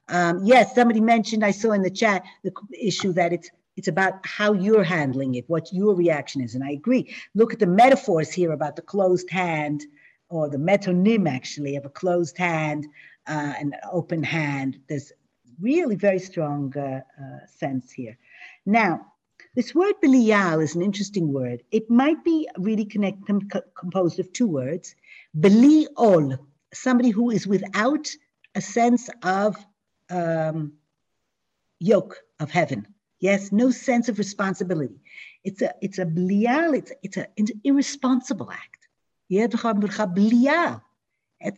Um, 0.10 0.44
yes, 0.44 0.76
somebody 0.76 1.02
mentioned. 1.02 1.44
I 1.44 1.52
saw 1.52 1.72
in 1.72 1.82
the 1.82 1.90
chat 2.02 2.24
the 2.44 2.52
issue 2.80 3.14
that 3.14 3.34
it's 3.34 3.50
it's 3.78 3.88
about 3.88 4.14
how 4.26 4.52
you're 4.54 4.84
handling 4.84 5.36
it, 5.36 5.46
what 5.48 5.72
your 5.72 5.96
reaction 5.96 6.42
is, 6.42 6.56
and 6.56 6.64
I 6.64 6.72
agree. 6.72 7.16
Look 7.36 7.54
at 7.54 7.60
the 7.60 7.68
metaphors 7.68 8.32
here 8.32 8.52
about 8.52 8.76
the 8.76 8.82
closed 8.82 9.30
hand, 9.30 9.86
or 10.30 10.50
the 10.50 10.58
metonym 10.58 11.30
actually 11.30 11.76
of 11.78 11.86
a 11.86 11.90
closed 11.90 12.38
hand, 12.38 12.86
uh, 13.28 13.54
an 13.60 13.74
open 13.92 14.24
hand. 14.24 14.80
There's 14.90 15.14
really 15.62 15.96
very 15.96 16.20
strong 16.20 16.74
uh, 16.78 17.02
uh, 17.22 17.46
sense 17.46 17.92
here. 17.92 18.18
Now, 18.66 19.14
this 19.56 19.74
word 19.74 19.96
Belial 20.02 20.60
is 20.60 20.76
an 20.76 20.82
interesting 20.82 21.32
word. 21.32 21.64
It 21.72 21.90
might 21.90 22.24
be 22.24 22.48
really 22.58 22.86
connect, 22.86 23.26
com- 23.26 23.50
composed 23.76 24.20
of 24.20 24.34
two 24.34 24.48
words. 24.48 24.96
Beliol, 25.40 26.38
somebody 26.74 27.10
who 27.10 27.32
is 27.32 27.48
without 27.48 28.08
a 28.56 28.62
sense 28.62 29.10
of 29.24 29.56
um, 30.10 30.74
yoke 31.80 32.18
of 32.40 32.52
heaven. 32.52 32.88
Yes, 33.20 33.52
no 33.52 33.72
sense 33.72 34.10
of 34.10 34.20
responsibility. 34.20 35.00
It's 35.44 35.62
a 35.62 35.74
it's 35.82 36.00
a 36.00 36.06
blial, 36.06 36.78
it's 36.78 36.92
it's, 37.02 37.18
a, 37.18 37.28
it's 37.36 37.52
an 37.52 37.62
irresponsible 37.64 38.52
act. 38.52 38.88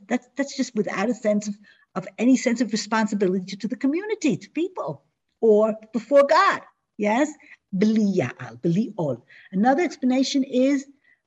That's 0.07 0.27
that's 0.35 0.55
just 0.55 0.75
without 0.75 1.09
a 1.09 1.13
sense 1.13 1.47
of, 1.47 1.57
of 1.95 2.07
any 2.17 2.37
sense 2.37 2.61
of 2.61 2.71
responsibility 2.71 3.55
to 3.57 3.67
the 3.67 3.75
community, 3.75 4.37
to 4.37 4.49
people, 4.51 5.03
or 5.41 5.75
before 5.93 6.25
God. 6.27 6.61
Yes, 6.97 7.31
blial. 7.75 9.21
Another 9.51 9.83
explanation 9.83 10.43
is 10.43 10.85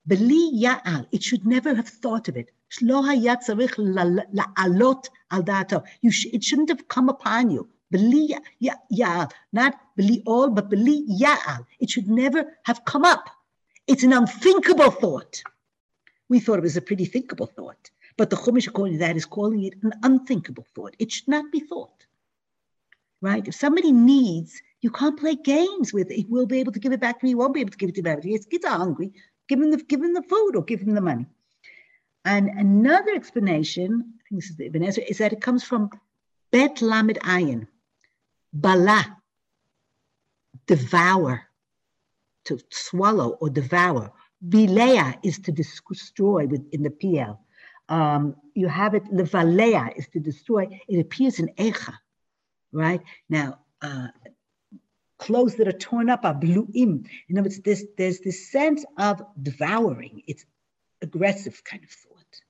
blial. 0.09 1.07
It 1.13 1.23
should 1.23 1.47
never 1.47 1.75
have 1.75 1.89
thought 1.89 2.29
of 2.29 2.37
it. 2.37 2.51
You 2.81 3.05
sh- 6.11 6.27
it 6.33 6.45
shouldn't 6.45 6.69
have 6.71 6.89
come 6.89 7.09
upon 7.09 7.51
you. 7.51 7.69
Beli 7.93 8.35
yaal, 9.01 9.31
not 9.53 9.73
beli 9.97 10.23
all, 10.27 10.49
but 10.57 10.71
beli 10.71 10.97
ya'al. 11.23 11.67
It 11.79 11.91
should 11.91 12.09
never 12.09 12.41
have 12.65 12.85
come 12.85 13.05
up. 13.05 13.25
It's 13.87 14.03
an 14.03 14.13
unthinkable 14.13 14.91
thought. 14.91 15.43
We 16.29 16.41
thought 16.41 16.59
it 16.59 16.69
was 16.71 16.79
a 16.79 16.83
pretty 16.89 17.05
thinkable 17.05 17.51
thought, 17.59 17.91
but 18.17 18.31
the 18.31 18.37
Chumash, 18.37 18.67
according 18.67 18.95
to 18.95 19.01
that, 19.01 19.17
is 19.17 19.27
calling 19.27 19.63
it 19.65 19.75
an 19.83 19.93
unthinkable 20.03 20.67
thought. 20.75 20.95
It 20.99 21.13
should 21.13 21.29
not 21.29 21.53
be 21.53 21.61
thought, 21.61 22.07
right? 23.21 23.47
If 23.47 23.55
somebody 23.55 23.93
needs, 23.93 24.63
you 24.81 24.91
can't 24.91 25.19
play 25.19 25.35
games 25.35 25.93
with 25.93 26.11
it. 26.11 26.17
He 26.17 26.27
will 26.29 26.47
be 26.47 26.61
able 26.61 26.73
to 26.73 26.81
give 26.81 26.93
it 26.93 27.01
back 27.01 27.21
to 27.21 27.27
me. 27.27 27.31
You 27.31 27.39
won't 27.39 27.55
be 27.55 27.61
able 27.61 27.73
to 27.73 27.77
give 27.77 27.91
it 27.91 27.97
to 27.97 28.03
me. 28.03 28.33
Yes, 28.33 28.47
kids 28.47 28.65
are 28.65 28.79
hungry. 28.79 29.13
Give 29.49 29.61
them 29.61 29.71
the 29.71 29.77
give 29.77 30.01
them 30.01 30.15
the 30.15 30.23
food 30.23 30.57
or 30.57 30.63
give 30.65 30.85
them 30.85 30.95
the 30.95 31.01
money. 31.01 31.27
And 32.25 32.49
another 32.49 33.13
explanation, 33.15 34.15
I 34.19 34.21
think 34.29 34.41
this 34.41 34.51
is 34.51 34.57
the 34.57 34.67
Ibn 34.67 34.85
Ezra, 34.85 35.05
is 35.05 35.19
that 35.19 35.33
it 35.33 35.41
comes 35.41 35.65
from 35.65 35.91
Bet 36.53 36.81
Lamed 36.81 37.19
Ayin. 37.37 37.67
Bala, 38.53 39.19
devour, 40.67 41.43
to 42.45 42.59
swallow 42.71 43.31
or 43.41 43.51
devour. 43.51 44.13
Vilea 44.47 45.19
is 45.23 45.39
to 45.39 45.53
destroy 45.53 46.49
in 46.73 46.83
the 46.83 46.91
Piel. 46.91 47.39
Um, 47.89 48.37
you 48.55 48.69
have 48.69 48.95
it, 48.95 49.05
levalea 49.05 49.97
is 49.97 50.09
to 50.09 50.21
destroy. 50.21 50.69
It 50.89 50.99
appears 50.99 51.39
in 51.39 51.49
Echa, 51.59 51.95
right? 52.73 53.03
Now, 53.29 53.59
uh, 53.81 54.09
clothes 55.19 55.57
that 55.57 55.69
are 55.69 55.73
torn 55.73 56.11
up 56.11 56.25
are 56.25 56.35
bluim. 56.35 57.07
In 57.29 57.39
other 57.39 57.43
words, 57.43 57.61
there's 57.61 58.21
this 58.21 58.51
sense 58.51 58.85
of 58.99 59.23
devouring. 59.41 60.23
It's 60.27 60.45
aggressive 61.01 61.63
kind 61.65 61.85
of 61.85 61.91
thought. 61.91 62.41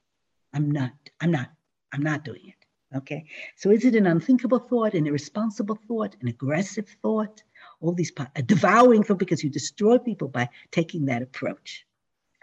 I'm 0.55 0.70
not, 0.70 0.92
I'm 1.20 1.30
not, 1.30 1.50
I'm 1.92 2.03
not 2.03 2.24
doing 2.24 2.48
it. 2.48 2.61
Okay. 2.95 3.24
So 3.57 3.70
is 3.70 3.84
it 3.84 3.95
an 3.95 4.07
unthinkable 4.07 4.59
thought, 4.59 4.95
an 4.95 5.07
irresponsible 5.07 5.78
thought, 5.88 6.16
an 6.20 6.28
aggressive 6.28 6.88
thought? 7.03 7.43
All 7.80 7.93
these, 7.93 8.12
a 8.36 8.43
devouring 8.43 9.03
thought 9.03 9.18
because 9.18 9.43
you 9.43 9.51
destroy 9.51 9.99
people 9.99 10.28
by 10.28 10.49
taking 10.70 11.07
that 11.07 11.22
approach. 11.22 11.86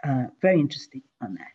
Uh, 0.02 0.24
very 0.40 0.58
interesting 0.58 1.02
on 1.20 1.34
that. 1.34 1.52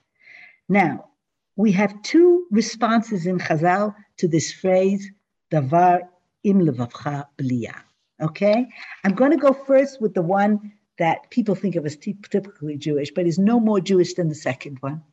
Now, 0.69 1.09
we 1.55 1.71
have 1.73 2.01
two 2.01 2.47
responses 2.51 3.25
in 3.25 3.39
Chazal 3.39 3.95
to 4.17 4.27
this 4.27 4.51
phrase, 4.51 5.09
davar 5.51 6.01
im 6.43 6.61
levavcha 6.61 7.25
b'liyah. 7.37 7.81
Okay, 8.21 8.67
I'm 9.03 9.13
going 9.13 9.31
to 9.31 9.37
go 9.37 9.51
first 9.51 10.01
with 10.01 10.13
the 10.13 10.21
one 10.21 10.71
that 10.97 11.29
people 11.29 11.55
think 11.55 11.75
of 11.75 11.85
as 11.85 11.97
typically 11.97 12.77
Jewish, 12.77 13.11
but 13.11 13.27
is 13.27 13.37
no 13.37 13.59
more 13.59 13.81
Jewish 13.81 14.13
than 14.13 14.29
the 14.29 14.35
second 14.35 14.77
one. 14.79 15.03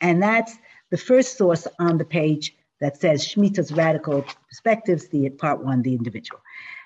And 0.00 0.22
that's 0.22 0.56
the 0.90 0.96
first 0.96 1.36
source 1.36 1.66
on 1.80 1.98
the 1.98 2.04
page 2.04 2.54
that 2.80 3.00
says 3.00 3.26
Shemitah's 3.26 3.72
radical 3.72 4.24
perspectives, 4.48 5.08
the 5.08 5.28
part 5.30 5.64
one, 5.64 5.82
the 5.82 5.94
individual. 5.94 6.40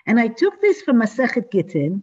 And 0.07 0.19
I 0.21 0.29
took 0.29 0.61
this 0.61 0.83
from 0.83 1.01
Masechet 1.01 1.51
Gittin, 1.51 2.03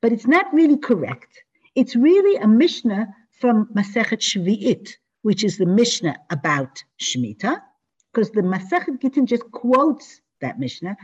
but 0.00 0.12
it's 0.12 0.26
not 0.26 0.52
really 0.52 0.76
correct. 0.76 1.42
It's 1.74 1.96
really 1.96 2.36
a 2.36 2.46
Mishnah 2.46 3.08
from 3.40 3.66
Masechet 3.74 4.20
Shvi'it, 4.20 4.96
which 5.22 5.42
is 5.42 5.58
the 5.58 5.66
Mishnah 5.66 6.16
about 6.30 6.84
Shemitah, 7.00 7.60
because 8.12 8.30
the 8.30 8.42
Masechet 8.42 9.00
Gittin 9.00 9.26
just 9.26 9.50
quotes 9.50 10.20
that 10.40 10.58
Mishnah. 10.58 10.96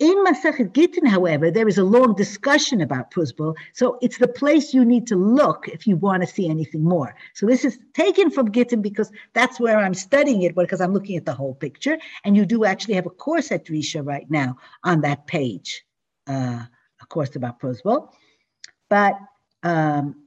In 0.00 0.24
Masechet 0.24 0.72
Gittin, 0.72 1.06
however, 1.06 1.52
there 1.52 1.68
is 1.68 1.78
a 1.78 1.84
long 1.84 2.14
discussion 2.16 2.80
about 2.80 3.12
Pruzbul, 3.12 3.54
so 3.72 3.96
it's 4.02 4.18
the 4.18 4.26
place 4.26 4.74
you 4.74 4.84
need 4.84 5.06
to 5.06 5.14
look 5.14 5.68
if 5.68 5.86
you 5.86 5.96
want 5.96 6.22
to 6.24 6.26
see 6.26 6.48
anything 6.48 6.82
more. 6.82 7.14
So 7.32 7.46
this 7.46 7.64
is 7.64 7.78
taken 7.92 8.30
from 8.30 8.50
Gittin 8.50 8.82
because 8.82 9.12
that's 9.34 9.60
where 9.60 9.78
I'm 9.78 9.94
studying 9.94 10.42
it, 10.42 10.56
because 10.56 10.80
I'm 10.80 10.92
looking 10.92 11.16
at 11.16 11.24
the 11.24 11.32
whole 11.32 11.54
picture. 11.54 11.96
And 12.24 12.36
you 12.36 12.44
do 12.44 12.64
actually 12.64 12.94
have 12.94 13.06
a 13.06 13.10
course 13.10 13.52
at 13.52 13.66
Drisha 13.66 14.04
right 14.04 14.28
now 14.28 14.56
on 14.82 15.02
that 15.02 15.28
page, 15.28 15.84
uh, 16.26 16.64
a 17.00 17.06
course 17.08 17.36
about 17.36 17.60
Pruzbul. 17.60 18.08
But 18.88 19.16
um, 19.62 20.24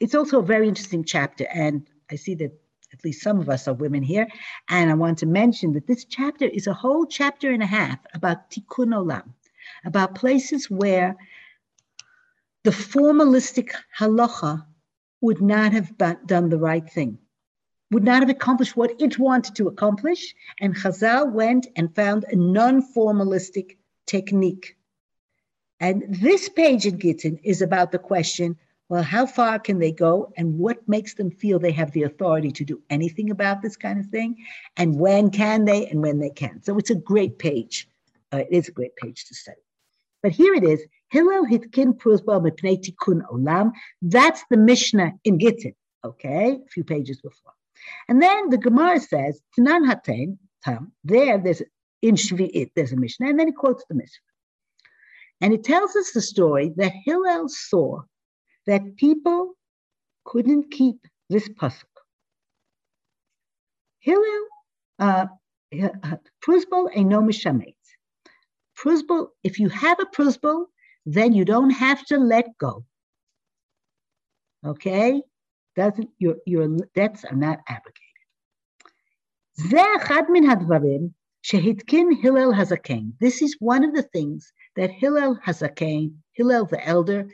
it's 0.00 0.16
also 0.16 0.40
a 0.40 0.44
very 0.44 0.66
interesting 0.66 1.04
chapter, 1.04 1.46
and 1.54 1.86
I 2.10 2.16
see 2.16 2.34
that 2.34 2.52
at 2.94 3.04
least 3.04 3.22
some 3.22 3.40
of 3.40 3.48
us 3.48 3.66
are 3.66 3.74
women 3.74 4.02
here. 4.02 4.28
And 4.68 4.90
I 4.90 4.94
want 4.94 5.18
to 5.18 5.26
mention 5.26 5.72
that 5.72 5.86
this 5.86 6.04
chapter 6.04 6.44
is 6.44 6.66
a 6.66 6.72
whole 6.72 7.06
chapter 7.06 7.50
and 7.50 7.62
a 7.62 7.66
half 7.66 7.98
about 8.14 8.50
tikkun 8.50 8.94
olam, 8.94 9.30
about 9.84 10.14
places 10.14 10.70
where 10.70 11.16
the 12.62 12.70
formalistic 12.70 13.72
halacha 13.98 14.64
would 15.20 15.42
not 15.42 15.72
have 15.72 15.92
done 16.26 16.48
the 16.50 16.58
right 16.58 16.88
thing, 16.88 17.18
would 17.90 18.04
not 18.04 18.22
have 18.22 18.30
accomplished 18.30 18.76
what 18.76 19.00
it 19.00 19.18
wanted 19.18 19.56
to 19.56 19.66
accomplish. 19.66 20.34
And 20.60 20.76
Chazal 20.76 21.32
went 21.32 21.66
and 21.76 21.94
found 21.94 22.24
a 22.30 22.36
non 22.36 22.80
formalistic 22.94 23.76
technique. 24.06 24.76
And 25.80 26.04
this 26.08 26.48
page 26.48 26.86
in 26.86 26.98
Gittin 26.98 27.40
is 27.42 27.60
about 27.60 27.90
the 27.90 27.98
question 27.98 28.56
well, 28.88 29.02
how 29.02 29.26
far 29.26 29.58
can 29.58 29.78
they 29.78 29.92
go 29.92 30.32
and 30.36 30.58
what 30.58 30.86
makes 30.86 31.14
them 31.14 31.30
feel 31.30 31.58
they 31.58 31.72
have 31.72 31.92
the 31.92 32.02
authority 32.02 32.52
to 32.52 32.64
do 32.64 32.82
anything 32.90 33.30
about 33.30 33.62
this 33.62 33.76
kind 33.76 33.98
of 33.98 34.06
thing? 34.06 34.36
And 34.76 34.98
when 34.98 35.30
can 35.30 35.64
they 35.64 35.86
and 35.86 36.02
when 36.02 36.18
they 36.18 36.30
can? 36.30 36.62
So 36.62 36.76
it's 36.76 36.90
a 36.90 36.94
great 36.94 37.38
page. 37.38 37.88
Uh, 38.32 38.38
it 38.38 38.48
is 38.50 38.68
a 38.68 38.72
great 38.72 38.94
page 38.96 39.24
to 39.26 39.34
study. 39.34 39.60
But 40.22 40.32
here 40.32 40.54
it 40.54 40.64
is. 40.64 40.82
Hillel 41.10 41.46
hitkin 41.46 41.94
pruzba 41.96 42.40
mipnei 42.42 42.82
tikkun 42.82 43.22
olam. 43.32 43.72
That's 44.02 44.44
the 44.50 44.56
Mishnah 44.56 45.12
in 45.24 45.38
Gittin, 45.38 45.74
okay? 46.04 46.58
A 46.64 46.68
few 46.68 46.84
pages 46.84 47.20
before. 47.20 47.52
And 48.08 48.20
then 48.20 48.50
the 48.50 48.58
Gemara 48.58 49.00
says, 49.00 49.40
Tanan 49.58 49.86
haten, 49.86 50.38
tam, 50.62 50.92
there, 51.04 51.38
there's 51.38 51.62
in 52.02 52.16
Shvi'it, 52.16 52.70
there's 52.74 52.92
a 52.92 52.96
Mishnah, 52.96 53.28
and 53.28 53.38
then 53.38 53.46
he 53.46 53.52
quotes 53.52 53.84
the 53.88 53.94
Mishnah. 53.94 54.32
And 55.40 55.54
it 55.54 55.64
tells 55.64 55.96
us 55.96 56.12
the 56.12 56.20
story 56.20 56.72
that 56.76 56.92
Hillel 57.04 57.48
saw 57.48 58.02
that 58.66 58.96
people 58.96 59.54
couldn't 60.24 60.70
keep 60.70 60.96
this 61.30 61.48
pasuk. 61.48 61.84
Hillel, 64.00 64.46
uh, 64.98 65.26
uh 65.72 66.16
Pruzbul 66.44 66.94
no 66.96 67.20
mishamet. 67.20 67.74
Pruzbul, 68.78 69.28
if 69.42 69.58
you 69.58 69.68
have 69.68 69.98
a 70.00 70.06
Pruzbul, 70.06 70.66
then 71.06 71.32
you 71.32 71.44
don't 71.44 71.70
have 71.70 72.04
to 72.06 72.18
let 72.18 72.46
go. 72.58 72.84
Okay? 74.64 75.22
Doesn't 75.76 76.10
your 76.18 76.36
your 76.46 76.68
debts 76.94 77.24
are 77.24 77.36
not 77.36 77.58
abrogated. 77.68 78.04
This 83.20 83.42
is 83.42 83.56
one 83.58 83.84
of 83.84 83.94
the 83.94 84.02
things 84.12 84.52
that 84.76 84.90
Hillel 84.90 85.36
Hazaken, 85.44 86.14
Hillel 86.32 86.66
the 86.66 86.86
elder, 86.86 87.28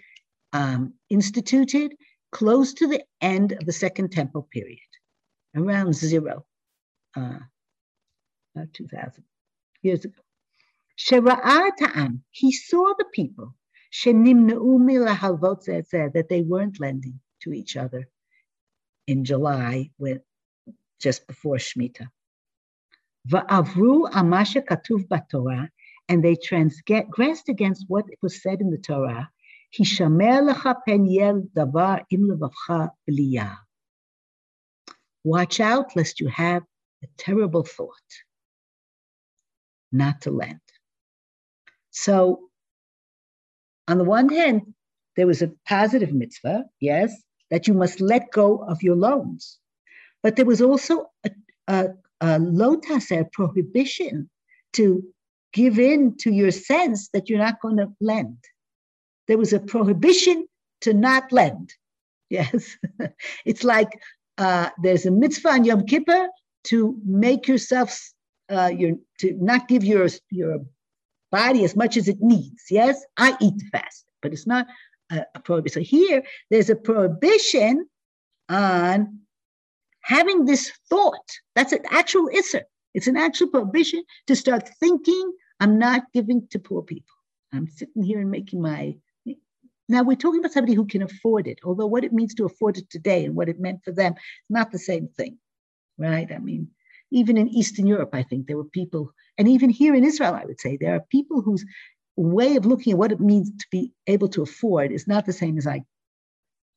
um, 0.52 0.94
instituted 1.08 1.94
close 2.32 2.74
to 2.74 2.86
the 2.86 3.02
end 3.20 3.52
of 3.52 3.66
the 3.66 3.72
Second 3.72 4.12
Temple 4.12 4.48
period, 4.52 4.78
around 5.56 5.94
zero, 5.94 6.44
uh, 7.16 7.38
about 8.54 8.72
2,000 8.72 9.24
years 9.82 10.04
ago. 10.04 10.20
He 12.30 12.52
saw 12.52 12.94
the 12.98 13.06
people 13.12 13.54
that 16.14 16.26
they 16.28 16.42
weren't 16.42 16.80
lending 16.80 17.20
to 17.42 17.52
each 17.52 17.76
other 17.76 18.08
in 19.06 19.24
Elul, 19.24 19.90
when, 19.96 20.20
just 21.00 21.26
before 21.26 21.56
Shemitah. 21.56 22.08
And 26.08 26.24
they 26.24 26.36
transgressed 26.36 27.48
against 27.48 27.84
what 27.88 28.04
was 28.22 28.42
said 28.42 28.60
in 28.60 28.70
the 28.70 28.78
Torah 28.78 29.30
Watch 35.24 35.60
out 35.60 35.94
lest 35.94 36.18
you 36.18 36.28
have 36.28 36.62
a 37.02 37.06
terrible 37.16 37.62
thought 37.62 38.10
not 39.92 40.22
to 40.22 40.30
lend. 40.30 40.60
So, 41.90 42.50
on 43.86 43.98
the 43.98 44.04
one 44.04 44.28
hand, 44.28 44.74
there 45.16 45.26
was 45.26 45.42
a 45.42 45.52
positive 45.68 46.12
mitzvah, 46.12 46.64
yes, 46.80 47.12
that 47.50 47.66
you 47.66 47.74
must 47.74 48.00
let 48.00 48.30
go 48.32 48.58
of 48.58 48.82
your 48.82 48.96
loans. 48.96 49.58
But 50.22 50.36
there 50.36 50.44
was 50.44 50.62
also 50.62 51.06
a, 51.24 51.30
a, 51.68 51.88
a 52.20 52.38
lo 52.38 52.76
ta'aseh, 52.76 53.20
a 53.20 53.24
prohibition 53.32 54.30
to 54.74 55.02
give 55.52 55.78
in 55.78 56.16
to 56.18 56.32
your 56.32 56.50
sense 56.50 57.08
that 57.12 57.28
you're 57.28 57.38
not 57.38 57.60
going 57.60 57.76
to 57.78 57.92
lend 58.00 58.38
there 59.30 59.38
was 59.38 59.52
a 59.52 59.60
prohibition 59.60 60.44
to 60.80 60.92
not 60.92 61.30
lend. 61.30 61.72
Yes, 62.30 62.76
it's 63.44 63.62
like 63.62 63.88
uh, 64.38 64.70
there's 64.82 65.06
a 65.06 65.12
mitzvah 65.12 65.50
on 65.50 65.64
Yom 65.64 65.86
Kippur 65.86 66.26
to 66.64 66.98
make 67.06 67.46
yourself 67.46 67.96
uh, 68.50 68.72
your 68.76 68.96
to 69.20 69.32
not 69.40 69.68
give 69.68 69.84
your 69.84 70.08
your 70.30 70.58
body 71.30 71.62
as 71.62 71.76
much 71.76 71.96
as 71.96 72.08
it 72.08 72.18
needs. 72.20 72.64
Yes, 72.70 73.04
I 73.16 73.36
eat 73.40 73.62
fast, 73.70 74.04
but 74.20 74.32
it's 74.32 74.48
not 74.48 74.66
a, 75.12 75.24
a 75.36 75.38
prohibition. 75.38 75.84
So 75.84 75.88
here, 75.88 76.24
there's 76.50 76.68
a 76.68 76.74
prohibition 76.74 77.86
on 78.48 79.20
having 80.00 80.44
this 80.44 80.72
thought. 80.88 81.30
That's 81.54 81.70
an 81.70 81.84
actual 81.92 82.26
isser. 82.34 82.62
It's 82.94 83.06
an 83.06 83.16
actual 83.16 83.46
prohibition 83.46 84.02
to 84.26 84.34
start 84.34 84.68
thinking, 84.80 85.32
I'm 85.60 85.78
not 85.78 86.02
giving 86.12 86.48
to 86.48 86.58
poor 86.58 86.82
people. 86.82 87.14
I'm 87.52 87.68
sitting 87.68 88.02
here 88.02 88.20
and 88.20 88.30
making 88.30 88.60
my. 88.60 88.96
Now 89.90 90.04
we're 90.04 90.16
talking 90.16 90.40
about 90.40 90.52
somebody 90.52 90.74
who 90.74 90.86
can 90.86 91.02
afford 91.02 91.48
it, 91.48 91.58
although 91.64 91.86
what 91.86 92.04
it 92.04 92.12
means 92.12 92.34
to 92.36 92.46
afford 92.46 92.78
it 92.78 92.88
today 92.90 93.24
and 93.24 93.34
what 93.34 93.48
it 93.48 93.60
meant 93.60 93.80
for 93.84 93.92
them 93.92 94.14
is 94.14 94.50
not 94.50 94.70
the 94.70 94.78
same 94.78 95.08
thing, 95.08 95.38
right? 95.98 96.30
I 96.32 96.38
mean, 96.38 96.68
even 97.10 97.36
in 97.36 97.48
Eastern 97.48 97.88
Europe, 97.88 98.10
I 98.12 98.22
think 98.22 98.46
there 98.46 98.56
were 98.56 98.64
people, 98.64 99.12
and 99.36 99.48
even 99.48 99.68
here 99.68 99.96
in 99.96 100.04
Israel, 100.04 100.34
I 100.34 100.44
would 100.44 100.60
say 100.60 100.76
there 100.76 100.94
are 100.94 101.04
people 101.10 101.42
whose 101.42 101.64
way 102.16 102.56
of 102.56 102.66
looking 102.66 102.92
at 102.92 102.98
what 102.98 103.10
it 103.12 103.20
means 103.20 103.50
to 103.50 103.66
be 103.72 103.92
able 104.06 104.28
to 104.28 104.42
afford 104.42 104.92
is 104.92 105.08
not 105.08 105.26
the 105.26 105.32
same 105.32 105.58
as 105.58 105.66
I, 105.66 105.84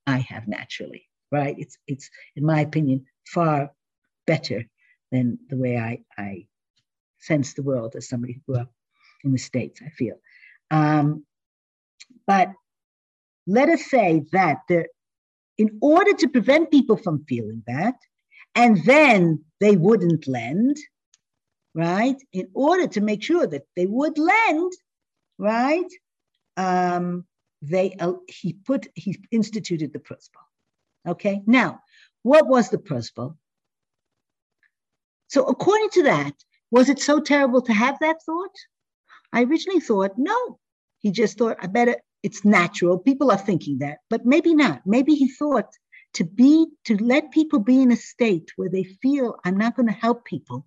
I 0.07 0.17
have 0.19 0.47
naturally, 0.47 1.03
right? 1.31 1.55
It's 1.57 1.77
it's 1.87 2.09
in 2.35 2.45
my 2.45 2.61
opinion 2.61 3.05
far 3.27 3.71
better 4.25 4.65
than 5.11 5.37
the 5.49 5.57
way 5.57 5.77
I 5.77 6.03
I 6.17 6.47
sense 7.19 7.53
the 7.53 7.63
world 7.63 7.95
as 7.95 8.09
somebody 8.09 8.33
who 8.33 8.53
grew 8.53 8.61
up 8.63 8.71
in 9.23 9.31
the 9.33 9.37
states. 9.37 9.81
I 9.85 9.89
feel, 9.89 10.15
um, 10.71 11.25
but 12.25 12.53
let 13.47 13.69
us 13.69 13.89
say 13.89 14.23
that 14.31 14.59
there, 14.69 14.87
in 15.57 15.77
order 15.81 16.13
to 16.13 16.27
prevent 16.27 16.71
people 16.71 16.97
from 16.97 17.25
feeling 17.27 17.63
that, 17.67 17.95
and 18.55 18.83
then 18.85 19.43
they 19.59 19.75
wouldn't 19.75 20.27
lend, 20.27 20.77
right? 21.73 22.17
In 22.31 22.49
order 22.53 22.87
to 22.87 23.01
make 23.01 23.23
sure 23.23 23.47
that 23.47 23.63
they 23.75 23.85
would 23.85 24.17
lend, 24.17 24.71
right? 25.37 25.91
Um, 26.57 27.25
they 27.61 27.95
uh, 27.99 28.13
he 28.27 28.53
put 28.53 28.87
he 28.95 29.17
instituted 29.31 29.93
the 29.93 29.99
principle. 29.99 30.41
Okay, 31.07 31.41
now 31.45 31.79
what 32.23 32.47
was 32.47 32.69
the 32.69 32.77
principle? 32.77 33.37
So 35.27 35.45
according 35.45 35.89
to 35.91 36.03
that, 36.03 36.33
was 36.71 36.89
it 36.89 36.99
so 36.99 37.19
terrible 37.19 37.61
to 37.61 37.73
have 37.73 37.97
that 37.99 38.21
thought? 38.25 38.55
I 39.31 39.43
originally 39.43 39.79
thought 39.79 40.11
no. 40.17 40.59
He 40.99 41.11
just 41.11 41.37
thought 41.37 41.57
I 41.59 41.67
better. 41.67 41.97
It's 42.23 42.45
natural. 42.45 42.97
People 42.97 43.31
are 43.31 43.37
thinking 43.37 43.79
that, 43.79 43.99
but 44.09 44.25
maybe 44.25 44.55
not. 44.55 44.81
Maybe 44.85 45.13
he 45.13 45.29
thought 45.29 45.69
to 46.13 46.23
be 46.23 46.67
to 46.85 46.97
let 46.97 47.31
people 47.31 47.59
be 47.59 47.81
in 47.81 47.91
a 47.91 47.97
state 47.97 48.51
where 48.55 48.69
they 48.69 48.83
feel 48.83 49.35
I'm 49.45 49.57
not 49.57 49.75
going 49.75 49.87
to 49.87 49.93
help 49.93 50.25
people 50.25 50.65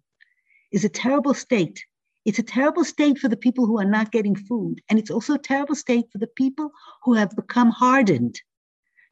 is 0.72 0.84
a 0.84 0.88
terrible 0.88 1.34
state 1.34 1.82
it's 2.26 2.40
a 2.40 2.42
terrible 2.42 2.82
state 2.82 3.18
for 3.18 3.28
the 3.28 3.36
people 3.36 3.66
who 3.66 3.78
are 3.78 3.84
not 3.84 4.10
getting 4.10 4.34
food. 4.34 4.80
And 4.90 4.98
it's 4.98 5.12
also 5.12 5.34
a 5.34 5.38
terrible 5.38 5.76
state 5.76 6.06
for 6.10 6.18
the 6.18 6.26
people 6.26 6.72
who 7.04 7.14
have 7.14 7.30
become 7.36 7.70
hardened. 7.70 8.40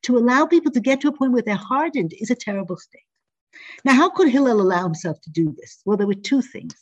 To 0.03 0.19
allow 0.19 0.47
people 0.47 0.73
to 0.73 0.81
get 0.81 1.01
to 1.01 1.09
a 1.09 1.17
point 1.17 1.33
where 1.33 1.41
they're 1.41 1.55
hardened 1.55 2.13
is 2.19 2.31
a 2.31 2.35
terrible 2.35 2.77
state. 2.77 3.07
Now, 3.85 3.95
how 3.95 4.11
could 4.11 4.29
Hillel 4.29 4.61
allow 4.61 4.83
himself 4.83 5.21
to 5.23 5.31
do 5.31 5.55
this? 5.57 5.81
Well, 5.87 5.97
there 5.97 6.09
were 6.09 6.15
two 6.15 6.43
things. 6.43 6.75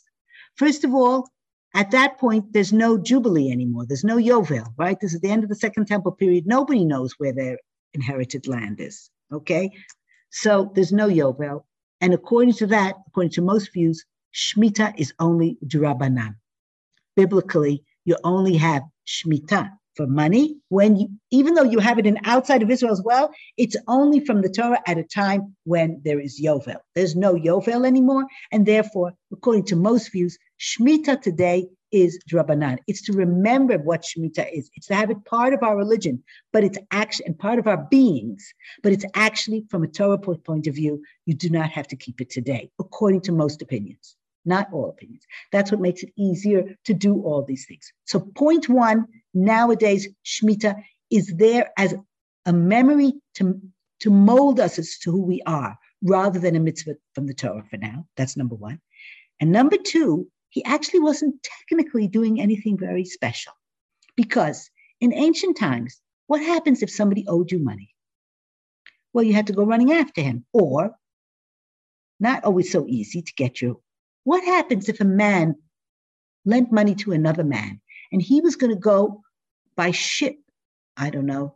First 0.55 0.83
of 0.83 0.93
all, 0.95 1.29
at 1.73 1.91
that 1.91 2.19
point, 2.19 2.53
there's 2.53 2.71
no 2.73 2.97
Jubilee 2.97 3.51
anymore. 3.51 3.85
There's 3.87 4.03
no 4.03 4.17
Yovel, 4.17 4.73
right? 4.77 4.99
This 4.99 5.13
is 5.13 5.21
the 5.21 5.31
end 5.31 5.43
of 5.43 5.49
the 5.49 5.55
Second 5.55 5.87
Temple 5.87 6.11
period. 6.11 6.45
Nobody 6.45 6.85
knows 6.85 7.13
where 7.17 7.33
their 7.33 7.57
inherited 7.93 8.47
land 8.47 8.79
is, 8.79 9.09
okay? 9.31 9.71
So 10.29 10.71
there's 10.75 10.91
no 10.91 11.07
Yovel. 11.07 11.63
And 11.99 12.13
according 12.13 12.53
to 12.55 12.67
that, 12.67 12.95
according 13.07 13.31
to 13.31 13.41
most 13.41 13.73
views, 13.73 14.05
Shemitah 14.33 14.93
is 14.97 15.13
only 15.19 15.57
Durabanan. 15.65 16.35
Biblically, 17.15 17.83
you 18.05 18.17
only 18.23 18.57
have 18.57 18.83
Shemitah 19.07 19.71
for 19.95 20.07
money 20.07 20.57
when 20.69 20.95
you, 20.95 21.07
even 21.31 21.53
though 21.53 21.63
you 21.63 21.79
have 21.79 21.99
it 21.99 22.07
in 22.07 22.17
outside 22.23 22.63
of 22.63 22.71
Israel 22.71 22.91
as 22.91 23.01
well, 23.03 23.31
it's 23.57 23.75
only 23.87 24.19
from 24.19 24.41
the 24.41 24.49
Torah 24.49 24.81
at 24.87 24.97
a 24.97 25.03
time 25.03 25.55
when 25.65 26.01
there 26.03 26.19
is 26.19 26.41
Yovel. 26.41 26.77
There's 26.95 27.15
no 27.15 27.35
Yovel 27.35 27.85
anymore, 27.85 28.25
and 28.51 28.65
therefore, 28.65 29.13
according 29.31 29.65
to 29.65 29.75
most 29.75 30.11
views, 30.11 30.37
Shemitah 30.63 31.21
today 31.21 31.67
is 31.91 32.23
Drabanan. 32.31 32.77
It's 32.87 33.01
to 33.03 33.13
remember 33.13 33.77
what 33.77 34.03
Shemitah 34.03 34.47
is. 34.57 34.69
It's 34.75 34.87
to 34.87 34.95
have 34.95 35.11
it 35.11 35.25
part 35.25 35.53
of 35.53 35.61
our 35.61 35.75
religion, 35.75 36.23
but 36.53 36.63
it's 36.63 36.77
actually 36.91 37.25
and 37.25 37.37
part 37.37 37.59
of 37.59 37.67
our 37.67 37.85
beings. 37.91 38.53
But 38.81 38.93
it's 38.93 39.03
actually, 39.13 39.65
from 39.69 39.83
a 39.83 39.87
Torah 39.87 40.17
point 40.17 40.67
of 40.67 40.75
view, 40.75 41.03
you 41.25 41.33
do 41.33 41.49
not 41.49 41.69
have 41.71 41.89
to 41.89 41.97
keep 41.97 42.21
it 42.21 42.29
today, 42.29 42.71
according 42.79 43.21
to 43.21 43.31
most 43.31 43.61
opinions 43.61 44.15
not 44.45 44.67
all 44.73 44.89
opinions. 44.89 45.23
That's 45.53 45.71
what 45.71 45.79
makes 45.79 46.03
it 46.03 46.11
easier 46.17 46.75
to 46.83 46.93
do 46.93 47.21
all 47.21 47.43
these 47.43 47.65
things. 47.65 47.93
So, 48.03 48.19
point 48.19 48.67
one 48.67 49.05
nowadays, 49.33 50.09
Shemitah 50.25 50.75
is 51.09 51.33
there 51.37 51.71
as 51.77 51.95
a 52.45 52.51
memory 52.51 53.13
to, 53.35 53.61
to 54.01 54.09
mold 54.09 54.59
us 54.59 54.77
as 54.79 54.97
to 54.99 55.11
who 55.11 55.21
we 55.21 55.41
are, 55.45 55.77
rather 56.03 56.39
than 56.39 56.57
a 56.57 56.59
mitzvah 56.59 56.95
from 57.15 57.27
the 57.27 57.33
Torah 57.33 57.63
for 57.69 57.77
now. 57.77 58.05
That's 58.17 58.35
number 58.35 58.55
one. 58.55 58.81
And 59.39 59.53
number 59.53 59.77
two, 59.77 60.27
he 60.53 60.63
actually 60.65 60.99
wasn't 60.99 61.41
technically 61.41 62.07
doing 62.07 62.39
anything 62.39 62.77
very 62.77 63.05
special. 63.05 63.53
Because 64.15 64.69
in 65.01 65.11
ancient 65.11 65.57
times, 65.57 65.99
what 66.27 66.43
happens 66.43 66.83
if 66.83 66.91
somebody 66.91 67.25
owed 67.27 67.51
you 67.51 67.57
money? 67.57 67.89
Well, 69.13 69.23
you 69.23 69.33
had 69.33 69.47
to 69.47 69.53
go 69.53 69.65
running 69.65 69.91
after 69.91 70.21
him, 70.21 70.45
or 70.53 70.95
not 72.19 72.43
always 72.43 72.71
so 72.71 72.85
easy 72.87 73.23
to 73.23 73.33
get 73.35 73.61
you. 73.63 73.81
what 74.25 74.43
happens 74.43 74.89
if 74.89 75.01
a 75.01 75.05
man 75.05 75.55
lent 76.45 76.71
money 76.71 76.95
to 76.95 77.13
another 77.13 77.43
man 77.43 77.81
and 78.11 78.21
he 78.21 78.39
was 78.39 78.55
going 78.55 78.71
to 78.71 78.79
go 78.79 79.23
by 79.75 79.89
ship? 79.89 80.37
I 80.95 81.09
don't 81.09 81.25
know. 81.25 81.55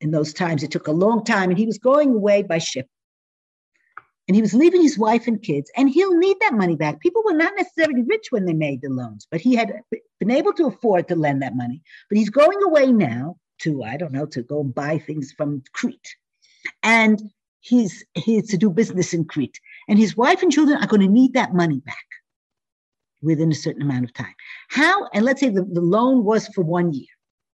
In 0.00 0.10
those 0.10 0.32
times, 0.32 0.62
it 0.62 0.70
took 0.70 0.88
a 0.88 0.92
long 0.92 1.22
time, 1.22 1.50
and 1.50 1.58
he 1.58 1.66
was 1.66 1.78
going 1.78 2.14
away 2.14 2.42
by 2.42 2.58
ship. 2.58 2.88
And 4.28 4.36
he 4.36 4.42
was 4.42 4.54
leaving 4.54 4.82
his 4.82 4.98
wife 4.98 5.26
and 5.26 5.42
kids, 5.42 5.70
and 5.76 5.90
he'll 5.90 6.16
need 6.16 6.36
that 6.40 6.54
money 6.54 6.76
back. 6.76 7.00
People 7.00 7.22
were 7.24 7.32
not 7.32 7.54
necessarily 7.56 8.02
rich 8.02 8.28
when 8.30 8.44
they 8.44 8.54
made 8.54 8.80
the 8.80 8.88
loans, 8.88 9.26
but 9.30 9.40
he 9.40 9.56
had 9.56 9.80
been 10.20 10.30
able 10.30 10.52
to 10.54 10.66
afford 10.66 11.08
to 11.08 11.16
lend 11.16 11.42
that 11.42 11.56
money. 11.56 11.82
But 12.08 12.18
he's 12.18 12.30
going 12.30 12.62
away 12.62 12.92
now 12.92 13.36
to, 13.62 13.82
I 13.82 13.96
don't 13.96 14.12
know, 14.12 14.26
to 14.26 14.42
go 14.42 14.60
and 14.60 14.74
buy 14.74 14.98
things 14.98 15.32
from 15.32 15.62
Crete. 15.72 16.16
And 16.84 17.20
he's, 17.60 18.04
he's 18.14 18.48
to 18.50 18.56
do 18.56 18.70
business 18.70 19.12
in 19.12 19.24
Crete. 19.24 19.58
And 19.88 19.98
his 19.98 20.16
wife 20.16 20.42
and 20.42 20.52
children 20.52 20.78
are 20.78 20.86
going 20.86 21.02
to 21.02 21.08
need 21.08 21.34
that 21.34 21.54
money 21.54 21.80
back 21.80 21.96
within 23.22 23.50
a 23.50 23.56
certain 23.56 23.82
amount 23.82 24.04
of 24.04 24.14
time. 24.14 24.34
How, 24.68 25.08
and 25.14 25.24
let's 25.24 25.40
say 25.40 25.48
the, 25.48 25.64
the 25.64 25.80
loan 25.80 26.24
was 26.24 26.48
for 26.48 26.62
one 26.62 26.92
year 26.92 27.06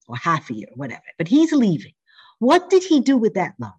or 0.08 0.16
half 0.16 0.50
a 0.50 0.54
year, 0.54 0.68
whatever, 0.74 1.02
but 1.18 1.28
he's 1.28 1.52
leaving. 1.52 1.92
What 2.38 2.68
did 2.70 2.84
he 2.84 3.00
do 3.00 3.16
with 3.16 3.34
that 3.34 3.54
loan? 3.58 3.72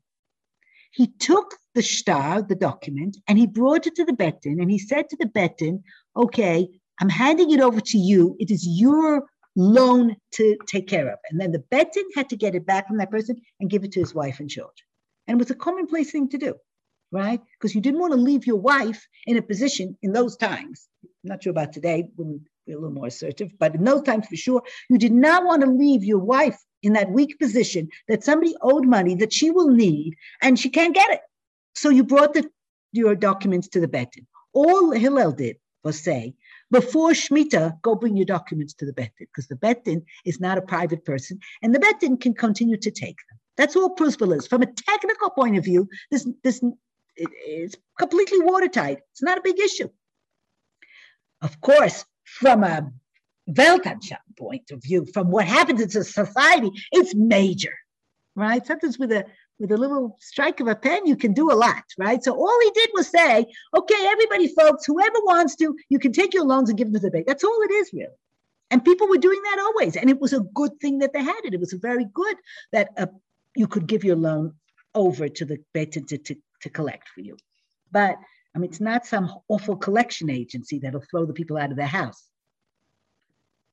He 0.96 1.08
took 1.08 1.56
the 1.74 1.82
shtar, 1.82 2.42
the 2.42 2.56
document, 2.56 3.18
and 3.28 3.38
he 3.38 3.48
brought 3.48 3.86
it 3.86 3.96
to 3.96 4.06
the 4.06 4.14
Beit 4.14 4.42
Din 4.42 4.62
and 4.62 4.72
he 4.72 4.80
said 4.80 5.10
to 5.10 5.18
the 5.18 5.26
Beit 5.26 5.58
Din, 5.58 5.84
okay, 6.16 6.70
I'm 7.02 7.10
handing 7.10 7.52
it 7.52 7.60
over 7.60 7.82
to 7.82 7.98
you. 7.98 8.36
It 8.40 8.50
is 8.50 8.66
your 8.66 9.26
loan 9.58 10.16
to 10.36 10.58
take 10.68 10.88
care 10.88 11.10
of. 11.12 11.20
And 11.30 11.40
then 11.40 11.52
the 11.52 11.64
Beit 11.70 11.92
Din 11.94 12.06
had 12.16 12.30
to 12.30 12.38
get 12.38 12.56
it 12.56 12.66
back 12.66 12.88
from 12.88 12.98
that 12.98 13.12
person 13.12 13.36
and 13.60 13.70
give 13.70 13.84
it 13.84 13.92
to 13.94 14.00
his 14.00 14.16
wife 14.16 14.40
and 14.40 14.50
children. 14.50 14.74
And 15.28 15.36
it 15.36 15.40
was 15.40 15.52
a 15.52 15.56
commonplace 15.56 16.12
thing 16.12 16.30
to 16.30 16.38
do 16.38 16.56
right? 17.12 17.40
Because 17.58 17.74
you 17.74 17.82
didn't 17.82 18.00
want 18.00 18.14
to 18.14 18.20
leave 18.20 18.46
your 18.46 18.58
wife 18.58 19.08
in 19.26 19.38
a 19.38 19.42
position 19.42 19.98
in 20.02 20.12
those 20.12 20.36
times. 20.36 20.88
I'm 21.04 21.10
not 21.24 21.44
sure 21.44 21.52
about 21.52 21.72
today, 21.74 22.10
wouldn't 22.18 22.44
be 22.66 22.74
a 22.74 22.76
little 22.76 22.92
more 22.92 23.08
assertive, 23.08 23.52
but 23.58 23.74
in 23.76 23.84
those 23.84 24.02
times 24.02 24.28
for 24.28 24.36
sure, 24.36 24.62
you 24.90 24.98
did 24.98 25.14
not 25.14 25.46
want 25.46 25.64
to 25.64 25.70
leave 25.70 26.04
your 26.04 26.20
wife 26.20 26.58
in 26.86 26.94
that 26.94 27.10
weak 27.10 27.38
position 27.40 27.90
that 28.08 28.24
somebody 28.24 28.56
owed 28.62 28.86
money 28.86 29.16
that 29.16 29.34
she 29.34 29.50
will 29.50 29.72
need 29.72 30.16
and 30.42 30.60
she 30.60 30.70
can't 30.70 30.96
get 30.96 31.10
it. 31.10 31.22
So 31.74 31.90
you 31.90 32.04
brought 32.04 32.34
the, 32.34 32.48
your 32.92 33.16
documents 33.16 33.68
to 33.70 33.80
the 33.80 33.88
Beit 33.88 34.12
Din. 34.12 34.28
All 34.54 34.92
Hillel 34.92 35.32
did 35.32 35.58
was 35.84 36.00
say, 36.00 36.36
before 36.72 37.12
Shemitah, 37.12 37.82
go 37.82 37.96
bring 37.96 38.16
your 38.16 38.26
documents 38.26 38.74
to 38.76 38.86
the 38.86 38.94
Beit 38.94 39.12
Din, 39.18 39.28
because 39.32 39.48
the 39.48 39.56
Beit 39.56 39.84
Din 39.84 40.04
is 40.26 40.40
not 40.40 40.60
a 40.60 40.62
private 40.62 41.04
person, 41.04 41.40
and 41.62 41.74
the 41.74 41.80
Beit 41.80 42.00
Din 42.00 42.18
can 42.18 42.34
continue 42.34 42.78
to 42.78 42.92
take 42.92 43.18
them. 43.30 43.40
That's 43.58 43.76
all 43.76 43.90
principle 43.90 44.34
is. 44.34 44.48
From 44.48 44.62
a 44.62 44.72
technical 44.72 45.32
point 45.32 45.58
of 45.58 45.64
view, 45.64 45.90
this, 46.12 46.28
this 46.44 46.62
it, 47.16 47.30
it's 47.46 47.76
completely 47.98 48.40
watertight. 48.42 49.00
It's 49.12 49.24
not 49.24 49.38
a 49.38 49.42
big 49.42 49.60
issue. 49.60 49.90
Of 51.42 51.60
course, 51.62 52.06
from 52.24 52.64
a 52.64 52.92
Weltanschauung 53.50 54.38
point 54.38 54.72
of 54.72 54.82
view, 54.82 55.06
from 55.14 55.30
what 55.30 55.46
happens 55.46 55.82
in 55.82 56.04
society, 56.04 56.72
it's 56.92 57.14
major, 57.16 57.74
right? 58.36 58.66
Sometimes 58.66 58.98
with 58.98 59.12
a 59.12 59.26
with 59.60 59.72
a 59.72 59.78
little 59.78 60.18
strike 60.20 60.60
of 60.60 60.68
a 60.68 60.76
pen, 60.76 61.06
you 61.06 61.16
can 61.16 61.34
do 61.34 61.52
a 61.52 61.56
lot, 61.56 61.84
right? 61.98 62.22
So 62.22 62.34
all 62.34 62.60
he 62.62 62.72
did 62.72 62.90
was 62.94 63.08
say, 63.08 63.46
okay, 63.74 64.08
everybody, 64.08 64.50
folks, 64.50 64.86
whoever 64.86 65.16
wants 65.24 65.56
to, 65.58 65.76
you 65.88 65.98
can 65.98 66.12
take 66.12 66.34
your 66.34 66.44
loans 66.44 66.70
and 66.70 66.78
give 66.78 66.88
them 66.88 66.96
to 66.96 67.08
the 67.08 67.12
bank. 67.12 67.26
That's 67.26 67.44
all 67.44 67.62
it 67.62 67.72
is, 67.72 67.92
really. 67.94 68.12
And 68.70 68.84
people 68.84 69.08
were 69.08 69.18
doing 69.18 69.42
that 69.44 69.60
always. 69.60 69.96
And 69.96 70.10
it 70.10 70.20
was 70.20 70.34
a 70.34 70.42
good 70.42 70.78
thing 70.82 71.00
that 71.00 71.14
they 71.14 71.24
had 71.24 71.40
it. 71.46 71.54
It 71.54 71.60
was 71.62 71.72
very 71.72 72.06
good 72.14 72.36
that 72.74 72.90
uh, 72.98 73.08
you 73.56 73.68
could 73.68 73.88
give 73.88 74.04
your 74.04 74.18
loan 74.18 74.56
over 74.94 75.30
to 75.30 75.46
the 75.46 75.60
bank 75.74 75.92
to, 75.94 76.02
to, 76.02 76.36
to 76.62 76.70
collect 76.70 77.08
for 77.08 77.22
you. 77.22 77.38
But 77.92 78.18
I 78.54 78.60
mean, 78.60 78.70
it's 78.70 78.82
not 78.82 79.06
some 79.06 79.32
awful 79.48 79.78
collection 79.78 80.30
agency 80.30 80.80
that'll 80.80 81.04
throw 81.10 81.26
the 81.26 81.34
people 81.34 81.58
out 81.58 81.72
of 81.72 81.78
their 81.78 81.86
house. 81.86 82.24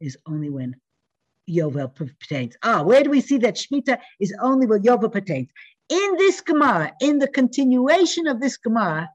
Is 0.02 0.16
only 0.26 0.50
when 0.50 0.74
Yovel 1.48 1.94
pertains. 1.94 2.56
Ah, 2.64 2.82
where 2.82 3.04
do 3.04 3.10
we 3.10 3.20
see 3.20 3.38
that 3.38 3.54
Shemitah 3.54 3.98
is 4.18 4.34
only 4.40 4.66
when 4.66 4.82
Yovel 4.82 5.12
pertains? 5.12 5.48
In 5.88 6.16
this 6.16 6.40
Gemara, 6.40 6.92
in 7.00 7.20
the 7.20 7.28
continuation 7.28 8.26
of 8.26 8.40
this 8.40 8.56
Gemara, 8.56 9.08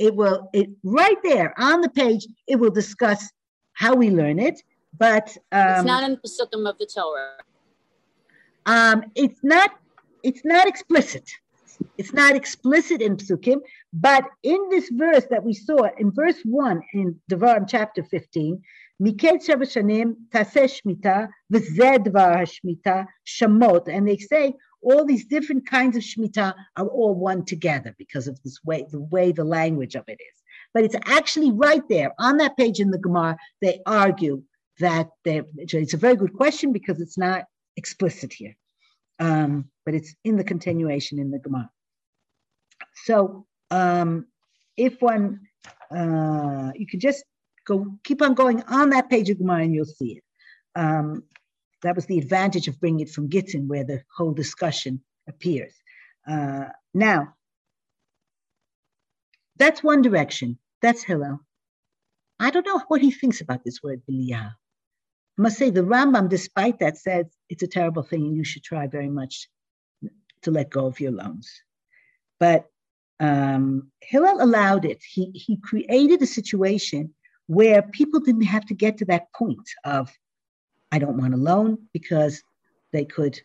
it 0.00 0.16
will 0.16 0.50
it 0.52 0.68
right 0.82 1.16
there 1.22 1.54
on 1.58 1.80
the 1.80 1.88
page. 1.88 2.26
It 2.48 2.56
will 2.56 2.72
discuss 2.72 3.30
how 3.74 3.94
we 3.94 4.10
learn 4.10 4.40
it, 4.40 4.60
but 4.98 5.28
um, 5.52 5.68
it's 5.68 5.84
not 5.84 6.02
in 6.02 6.18
the 6.20 6.68
of 6.68 6.78
the 6.78 6.86
Torah. 6.86 7.36
Um, 8.66 9.04
it's 9.14 9.38
not. 9.44 9.70
It's 10.24 10.44
not 10.44 10.66
explicit. 10.66 11.30
It's 11.98 12.12
not 12.12 12.34
explicit 12.34 13.00
in 13.00 13.16
Psukim, 13.16 13.60
but 13.92 14.24
in 14.42 14.68
this 14.70 14.88
verse 14.90 15.26
that 15.30 15.42
we 15.44 15.54
saw 15.54 15.88
in 15.98 16.12
verse 16.12 16.40
one 16.44 16.82
in 16.92 17.20
Devarim 17.30 17.66
chapter 17.68 18.02
fifteen, 19.04 19.16
Miket 19.16 19.46
Shavashanim 19.46 20.14
Taseh 20.30 20.80
Shmita 20.80 21.28
V'zed 21.52 22.06
Shmita 22.64 23.06
Shamot, 23.26 23.88
and 23.88 24.08
they 24.08 24.16
say 24.16 24.54
all 24.82 25.04
these 25.04 25.24
different 25.26 25.64
kinds 25.66 25.96
of 25.96 26.02
shmita 26.02 26.54
are 26.76 26.86
all 26.86 27.14
one 27.14 27.44
together 27.44 27.94
because 27.98 28.26
of 28.26 28.42
this 28.42 28.58
way, 28.64 28.84
the 28.90 29.00
way 29.00 29.32
the 29.32 29.44
language 29.44 29.94
of 29.94 30.04
it 30.08 30.18
is. 30.20 30.42
But 30.74 30.84
it's 30.84 30.96
actually 31.06 31.52
right 31.52 31.82
there 31.88 32.12
on 32.18 32.38
that 32.38 32.56
page 32.56 32.80
in 32.80 32.90
the 32.90 32.98
Gemara. 32.98 33.36
They 33.60 33.80
argue 33.86 34.42
that 34.80 35.10
it's 35.24 35.94
a 35.94 35.96
very 35.96 36.16
good 36.16 36.34
question 36.34 36.72
because 36.72 37.00
it's 37.00 37.16
not 37.16 37.44
explicit 37.76 38.32
here, 38.32 38.56
um, 39.20 39.70
but 39.84 39.94
it's 39.94 40.14
in 40.24 40.36
the 40.36 40.44
continuation 40.44 41.20
in 41.20 41.30
the 41.30 41.38
Gemara. 41.38 41.70
So 43.04 43.46
um, 43.70 44.26
if 44.76 45.00
one, 45.00 45.40
uh, 45.94 46.72
you 46.74 46.86
can 46.86 46.98
just 46.98 47.24
go 47.66 47.98
keep 48.04 48.22
on 48.22 48.34
going 48.34 48.62
on 48.64 48.90
that 48.90 49.10
page 49.10 49.30
of 49.30 49.38
Gemara 49.38 49.62
and 49.62 49.74
you'll 49.74 49.84
see 49.84 50.18
it. 50.18 50.24
Um, 50.74 51.24
that 51.82 51.96
was 51.96 52.06
the 52.06 52.18
advantage 52.18 52.68
of 52.68 52.80
bringing 52.80 53.00
it 53.00 53.10
from 53.10 53.28
Gittin, 53.28 53.68
where 53.68 53.84
the 53.84 54.02
whole 54.16 54.32
discussion 54.32 55.02
appears. 55.28 55.74
Uh, 56.26 56.66
now, 56.94 57.34
that's 59.56 59.82
one 59.82 60.02
direction. 60.02 60.58
That's 60.80 61.02
Hillel. 61.02 61.40
I 62.38 62.50
don't 62.50 62.66
know 62.66 62.82
what 62.88 63.00
he 63.00 63.10
thinks 63.10 63.40
about 63.40 63.64
this 63.64 63.82
word 63.82 64.02
Belial. 64.06 64.52
I 65.38 65.42
must 65.42 65.58
say, 65.58 65.70
the 65.70 65.82
Rambam, 65.82 66.28
despite 66.28 66.78
that, 66.80 66.98
says 66.98 67.26
it's 67.48 67.62
a 67.62 67.68
terrible 67.68 68.02
thing 68.02 68.26
and 68.26 68.36
you 68.36 68.44
should 68.44 68.62
try 68.62 68.86
very 68.86 69.08
much 69.08 69.48
to 70.42 70.50
let 70.50 70.70
go 70.70 70.86
of 70.86 71.00
your 71.00 71.12
loans. 71.12 71.50
But 72.38 72.66
um, 73.20 73.90
Hillel 74.00 74.42
allowed 74.42 74.84
it. 74.84 75.00
He, 75.08 75.30
he 75.32 75.56
created 75.56 76.20
a 76.22 76.26
situation 76.26 77.14
where 77.52 77.82
people 77.82 78.18
didn't 78.18 78.42
have 78.42 78.64
to 78.64 78.74
get 78.74 78.96
to 78.96 79.04
that 79.04 79.30
point 79.34 79.68
of 79.84 80.10
I 80.90 80.98
don't 80.98 81.18
want 81.18 81.34
a 81.34 81.36
loan 81.36 81.78
because 81.92 82.42
they 82.92 83.04
could 83.04 83.40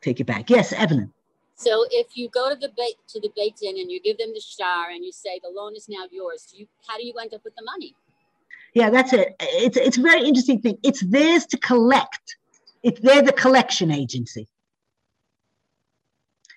take 0.00 0.20
it 0.20 0.26
back. 0.26 0.48
Yes, 0.48 0.72
Evelyn. 0.72 1.12
So 1.56 1.84
if 1.90 2.16
you 2.16 2.28
go 2.28 2.50
to 2.50 2.54
the 2.56 2.70
bait 2.76 2.94
to 3.08 3.20
the 3.20 3.30
bait 3.34 3.58
in 3.62 3.78
and 3.78 3.90
you 3.90 4.00
give 4.00 4.18
them 4.18 4.30
the 4.32 4.40
shtar 4.40 4.90
and 4.90 5.04
you 5.04 5.10
say 5.10 5.40
the 5.42 5.50
loan 5.50 5.74
is 5.74 5.88
now 5.88 6.04
yours, 6.10 6.46
do 6.50 6.58
you 6.58 6.66
how 6.86 6.96
do 6.96 7.04
you 7.04 7.14
end 7.20 7.34
up 7.34 7.42
with 7.44 7.54
the 7.56 7.64
money? 7.64 7.96
Yeah, 8.74 8.90
that's 8.90 9.12
it. 9.12 9.34
It's 9.40 9.76
it's 9.76 9.98
a 9.98 10.02
very 10.02 10.22
interesting 10.22 10.60
thing. 10.60 10.78
It's 10.84 11.00
theirs 11.00 11.44
to 11.46 11.58
collect. 11.58 12.36
It's 12.84 13.00
they're 13.00 13.22
the 13.22 13.32
collection 13.32 13.90
agency. 13.90 14.46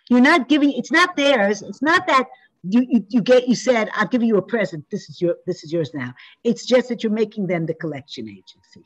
You're 0.08 0.22
not 0.22 0.50
giving. 0.50 0.72
It's 0.74 0.92
not 0.92 1.16
theirs. 1.16 1.64
It's 1.64 1.82
not 1.82 2.06
that 2.06 2.28
you, 2.64 2.86
you 2.90 3.06
you 3.10 3.22
get. 3.22 3.48
You 3.48 3.56
said 3.56 3.90
I'll 3.94 4.08
give 4.08 4.24
you 4.24 4.38
a 4.38 4.42
present. 4.42 4.86
This 4.92 5.10
is 5.10 5.22
your. 5.22 5.36
This 5.48 5.64
is 5.64 5.74
yours 5.74 5.92
now. 5.94 6.14
It's 6.44 6.66
just 6.66 6.90
that 6.90 7.04
you're 7.04 7.12
making 7.12 7.48
them 7.48 7.66
the 7.66 7.74
collection 7.74 8.30
agency 8.30 8.86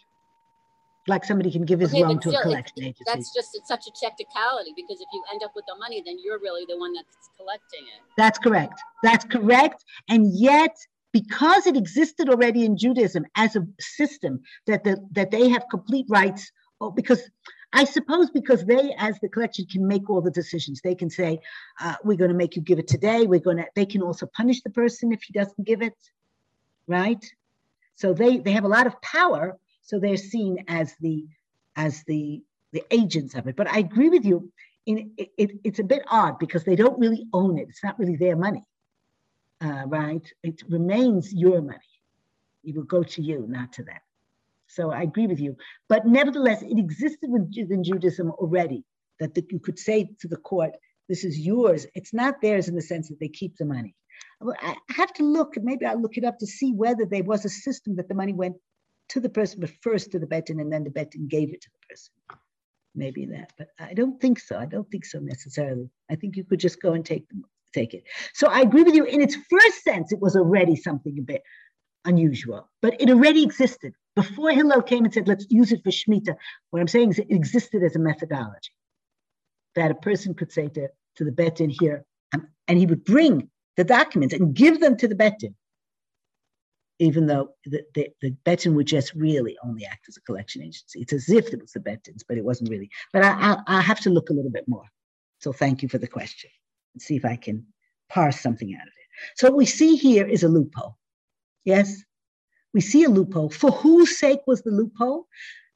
like 1.07 1.23
somebody 1.23 1.51
can 1.51 1.65
give 1.65 1.79
his 1.79 1.91
okay, 1.91 2.03
loan 2.03 2.19
to 2.19 2.29
still, 2.29 2.39
a 2.39 2.43
collection 2.43 2.83
agency. 2.83 3.03
That's 3.05 3.33
just 3.33 3.49
it's 3.53 3.67
such 3.67 3.85
a 3.87 3.91
technicality 3.91 4.73
because 4.75 4.99
if 4.99 5.07
you 5.13 5.23
end 5.31 5.41
up 5.43 5.51
with 5.55 5.65
the 5.67 5.75
money, 5.77 6.01
then 6.05 6.17
you're 6.23 6.39
really 6.39 6.65
the 6.67 6.77
one 6.77 6.93
that's 6.93 7.29
collecting 7.37 7.81
it. 7.81 8.01
That's 8.17 8.39
correct. 8.39 8.81
That's 9.03 9.25
correct. 9.25 9.83
And 10.09 10.33
yet, 10.33 10.75
because 11.13 11.67
it 11.67 11.77
existed 11.77 12.29
already 12.29 12.65
in 12.65 12.77
Judaism 12.77 13.25
as 13.35 13.55
a 13.55 13.65
system 13.79 14.41
that 14.67 14.83
the, 14.83 14.97
that 15.11 15.31
they 15.31 15.49
have 15.49 15.65
complete 15.69 16.05
rights, 16.09 16.51
oh, 16.81 16.91
because 16.91 17.29
I 17.75 17.83
suppose 17.83 18.29
because 18.29 18.65
they, 18.65 18.95
as 18.97 19.19
the 19.19 19.29
collection, 19.29 19.65
can 19.65 19.87
make 19.87 20.09
all 20.09 20.21
the 20.21 20.31
decisions. 20.31 20.81
They 20.81 20.95
can 20.95 21.09
say, 21.09 21.39
uh, 21.79 21.95
"We're 22.03 22.17
going 22.17 22.31
to 22.31 22.37
make 22.37 22.55
you 22.55 22.61
give 22.61 22.79
it 22.79 22.87
today." 22.87 23.25
We're 23.27 23.39
going 23.39 23.57
to. 23.57 23.65
They 23.75 23.85
can 23.85 24.01
also 24.01 24.25
punish 24.25 24.61
the 24.61 24.69
person 24.69 25.11
if 25.11 25.21
he 25.23 25.33
doesn't 25.33 25.63
give 25.63 25.81
it, 25.81 25.97
right? 26.87 27.23
So 27.95 28.13
they 28.13 28.37
they 28.37 28.51
have 28.51 28.63
a 28.63 28.75
lot 28.77 28.87
of 28.87 28.99
power 29.01 29.57
so 29.85 29.99
they're 29.99 30.17
seen 30.17 30.65
as 30.67 30.95
the 30.99 31.27
as 31.75 32.03
the 32.03 32.41
the 32.71 32.83
agents 32.91 33.35
of 33.35 33.47
it. 33.47 33.55
But 33.55 33.71
I 33.71 33.79
agree 33.79 34.09
with 34.09 34.25
you. 34.25 34.51
In 34.85 35.11
it, 35.17 35.31
it, 35.37 35.51
it's 35.63 35.79
a 35.79 35.83
bit 35.83 36.03
odd 36.09 36.39
because 36.39 36.63
they 36.63 36.75
don't 36.75 36.99
really 36.99 37.27
own 37.33 37.57
it. 37.57 37.67
It's 37.69 37.83
not 37.83 37.97
really 37.97 38.15
their 38.15 38.35
money, 38.35 38.63
uh, 39.61 39.83
right? 39.87 40.25
It 40.43 40.63
remains 40.69 41.33
your 41.33 41.61
money. 41.61 41.93
It 42.63 42.75
will 42.75 42.83
go 42.83 43.03
to 43.03 43.21
you, 43.21 43.45
not 43.47 43.73
to 43.73 43.83
them. 43.83 43.99
So 44.75 44.91
I 44.91 45.01
agree 45.03 45.27
with 45.27 45.39
you. 45.39 45.55
But 45.87 46.05
nevertheless, 46.05 46.61
it 46.61 46.77
existed 46.77 47.29
within 47.29 47.83
Judaism 47.83 48.31
already 48.31 48.83
that 49.19 49.33
the, 49.33 49.43
you 49.49 49.59
could 49.59 49.79
say 49.79 50.09
to 50.21 50.27
the 50.27 50.41
court, 50.51 50.73
"This 51.07 51.23
is 51.23 51.39
yours." 51.39 51.87
It's 51.95 52.13
not 52.13 52.41
theirs 52.41 52.67
in 52.67 52.75
the 52.75 52.81
sense 52.81 53.07
that 53.09 53.19
they 53.19 53.29
keep 53.29 53.53
the 53.57 53.65
money. 53.65 53.95
I 54.61 54.75
have 54.89 55.13
to 55.13 55.23
look. 55.23 55.53
Maybe 55.61 55.85
I'll 55.85 56.01
look 56.01 56.17
it 56.17 56.25
up 56.25 56.37
to 56.39 56.47
see 56.47 56.71
whether 56.73 57.05
there 57.05 57.23
was 57.23 57.45
a 57.45 57.49
system 57.49 57.95
that 57.95 58.07
the 58.09 58.15
money 58.21 58.33
went 58.33 58.55
to 59.09 59.19
the 59.19 59.29
person, 59.29 59.61
but 59.61 59.71
first 59.81 60.11
to 60.11 60.19
the 60.19 60.27
beit 60.27 60.47
din, 60.47 60.59
and 60.59 60.71
then 60.71 60.83
the 60.83 60.89
beit 60.89 61.11
din 61.11 61.27
gave 61.27 61.53
it 61.53 61.61
to 61.61 61.69
the 61.73 61.81
person. 61.89 62.13
Maybe 62.95 63.25
that, 63.27 63.51
but 63.57 63.67
I 63.79 63.93
don't 63.93 64.19
think 64.21 64.39
so. 64.39 64.57
I 64.57 64.65
don't 64.65 64.89
think 64.91 65.05
so 65.05 65.19
necessarily. 65.19 65.89
I 66.09 66.15
think 66.15 66.35
you 66.35 66.43
could 66.43 66.59
just 66.59 66.81
go 66.81 66.93
and 66.93 67.05
take 67.05 67.27
them, 67.29 67.43
take 67.73 67.93
it. 67.93 68.03
So 68.33 68.47
I 68.47 68.61
agree 68.61 68.83
with 68.83 68.95
you. 68.95 69.05
In 69.05 69.21
its 69.21 69.35
first 69.49 69.83
sense, 69.83 70.11
it 70.11 70.21
was 70.21 70.35
already 70.35 70.75
something 70.75 71.17
a 71.19 71.21
bit 71.21 71.41
unusual, 72.05 72.69
but 72.81 72.99
it 73.01 73.09
already 73.09 73.43
existed 73.43 73.93
before 74.15 74.51
Hillel 74.51 74.81
came 74.81 75.03
and 75.05 75.13
said, 75.13 75.27
"Let's 75.27 75.45
use 75.49 75.71
it 75.71 75.83
for 75.83 75.91
shmita." 75.91 76.35
What 76.69 76.79
I'm 76.79 76.87
saying 76.87 77.11
is, 77.11 77.19
it 77.19 77.27
existed 77.29 77.83
as 77.83 77.95
a 77.95 77.99
methodology 77.99 78.71
that 79.75 79.91
a 79.91 79.95
person 79.95 80.33
could 80.33 80.51
say 80.51 80.69
to 80.69 80.87
to 81.17 81.23
the 81.23 81.31
beit 81.31 81.55
din 81.55 81.69
here, 81.69 82.05
um, 82.33 82.47
and 82.67 82.77
he 82.77 82.85
would 82.85 83.03
bring 83.03 83.49
the 83.77 83.83
documents 83.83 84.33
and 84.33 84.53
give 84.53 84.79
them 84.79 84.95
to 84.97 85.07
the 85.07 85.15
beit 85.15 85.39
din 85.39 85.55
even 86.99 87.27
though 87.27 87.49
the, 87.65 87.83
the, 87.93 88.09
the 88.21 88.31
Beit 88.45 88.59
Din 88.59 88.75
would 88.75 88.87
just 88.87 89.13
really 89.13 89.57
only 89.63 89.85
act 89.85 90.07
as 90.07 90.17
a 90.17 90.21
collection 90.21 90.61
agency. 90.61 91.01
It's 91.01 91.13
as 91.13 91.29
if 91.29 91.53
it 91.53 91.61
was 91.61 91.71
the 91.71 91.79
Beit 91.79 92.03
Dins, 92.03 92.23
but 92.27 92.37
it 92.37 92.43
wasn't 92.43 92.69
really. 92.69 92.89
But 93.11 93.23
I, 93.23 93.31
I, 93.31 93.57
I 93.67 93.81
have 93.81 93.99
to 94.01 94.09
look 94.09 94.29
a 94.29 94.33
little 94.33 94.51
bit 94.51 94.67
more. 94.67 94.85
So 95.39 95.51
thank 95.51 95.83
you 95.83 95.89
for 95.89 95.97
the 95.97 96.07
question 96.07 96.49
and 96.93 97.01
see 97.01 97.15
if 97.15 97.25
I 97.25 97.35
can 97.35 97.65
parse 98.09 98.39
something 98.39 98.73
out 98.73 98.81
of 98.81 98.87
it. 98.87 99.37
So 99.37 99.47
what 99.47 99.57
we 99.57 99.65
see 99.65 99.95
here 99.95 100.25
is 100.25 100.43
a 100.43 100.47
loophole. 100.47 100.97
Yes, 101.65 102.03
we 102.73 102.81
see 102.81 103.03
a 103.03 103.09
loophole. 103.09 103.49
For 103.49 103.71
whose 103.71 104.17
sake 104.17 104.41
was 104.47 104.61
the 104.61 104.71
loophole? 104.71 105.27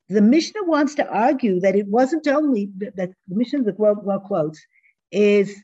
The 0.09 0.21
Mishnah 0.21 0.63
wants 0.63 0.95
to 0.95 1.07
argue 1.07 1.59
that 1.59 1.75
it 1.75 1.87
wasn't 1.87 2.27
only 2.27 2.71
that 2.79 2.95
the 3.27 3.35
Mishnah 3.35 3.63
that 3.63 3.79
well, 3.79 3.99
well 4.01 4.19
quotes 4.19 4.59
is 5.11 5.55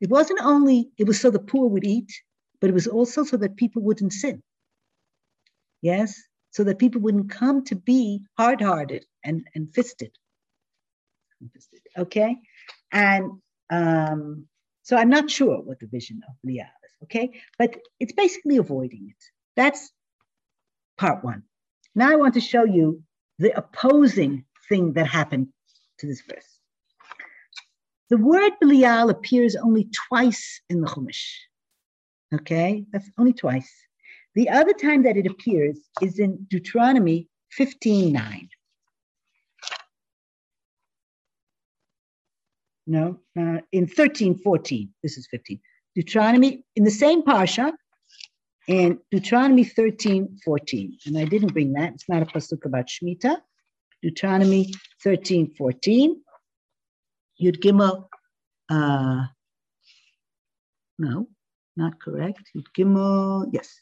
it 0.00 0.10
wasn't 0.10 0.40
only 0.42 0.90
it 0.98 1.06
was 1.06 1.20
so 1.20 1.30
the 1.30 1.38
poor 1.38 1.68
would 1.68 1.84
eat, 1.84 2.10
but 2.60 2.70
it 2.70 2.74
was 2.74 2.86
also 2.86 3.24
so 3.24 3.36
that 3.36 3.56
people 3.56 3.82
wouldn't 3.82 4.12
sin 4.12 4.42
yes, 5.82 6.22
so 6.50 6.64
that 6.64 6.78
people 6.78 7.00
wouldn't 7.00 7.30
come 7.30 7.64
to 7.64 7.74
be 7.74 8.22
hard-hearted 8.38 9.04
and, 9.24 9.46
and 9.54 9.74
fisted. 9.74 10.12
Okay, 11.98 12.36
and 12.92 13.32
um, 13.70 14.46
so 14.82 14.96
I'm 14.96 15.10
not 15.10 15.30
sure 15.30 15.60
what 15.60 15.80
the 15.80 15.88
vision 15.88 16.20
of 16.28 16.34
Leah 16.44 16.70
is, 16.84 16.92
okay, 17.02 17.42
but 17.58 17.76
it's 17.98 18.12
basically 18.12 18.56
avoiding 18.56 19.08
it. 19.10 19.24
That's 19.56 19.90
part 20.98 21.24
one. 21.24 21.42
Now 21.94 22.10
I 22.10 22.16
want 22.16 22.34
to 22.34 22.40
show 22.40 22.64
you 22.64 23.02
the 23.38 23.56
opposing 23.56 24.44
thing 24.68 24.92
that 24.94 25.06
happened 25.06 25.48
to 25.98 26.06
this 26.06 26.22
verse. 26.22 26.58
The 28.10 28.18
word 28.18 28.52
Belial 28.60 29.10
appears 29.10 29.56
only 29.56 29.88
twice 30.08 30.60
in 30.68 30.80
the 30.80 30.86
Chumash. 30.86 31.24
Okay, 32.34 32.84
that's 32.92 33.10
only 33.18 33.32
twice. 33.32 33.70
The 34.34 34.48
other 34.48 34.72
time 34.72 35.02
that 35.02 35.16
it 35.16 35.26
appears 35.26 35.78
is 36.00 36.18
in 36.18 36.46
Deuteronomy 36.48 37.28
15:9. 37.58 38.48
No, 42.86 43.20
uh, 43.38 43.60
in 43.70 43.86
13:14. 43.86 44.88
This 45.02 45.18
is 45.18 45.26
15. 45.30 45.60
Deuteronomy 45.94 46.64
in 46.74 46.84
the 46.84 46.90
same 46.90 47.22
parsha, 47.22 47.72
in 48.68 48.98
Deuteronomy 49.10 49.64
13:14. 49.64 50.98
And 51.06 51.18
I 51.18 51.24
didn't 51.24 51.52
bring 51.52 51.72
that. 51.74 51.94
It's 51.94 52.08
not 52.08 52.22
a 52.22 52.26
pasuk 52.26 52.64
about 52.64 52.86
Shemitah. 52.86 53.38
Deuteronomy 54.02 54.72
13:14. 55.04 56.16
Yud 57.42 57.60
Gimel. 57.60 58.08
Uh, 58.68 59.26
no, 60.98 61.28
not 61.76 62.00
correct. 62.00 62.42
Yud 62.56 62.66
Gimel. 62.76 63.48
Yes, 63.52 63.80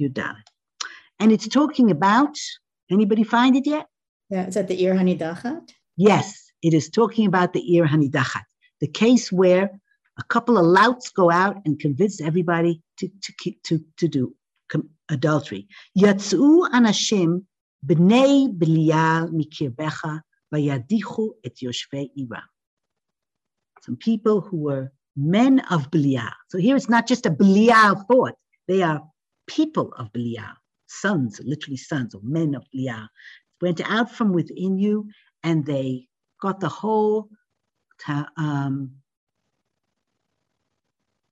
Yudalet. 0.00 0.44
And 1.18 1.32
it's 1.32 1.48
talking 1.48 1.90
about, 1.90 2.36
anybody 2.90 3.24
find 3.24 3.56
it 3.56 3.66
yet? 3.66 3.86
Yeah, 4.30 4.46
is 4.46 4.54
that 4.54 4.68
the 4.68 4.82
Ir 4.84 4.94
Hanidachat? 4.94 5.70
Yes, 5.96 6.50
it 6.62 6.72
is 6.72 6.88
talking 6.88 7.26
about 7.26 7.52
the 7.52 7.76
Ir 7.76 7.86
Hanidachat, 7.86 8.44
the 8.80 8.86
case 8.86 9.30
where 9.30 9.70
a 10.18 10.24
couple 10.24 10.56
of 10.58 10.64
louts 10.64 11.10
go 11.10 11.30
out 11.30 11.56
and 11.64 11.78
convince 11.78 12.20
everybody 12.20 12.82
to, 13.00 13.08
to, 13.42 13.52
to, 13.64 13.84
to 13.98 14.08
do 14.08 14.34
adultery. 15.08 15.66
Yatsu 15.98 16.68
anashim 16.70 17.44
b'nei 17.84 18.48
belial 18.56 19.28
mikirbecha 19.30 20.20
vayadichu 20.54 21.30
et 21.44 21.56
yoshvei 21.62 22.08
ira. 22.16 22.42
Some 23.82 23.96
people 23.96 24.40
who 24.42 24.58
were 24.58 24.92
men 25.16 25.60
of 25.70 25.90
Belial. 25.90 26.32
So 26.48 26.58
here 26.58 26.76
it's 26.76 26.88
not 26.88 27.06
just 27.06 27.26
a 27.26 27.30
Belial 27.30 27.96
thought. 28.10 28.34
They 28.68 28.82
are 28.82 29.02
people 29.46 29.92
of 29.96 30.12
Belial, 30.12 30.54
sons, 30.86 31.40
literally 31.44 31.76
sons 31.76 32.14
or 32.14 32.20
men 32.22 32.54
of 32.54 32.64
Belial. 32.72 33.08
Went 33.60 33.80
out 33.84 34.10
from 34.10 34.32
within 34.32 34.78
you 34.78 35.08
and 35.42 35.64
they 35.64 36.08
got 36.40 36.60
the 36.60 36.68
whole 36.68 37.28
um, 38.36 38.92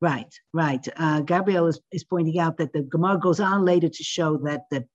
Right, 0.01 0.33
right. 0.53 0.87
Uh, 0.97 1.21
Gabriel 1.23 1.67
is, 1.67 1.81
is 1.91 2.05
pointing 2.05 2.39
out 2.39 2.59
that 2.59 2.73
the 2.73 2.83
Gemara 2.83 3.19
goes 3.19 3.41
on 3.41 3.65
later 3.65 3.89
to 3.89 4.05
show 4.05 4.37
that 4.39 4.63
the 4.71 4.87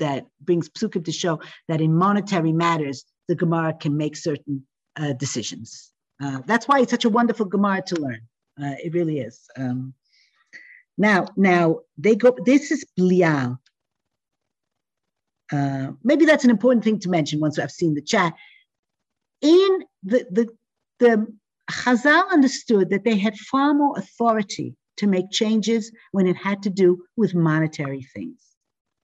that 0.00 0.26
brings 0.40 0.68
psukim 0.68 1.04
to 1.04 1.12
show 1.12 1.40
that 1.68 1.80
in 1.80 1.94
monetary 1.94 2.52
matters 2.52 3.04
the 3.28 3.36
Gemara 3.36 3.72
can 3.74 3.96
make 3.96 4.16
certain 4.16 4.66
uh, 4.96 5.12
decisions. 5.12 5.92
Uh, 6.22 6.40
that's 6.46 6.66
why 6.66 6.80
it's 6.80 6.90
such 6.90 7.04
a 7.04 7.10
wonderful 7.10 7.46
Gemara 7.46 7.82
to 7.86 7.96
learn. 8.00 8.20
Uh, 8.60 8.74
it 8.82 8.92
really 8.92 9.20
is. 9.20 9.40
Um, 9.56 9.94
now, 10.96 11.26
now 11.36 11.80
they 11.98 12.14
go. 12.14 12.36
This 12.44 12.70
is 12.70 12.84
Blial. 12.98 13.58
Uh, 15.52 15.92
maybe 16.02 16.24
that's 16.24 16.44
an 16.44 16.50
important 16.50 16.84
thing 16.84 16.98
to 17.00 17.08
mention 17.08 17.40
once 17.40 17.58
I've 17.58 17.70
seen 17.70 17.94
the 17.94 18.02
chat. 18.02 18.34
In 19.42 19.84
the 20.02 20.26
the 20.30 20.48
the 21.00 21.26
Chazal 21.70 22.30
understood 22.30 22.90
that 22.90 23.04
they 23.04 23.16
had 23.16 23.36
far 23.38 23.74
more 23.74 23.98
authority 23.98 24.76
to 24.98 25.06
make 25.06 25.30
changes 25.30 25.90
when 26.12 26.26
it 26.26 26.36
had 26.36 26.62
to 26.62 26.70
do 26.70 27.02
with 27.16 27.34
monetary 27.34 28.02
things, 28.14 28.40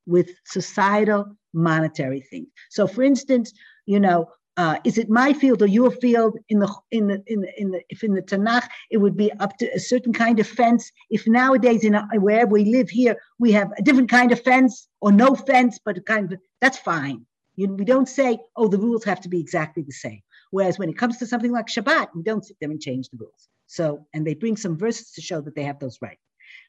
with 0.06 0.30
societal 0.44 1.36
monetary 1.52 2.20
things. 2.20 2.48
So, 2.70 2.86
for 2.86 3.02
instance, 3.02 3.52
you 3.86 3.98
know, 3.98 4.28
uh, 4.56 4.76
is 4.84 4.98
it 4.98 5.08
my 5.08 5.32
field 5.32 5.62
or 5.62 5.66
your 5.66 5.90
field? 5.90 6.36
In 6.48 6.58
the 6.58 6.72
in 6.90 7.06
the 7.06 7.22
in 7.26 7.40
the, 7.40 7.60
in 7.60 7.70
the 7.70 7.82
if 7.88 8.04
in 8.04 8.14
the 8.14 8.22
Tanakh 8.22 8.68
it 8.90 8.98
would 8.98 9.16
be 9.16 9.32
up 9.34 9.56
to 9.58 9.66
a 9.74 9.78
certain 9.78 10.12
kind 10.12 10.38
of 10.38 10.46
fence. 10.46 10.90
If 11.08 11.26
nowadays 11.26 11.82
in 11.82 11.94
a, 11.94 12.06
wherever 12.14 12.50
we 12.52 12.64
live 12.64 12.90
here 12.90 13.16
we 13.38 13.52
have 13.52 13.70
a 13.78 13.82
different 13.82 14.10
kind 14.10 14.32
of 14.32 14.42
fence 14.42 14.88
or 15.00 15.12
no 15.12 15.34
fence, 15.34 15.78
but 15.82 16.04
kind 16.04 16.32
of 16.32 16.38
that's 16.60 16.78
fine. 16.78 17.24
You, 17.56 17.74
we 17.74 17.84
don't 17.84 18.08
say 18.08 18.38
oh 18.56 18.68
the 18.68 18.78
rules 18.78 19.04
have 19.04 19.20
to 19.22 19.28
be 19.28 19.40
exactly 19.40 19.82
the 19.82 19.92
same. 19.92 20.20
Whereas 20.50 20.78
when 20.78 20.88
it 20.88 20.98
comes 20.98 21.18
to 21.18 21.26
something 21.26 21.52
like 21.52 21.66
Shabbat, 21.66 22.08
we 22.14 22.22
don't 22.22 22.44
sit 22.44 22.56
there 22.60 22.70
and 22.70 22.80
change 22.80 23.08
the 23.08 23.18
rules. 23.18 23.48
So, 23.66 24.06
and 24.12 24.26
they 24.26 24.34
bring 24.34 24.56
some 24.56 24.76
verses 24.76 25.12
to 25.12 25.20
show 25.20 25.40
that 25.40 25.54
they 25.54 25.62
have 25.62 25.78
those 25.78 25.98
rights. 26.02 26.22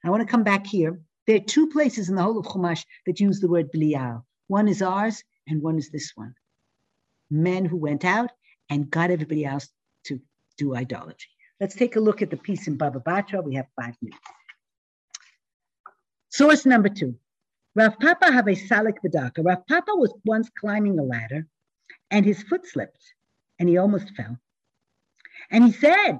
I 0.05 0.09
want 0.09 0.21
to 0.21 0.31
come 0.31 0.43
back 0.43 0.67
here. 0.67 1.01
There 1.25 1.37
are 1.37 1.39
two 1.39 1.67
places 1.69 2.09
in 2.09 2.15
the 2.15 2.21
whole 2.21 2.37
of 2.37 2.45
Chumash 2.45 2.85
that 3.05 3.19
use 3.19 3.39
the 3.39 3.47
word 3.47 3.71
Belial. 3.71 4.25
One 4.47 4.67
is 4.67 4.81
ours, 4.81 5.23
and 5.47 5.61
one 5.61 5.77
is 5.77 5.89
this 5.89 6.11
one. 6.15 6.35
Men 7.29 7.65
who 7.65 7.77
went 7.77 8.05
out 8.05 8.31
and 8.69 8.89
got 8.89 9.11
everybody 9.11 9.45
else 9.45 9.69
to 10.05 10.19
do 10.57 10.75
idolatry. 10.75 11.29
Let's 11.59 11.75
take 11.75 11.95
a 11.95 11.99
look 11.99 12.21
at 12.21 12.29
the 12.29 12.37
piece 12.37 12.67
in 12.67 12.77
Baba 12.77 12.99
Batra. 12.99 13.43
We 13.43 13.55
have 13.55 13.67
five 13.79 13.95
minutes. 14.01 14.21
Source 16.29 16.65
number 16.65 16.89
two. 16.89 17.15
Rav 17.75 17.97
Papa 17.99 18.31
have 18.31 18.47
a 18.47 18.51
salik 18.51 18.97
bedaka. 19.05 19.43
Rav 19.43 19.65
Papa 19.67 19.91
was 19.95 20.13
once 20.25 20.49
climbing 20.59 20.99
a 20.99 21.03
ladder 21.03 21.47
and 22.09 22.25
his 22.25 22.43
foot 22.43 22.65
slipped 22.67 23.13
and 23.61 23.69
he 23.69 23.77
almost 23.77 24.09
fell. 24.15 24.37
And 25.51 25.63
he 25.63 25.71
said, 25.71 26.19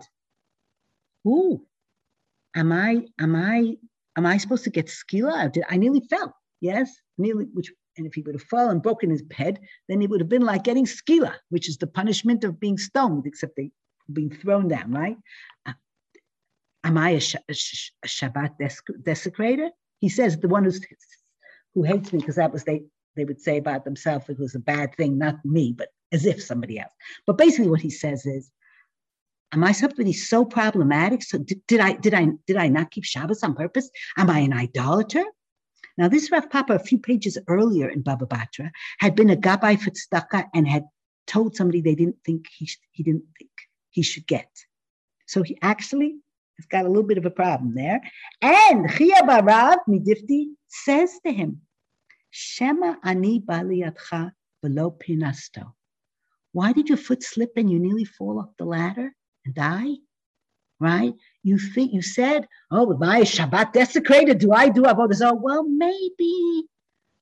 Ooh, 1.27 1.65
am 2.55 2.71
I, 2.71 3.07
am 3.19 3.35
I, 3.35 3.77
am 4.15 4.27
I 4.27 4.37
supposed 4.37 4.63
to 4.65 4.69
get 4.69 4.85
skila? 4.85 5.51
I 5.67 5.77
nearly 5.77 6.01
fell. 6.01 6.35
Yes, 6.61 6.93
nearly, 7.17 7.45
which, 7.51 7.73
and 7.97 8.05
if 8.05 8.13
he 8.13 8.21
would 8.21 8.35
have 8.35 8.43
fallen 8.43 8.79
broken 8.79 9.09
his 9.09 9.23
head, 9.31 9.59
then 9.89 10.03
it 10.03 10.09
would 10.11 10.21
have 10.21 10.29
been 10.29 10.43
like 10.43 10.63
getting 10.63 10.85
skila, 10.85 11.33
which 11.49 11.67
is 11.67 11.77
the 11.77 11.87
punishment 11.87 12.43
of 12.43 12.59
being 12.59 12.77
stoned, 12.77 13.25
except 13.25 13.55
they 13.57 13.71
being 14.13 14.29
thrown 14.29 14.67
down, 14.67 14.91
right? 14.91 15.17
Uh, 15.65 15.73
am 16.83 16.95
I 16.95 17.11
a, 17.11 17.19
sh- 17.19 17.35
a, 17.49 17.53
sh- 17.55 17.91
a 18.03 18.07
Shabbat 18.07 18.59
des- 18.59 19.01
desecrator? 19.01 19.69
He 19.99 20.09
says 20.09 20.37
the 20.37 20.47
one 20.47 20.63
who's 20.63 20.79
who 21.73 21.83
hates 21.83 22.13
me 22.13 22.19
because 22.19 22.35
that 22.35 22.51
was 22.51 22.65
they 22.65 22.83
they 23.15 23.25
would 23.25 23.41
say 23.41 23.57
about 23.57 23.83
themselves 23.83 24.29
it 24.29 24.37
was 24.37 24.53
a 24.53 24.59
bad 24.59 24.95
thing, 24.95 25.17
not 25.17 25.43
me, 25.43 25.73
but 25.75 25.89
as 26.11 26.25
if 26.25 26.41
somebody 26.41 26.79
else. 26.79 26.93
But 27.25 27.37
basically, 27.37 27.69
what 27.69 27.81
he 27.81 27.89
says 27.89 28.25
is, 28.25 28.51
"Am 29.53 29.63
I 29.63 29.71
somebody 29.71 30.13
so 30.13 30.45
problematic? 30.45 31.23
So 31.23 31.37
did, 31.37 31.61
did 31.67 31.79
I 31.79 31.93
did 31.93 32.13
I 32.13 32.27
did 32.47 32.57
I 32.57 32.67
not 32.67 32.91
keep 32.91 33.05
Shabbos 33.05 33.43
on 33.43 33.55
purpose? 33.55 33.89
Am 34.17 34.29
I 34.29 34.39
an 34.39 34.53
idolater?" 34.53 35.23
Now, 35.97 36.07
this 36.07 36.31
Rav 36.31 36.49
Papa, 36.49 36.73
a 36.73 36.79
few 36.79 36.97
pages 36.97 37.37
earlier 37.47 37.89
in 37.89 38.01
Baba 38.01 38.25
Batra, 38.25 38.71
had 38.99 39.15
been 39.15 39.29
a 39.29 39.35
gabbai 39.35 39.79
for 39.79 39.91
tzedakah 39.91 40.45
and 40.53 40.67
had 40.67 40.85
told 41.27 41.55
somebody 41.55 41.81
they 41.81 41.95
didn't 41.95 42.17
think 42.25 42.47
he, 42.57 42.69
he 42.91 43.03
didn't 43.03 43.25
think 43.37 43.51
he 43.89 44.01
should 44.01 44.25
get. 44.25 44.49
So 45.27 45.43
he 45.43 45.57
actually 45.61 46.15
has 46.57 46.65
got 46.67 46.85
a 46.85 46.87
little 46.87 47.03
bit 47.03 47.17
of 47.17 47.25
a 47.25 47.29
problem 47.29 47.75
there. 47.75 48.01
And 48.41 48.89
Chia 48.89 49.21
Barav 49.23 49.77
Midifti 49.87 50.47
says 50.67 51.19
to 51.25 51.31
him, 51.31 51.61
Shema 52.31 52.95
ani 53.03 53.41
baliyatcha 53.41 54.31
below 54.61 54.91
pinasto. 54.91 55.73
Why 56.53 56.73
did 56.73 56.89
your 56.89 56.97
foot 56.97 57.23
slip 57.23 57.53
and 57.55 57.71
you 57.71 57.79
nearly 57.79 58.03
fall 58.05 58.39
off 58.39 58.57
the 58.57 58.65
ladder 58.65 59.13
and 59.45 59.55
die? 59.55 59.95
Right? 60.79 61.13
You 61.43 61.57
think 61.57 61.93
you 61.93 62.01
said, 62.01 62.47
"Oh, 62.71 62.97
my 62.97 63.21
Shabbat 63.21 63.71
desecrated. 63.71 64.39
Do 64.39 64.51
I 64.51 64.69
do 64.69 64.83
avodah 64.83 65.13
zarah?" 65.13 65.35
Well, 65.35 65.63
maybe, 65.63 66.63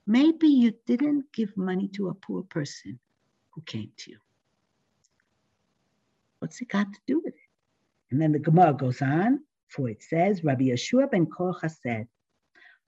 maybe 0.08 0.48
you 0.48 0.74
didn't 0.88 1.26
give 1.34 1.56
money 1.58 1.90
to 1.90 2.08
a 2.08 2.14
poor 2.14 2.44
person 2.44 3.00
who 3.52 3.62
came 3.64 3.92
to 3.98 4.12
you. 4.12 4.18
What's 6.40 6.62
it 6.62 6.70
got 6.70 6.92
to 6.94 7.00
do 7.06 7.20
with 7.20 7.36
it? 7.36 7.50
And 8.12 8.22
then 8.22 8.32
the 8.32 8.40
Gemara 8.40 8.74
goes 8.74 9.02
on, 9.02 9.42
for 9.68 9.90
it 9.90 10.02
says, 10.02 10.44
Rabbi 10.44 10.64
Yehoshua 10.64 11.12
ben 11.12 11.28
Korcha 11.28 11.70
said, 11.70 12.08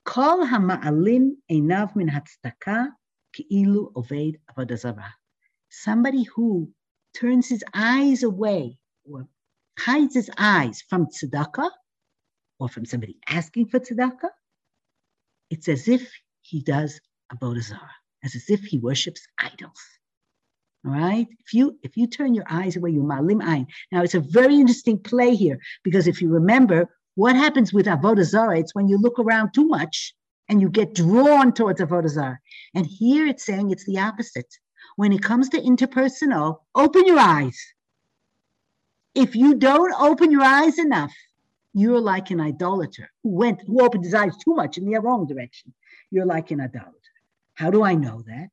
"Kol 0.06 0.46
hama'alim 0.48 1.36
einav 1.52 1.96
min 1.96 2.08
hatzdaka 2.10 2.89
ki'ilu 3.34 3.92
oved 3.94 4.39
avodah 4.50 4.80
zarah." 4.80 5.14
Somebody 5.72 6.24
who 6.24 6.69
turns 7.15 7.47
his 7.47 7.63
eyes 7.74 8.24
away 8.24 8.78
or 9.09 9.28
hides 9.80 10.13
his 10.13 10.30
eyes 10.38 10.84
from 10.88 11.07
tzedakah 11.07 11.72
or 12.59 12.69
from 12.69 12.86
somebody 12.86 13.17
asking 13.28 13.67
for 13.67 13.80
tzedakah, 13.80 14.30
it's 15.49 15.67
as 15.67 15.88
if 15.88 16.11
he 16.41 16.61
does 16.61 16.99
a 17.32 17.61
zarah, 17.61 17.95
as 18.24 18.36
if 18.49 18.61
he 18.63 18.78
worships 18.78 19.26
idols. 19.39 19.82
All 20.86 20.91
right. 20.91 21.28
If 21.45 21.53
you 21.53 21.78
if 21.84 21.95
you 21.95 22.07
turn 22.07 22.34
your 22.34 22.45
eyes 22.49 22.76
away, 22.76 22.91
you 22.91 23.03
malim 23.03 23.39
ayin. 23.39 23.67
Now 23.91 24.01
it's 24.01 24.15
a 24.15 24.19
very 24.19 24.55
interesting 24.55 24.99
play 24.99 25.36
here 25.36 25.59
because 25.84 26.07
if 26.07 26.22
you 26.22 26.30
remember 26.30 26.89
what 27.15 27.36
happens 27.36 27.72
with 27.72 27.86
avodah 27.86 28.24
zarah, 28.24 28.59
it's 28.59 28.74
when 28.74 28.88
you 28.88 28.97
look 28.97 29.19
around 29.19 29.53
too 29.53 29.67
much 29.67 30.15
and 30.49 30.59
you 30.59 30.69
get 30.69 30.95
drawn 30.95 31.53
towards 31.53 31.82
avodah 31.82 32.09
zarah. 32.09 32.39
And 32.74 32.86
here 32.88 33.28
it's 33.28 33.45
saying 33.45 33.69
it's 33.69 33.86
the 33.86 33.99
opposite 33.99 34.51
when 35.02 35.14
it 35.14 35.24
comes 35.24 35.49
to 35.49 35.60
interpersonal, 35.60 36.60
open 36.76 37.04
your 37.08 37.18
eyes. 37.18 37.60
If 39.16 39.36
you 39.36 39.56
don't 39.56 39.95
open 39.99 40.30
your 40.30 40.43
eyes 40.43 40.78
enough, 40.78 41.12
you're 41.74 41.99
like 41.99 42.30
an 42.30 42.39
idolater 42.39 43.10
who 43.24 43.32
went, 43.32 43.64
who 43.66 43.84
opened 43.84 44.04
his 44.04 44.14
eyes 44.14 44.38
too 44.38 44.54
much 44.54 44.78
in 44.78 44.86
the 44.86 44.99
wrong 44.99 45.26
direction. 45.26 45.74
You're 46.12 46.28
like 46.28 46.52
an 46.52 46.62
idolater. 46.62 47.14
How 47.56 47.72
do 47.72 47.82
I 47.84 47.95
know 47.95 48.22
that? 48.28 48.49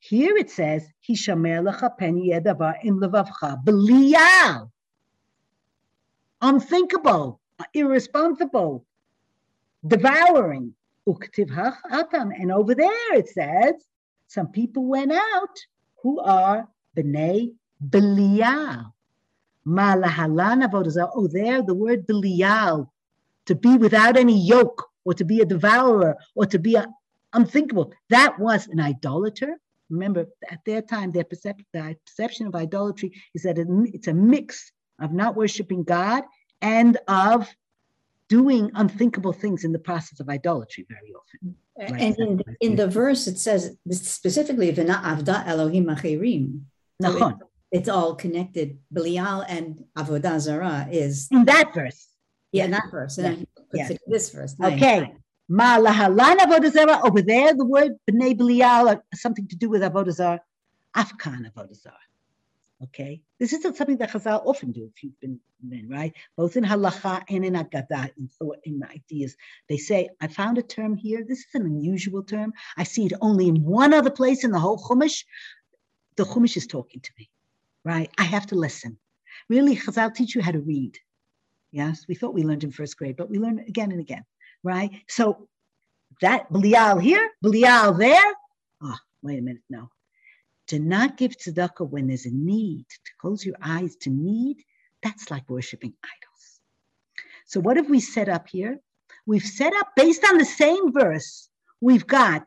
Here 0.00 0.36
it 0.36 0.50
says, 0.50 0.84
Hishamer 1.08 1.62
lecha 1.62 1.96
pen 1.96 2.16
yedavar 2.20 2.74
in 2.82 2.98
levavcha 2.98 3.64
belial. 3.64 4.72
Unthinkable, 6.42 7.40
irresponsible, 7.72 8.84
devouring. 9.86 10.72
Uktiv 11.08 11.56
atam. 11.92 12.32
And 12.32 12.50
over 12.50 12.74
there 12.74 13.14
it 13.14 13.28
says, 13.28 13.74
some 14.26 14.48
people 14.48 14.84
went 14.86 15.12
out 15.12 15.56
who 16.06 16.20
are 16.20 16.68
B'nai 16.96 17.52
Belial. 17.80 18.94
Malahalan 19.66 20.62
avodah 20.64 21.10
Oh, 21.16 21.26
there 21.26 21.62
the 21.62 21.74
word 21.74 22.06
Belial, 22.06 22.92
to 23.46 23.54
be 23.56 23.76
without 23.76 24.16
any 24.16 24.38
yoke, 24.38 24.88
or 25.04 25.14
to 25.14 25.24
be 25.24 25.40
a 25.40 25.44
devourer, 25.44 26.14
or 26.36 26.46
to 26.46 26.60
be 26.60 26.76
a, 26.76 26.86
unthinkable. 27.32 27.92
That 28.10 28.38
was 28.38 28.68
an 28.68 28.78
idolater. 28.78 29.56
Remember, 29.90 30.26
at 30.48 30.60
their 30.64 30.80
time, 30.80 31.10
their 31.10 31.26
their 31.72 31.96
perception 32.06 32.46
of 32.46 32.54
idolatry 32.54 33.10
is 33.34 33.42
that 33.42 33.58
it's 33.58 34.06
a 34.06 34.14
mix 34.14 34.70
of 35.00 35.12
not 35.12 35.34
worshiping 35.34 35.82
God 35.82 36.22
and 36.62 36.98
of 37.08 37.52
doing 38.28 38.70
unthinkable 38.74 39.32
things 39.32 39.64
in 39.64 39.72
the 39.72 39.78
process 39.78 40.20
of 40.20 40.28
idolatry 40.28 40.86
very 40.88 41.12
often. 41.14 41.56
Like 41.78 42.00
and 42.00 42.16
in, 42.18 42.42
in 42.60 42.76
the 42.76 42.88
verse, 42.88 43.26
it 43.26 43.38
says 43.38 43.76
specifically, 43.90 44.72
"V'na 44.72 45.02
avda 45.02 45.46
Elohim 45.46 45.86
achirim." 45.86 46.62
So 47.02 47.38
it's 47.70 47.88
all 47.88 48.14
connected. 48.14 48.78
Belial 48.92 49.44
and 49.46 49.84
avodah 49.96 50.40
zarah 50.40 50.88
is 50.90 51.28
in 51.30 51.44
that 51.44 51.74
verse. 51.74 52.08
Yeah, 52.52 52.64
in 52.64 52.70
that 52.70 52.88
verse. 52.90 53.16
To 53.16 53.44
do 53.74 53.96
this 54.06 54.30
first. 54.30 54.58
Nice. 54.58 54.74
Okay. 54.74 55.14
Ma 55.48 55.76
lahalan 55.78 56.36
avodah 56.38 56.72
zarah. 56.72 57.00
Over 57.04 57.20
there, 57.20 57.52
the 57.54 57.64
word 57.64 57.92
b'nei 58.10 58.36
belial 58.36 59.02
something 59.14 59.46
to 59.48 59.56
do 59.56 59.68
with 59.68 59.82
avodah 59.82 60.12
zarah. 60.12 60.40
Afkan 60.96 61.44
avodah 61.50 61.76
zarah. 61.76 62.05
Okay. 62.82 63.22
This 63.40 63.52
isn't 63.54 63.76
something 63.76 63.96
that 63.98 64.10
Chazal 64.10 64.44
often 64.44 64.70
do 64.72 64.90
if 64.94 65.02
you've 65.02 65.18
been 65.20 65.40
in, 65.72 65.88
right? 65.88 66.12
Both 66.36 66.56
in 66.56 66.64
halacha 66.64 67.22
and 67.28 67.44
in 67.44 67.54
agadah, 67.54 68.10
in 68.18 68.28
thought, 68.28 68.58
in 68.64 68.82
ideas. 68.84 69.34
They 69.68 69.78
say, 69.78 70.10
I 70.20 70.28
found 70.28 70.58
a 70.58 70.62
term 70.62 70.94
here. 70.94 71.24
This 71.26 71.38
is 71.38 71.54
an 71.54 71.62
unusual 71.62 72.22
term. 72.22 72.52
I 72.76 72.84
see 72.84 73.06
it 73.06 73.14
only 73.22 73.48
in 73.48 73.64
one 73.64 73.94
other 73.94 74.10
place 74.10 74.44
in 74.44 74.50
the 74.50 74.58
whole 74.58 74.78
Chumash. 74.78 75.24
The 76.16 76.24
Chumash 76.24 76.56
is 76.56 76.66
talking 76.66 77.00
to 77.00 77.10
me, 77.18 77.30
right? 77.84 78.10
I 78.18 78.24
have 78.24 78.46
to 78.48 78.54
listen. 78.54 78.98
Really, 79.48 79.76
Chazal 79.76 80.14
teach 80.14 80.34
you 80.34 80.42
how 80.42 80.52
to 80.52 80.60
read. 80.60 80.98
Yes, 81.72 82.04
we 82.08 82.14
thought 82.14 82.34
we 82.34 82.42
learned 82.42 82.64
in 82.64 82.72
first 82.72 82.96
grade, 82.96 83.16
but 83.16 83.30
we 83.30 83.38
learn 83.38 83.58
again 83.60 83.90
and 83.90 84.00
again, 84.00 84.24
right? 84.62 84.90
So 85.08 85.48
that 86.20 86.50
Belial 86.52 86.98
here, 86.98 87.30
Belial 87.42 87.94
there. 87.94 88.34
Oh, 88.82 88.96
wait 89.22 89.38
a 89.38 89.42
minute, 89.42 89.62
no. 89.68 89.90
To 90.68 90.78
not 90.78 91.16
give 91.16 91.36
tzedakah 91.36 91.88
when 91.88 92.08
there's 92.08 92.26
a 92.26 92.30
need, 92.32 92.86
to 92.88 93.12
close 93.20 93.44
your 93.44 93.56
eyes 93.62 93.96
to 93.96 94.10
need, 94.10 94.64
that's 95.02 95.30
like 95.30 95.48
worshiping 95.48 95.94
idols. 96.02 96.60
So 97.46 97.60
what 97.60 97.76
have 97.76 97.88
we 97.88 98.00
set 98.00 98.28
up 98.28 98.48
here? 98.48 98.80
We've 99.26 99.42
set 99.42 99.72
up 99.74 99.88
based 99.96 100.24
on 100.24 100.38
the 100.38 100.44
same 100.44 100.92
verse. 100.92 101.48
We've 101.80 102.06
got 102.06 102.44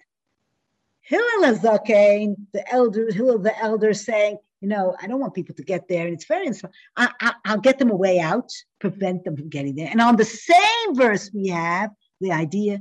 Hillel 1.02 1.56
the 1.56 2.64
elder, 2.70 3.12
Hillel 3.12 3.40
the 3.40 3.58
elder 3.58 3.94
saying, 3.94 4.38
you 4.62 4.68
know, 4.68 4.96
I 5.02 5.08
don't 5.08 5.20
want 5.20 5.34
people 5.34 5.56
to 5.56 5.64
get 5.64 5.88
there. 5.88 6.06
And 6.06 6.14
it's 6.14 6.26
very, 6.26 6.50
I, 6.98 7.10
I, 7.20 7.34
I'll 7.46 7.60
get 7.60 7.80
them 7.80 7.92
a 7.92 7.96
way 7.96 8.20
out, 8.20 8.52
prevent 8.80 9.24
them 9.24 9.38
from 9.38 9.50
getting 9.50 9.76
there. 9.76 9.90
And 9.90 10.02
on 10.02 10.18
the 10.18 10.26
same 10.26 10.96
verse, 10.96 11.32
we 11.34 11.48
have 11.48 11.92
the 12.22 12.32
idea 12.32 12.80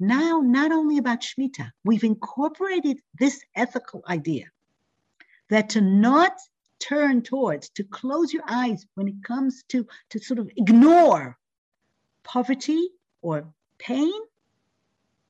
now, 0.00 0.40
not 0.40 0.70
only 0.70 0.98
about 0.98 1.22
Shemitah, 1.22 1.72
we've 1.84 2.04
incorporated 2.04 3.00
this 3.18 3.40
ethical 3.56 4.02
idea 4.08 4.46
that 5.50 5.70
to 5.70 5.80
not 5.80 6.32
turn 6.78 7.22
towards, 7.22 7.70
to 7.70 7.84
close 7.84 8.32
your 8.32 8.44
eyes 8.48 8.86
when 8.94 9.08
it 9.08 9.22
comes 9.24 9.64
to, 9.68 9.86
to 10.10 10.20
sort 10.20 10.38
of 10.38 10.50
ignore 10.56 11.36
poverty 12.22 12.88
or 13.22 13.48
pain. 13.78 14.12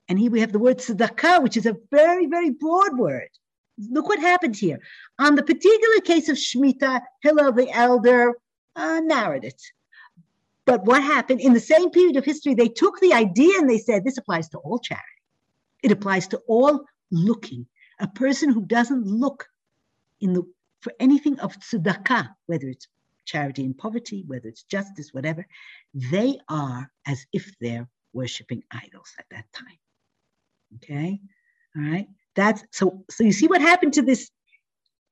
And 0.09 0.19
here 0.19 0.31
we 0.31 0.41
have 0.41 0.53
the 0.53 0.59
word 0.59 0.79
tzedakah, 0.79 1.43
which 1.43 1.57
is 1.57 1.67
a 1.67 1.77
very, 1.91 2.27
very 2.27 2.51
broad 2.51 2.99
word. 2.99 3.29
Look 3.91 4.09
what 4.09 4.19
happened 4.19 4.57
here. 4.57 4.81
On 5.19 5.35
the 5.35 5.43
particular 5.43 6.01
case 6.05 6.29
of 6.29 6.37
Shemitah, 6.37 7.03
Hillel 7.23 7.53
the 7.53 7.71
elder 7.71 8.35
uh, 8.77 9.01
narrowed 9.01 9.45
it. 9.45 9.63
But 10.69 10.85
what 10.85 11.03
happened 11.03 11.41
in 11.41 11.55
the 11.55 11.61
same 11.61 11.89
period 11.91 12.17
of 12.17 12.27
history, 12.27 12.53
they 12.53 12.69
took 12.69 13.01
the 13.01 13.15
idea 13.15 13.59
and 13.59 13.71
they 13.71 13.79
said, 13.79 14.05
this 14.05 14.19
applies 14.19 14.51
to 14.51 14.59
all 14.59 14.79
charity. 14.79 15.07
It 15.83 15.91
applies 15.91 16.29
to 16.29 16.43
all 16.47 16.85
looking. 17.11 17.67
A 18.01 18.07
person 18.07 18.51
who 18.51 18.67
doesn't 18.67 19.07
look 19.07 19.49
in 20.21 20.35
the 20.35 20.43
for 20.83 20.93
anything 21.01 21.41
of 21.41 21.59
tzedakah, 21.59 22.29
whether 22.47 22.69
it's 22.69 22.87
charity 23.25 23.65
and 23.65 23.79
poverty, 23.79 24.25
whether 24.27 24.47
it's 24.47 24.65
justice, 24.65 25.09
whatever, 25.15 25.47
they 25.95 26.39
are 26.51 26.93
as 27.07 27.25
if 27.33 27.51
they're 27.63 27.89
worshiping 28.13 28.63
idols 28.71 29.11
at 29.19 29.25
that 29.31 29.47
time. 29.55 29.79
Okay, 30.77 31.19
all 31.77 31.83
right. 31.83 32.09
That's 32.37 32.63
so. 32.73 33.05
So 33.09 33.25
you 33.25 33.33
see 33.33 33.47
what 33.47 33.63
happened 33.63 33.95
to 33.95 34.03
this. 34.03 34.31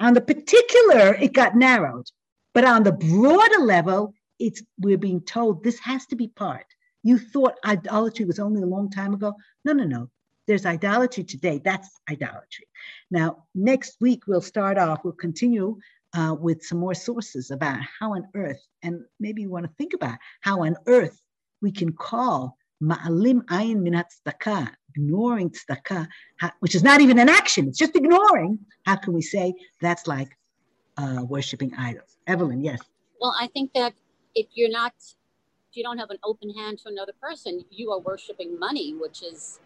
On 0.00 0.12
the 0.12 0.20
particular, 0.20 1.14
it 1.14 1.32
got 1.32 1.56
narrowed, 1.56 2.10
but 2.52 2.66
on 2.66 2.82
the 2.82 2.92
broader 2.92 3.60
level, 3.60 4.12
it's 4.38 4.62
we're 4.78 4.98
being 4.98 5.20
told 5.20 5.62
this 5.62 5.78
has 5.80 6.06
to 6.06 6.16
be 6.16 6.28
part. 6.28 6.66
You 7.02 7.18
thought 7.18 7.54
idolatry 7.64 8.24
was 8.24 8.38
only 8.38 8.62
a 8.62 8.66
long 8.66 8.90
time 8.90 9.14
ago. 9.14 9.34
No, 9.64 9.72
no, 9.72 9.84
no. 9.84 10.10
There's 10.46 10.66
idolatry 10.66 11.24
today. 11.24 11.60
That's 11.64 11.88
idolatry. 12.10 12.66
Now, 13.10 13.44
next 13.54 13.96
week, 14.00 14.26
we'll 14.26 14.40
start 14.40 14.78
off, 14.78 15.04
we'll 15.04 15.12
continue 15.12 15.78
uh, 16.14 16.34
with 16.38 16.62
some 16.62 16.78
more 16.78 16.94
sources 16.94 17.50
about 17.50 17.80
how 17.98 18.14
on 18.14 18.26
earth, 18.34 18.64
and 18.82 19.04
maybe 19.20 19.42
you 19.42 19.50
want 19.50 19.66
to 19.66 19.72
think 19.76 19.92
about 19.92 20.18
how 20.40 20.62
on 20.62 20.76
earth 20.86 21.20
we 21.60 21.70
can 21.70 21.92
call 21.92 22.56
ma'alim 22.82 23.42
ayin 23.46 23.78
minat 23.82 24.04
tzedakah, 24.26 24.70
ignoring 24.94 25.50
tzedakah, 25.50 26.06
which 26.60 26.74
is 26.74 26.82
not 26.82 27.00
even 27.00 27.18
an 27.18 27.28
action, 27.28 27.68
it's 27.68 27.78
just 27.78 27.96
ignoring. 27.96 28.58
How 28.84 28.96
can 28.96 29.12
we 29.12 29.22
say 29.22 29.54
that's 29.80 30.06
like 30.06 30.36
uh, 30.96 31.24
worshiping 31.28 31.72
idols? 31.74 32.16
Evelyn, 32.26 32.62
yes. 32.62 32.80
Well, 33.20 33.34
I 33.38 33.48
think 33.48 33.72
that 33.74 33.94
if 34.36 34.46
you're 34.54 34.70
not, 34.70 34.92
if 34.98 35.76
you 35.76 35.82
don't 35.82 35.98
have 35.98 36.10
an 36.10 36.18
open 36.22 36.50
hand 36.50 36.78
to 36.80 36.88
another 36.88 37.14
person, 37.20 37.64
you 37.70 37.90
are 37.90 37.98
worshiping 37.98 38.56
money, 38.58 38.94
which 38.94 39.22
is 39.22 39.58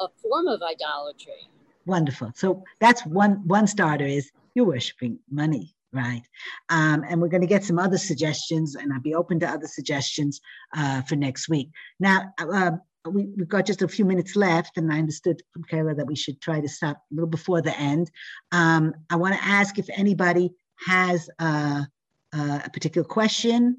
a 0.00 0.08
form 0.08 0.48
of 0.48 0.62
idolatry. 0.62 1.48
Wonderful. 1.84 2.32
So 2.34 2.64
that's 2.80 3.06
one 3.06 3.46
one 3.46 3.68
starter 3.68 4.06
is 4.06 4.32
you're 4.54 4.66
worshiping 4.66 5.20
money, 5.30 5.76
right? 5.92 6.22
Um, 6.70 7.04
and 7.08 7.20
we're 7.20 7.28
going 7.28 7.42
to 7.42 7.46
get 7.46 7.62
some 7.62 7.78
other 7.78 7.98
suggestions, 7.98 8.74
and 8.74 8.92
I'll 8.92 9.00
be 9.00 9.14
open 9.14 9.38
to 9.40 9.48
other 9.48 9.68
suggestions 9.68 10.40
uh, 10.76 11.02
for 11.02 11.14
next 11.14 11.48
week. 11.48 11.68
Now, 12.00 12.32
uh, 12.38 12.72
we, 13.08 13.28
have 13.38 13.48
got 13.48 13.66
just 13.66 13.82
a 13.82 13.88
few 13.88 14.04
minutes 14.04 14.34
left, 14.34 14.78
and 14.78 14.92
I 14.92 14.98
understood 14.98 15.42
from 15.52 15.62
Kayla 15.64 15.96
that 15.96 16.06
we 16.06 16.16
should 16.16 16.40
try 16.40 16.60
to 16.60 16.68
stop 16.68 16.96
a 16.96 17.14
little 17.14 17.28
before 17.28 17.62
the 17.62 17.78
end. 17.78 18.10
Um, 18.50 18.94
I 19.10 19.16
want 19.16 19.34
to 19.34 19.44
ask 19.44 19.78
if 19.78 19.86
anybody 19.94 20.50
has 20.86 21.30
uh, 21.38 21.84
uh 22.36 22.60
a 22.64 22.70
particular 22.70 23.06
question 23.06 23.76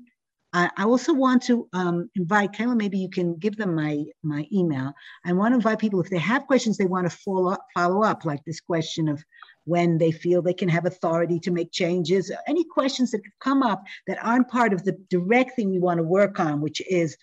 I, 0.53 0.83
also 0.83 1.13
want 1.13 1.43
to 1.43 1.67
um, 1.73 2.09
invite 2.15 2.53
Kayla. 2.53 2.75
Maybe 2.75 2.97
you 2.97 3.09
can 3.09 3.35
give 3.35 3.57
them 3.57 3.75
my 3.75 4.05
my 4.23 4.47
email. 4.51 4.93
I 5.25 5.33
want 5.33 5.51
to 5.51 5.57
invite 5.57 5.79
people 5.79 5.99
if 6.01 6.09
they 6.09 6.17
have 6.19 6.47
questions 6.47 6.77
they 6.77 6.85
want 6.85 7.09
to 7.09 7.15
follow 7.17 7.51
up, 7.51 7.65
follow 7.73 8.03
up, 8.03 8.25
like 8.25 8.43
this 8.45 8.59
question 8.59 9.07
of 9.07 9.23
when 9.65 9.97
they 9.97 10.11
feel 10.11 10.41
they 10.41 10.53
can 10.53 10.69
have 10.69 10.85
authority 10.85 11.39
to 11.41 11.51
make 11.51 11.71
changes. 11.71 12.31
Any 12.47 12.63
questions 12.63 13.11
that 13.11 13.21
come 13.41 13.61
up 13.61 13.83
that 14.07 14.23
aren't 14.23 14.47
part 14.47 14.73
of 14.73 14.83
the 14.83 14.97
direct 15.09 15.55
thing 15.55 15.69
we 15.69 15.79
want 15.79 15.97
to 15.97 16.03
work 16.03 16.39
on, 16.39 16.61
which 16.61 16.81
is 16.89 17.17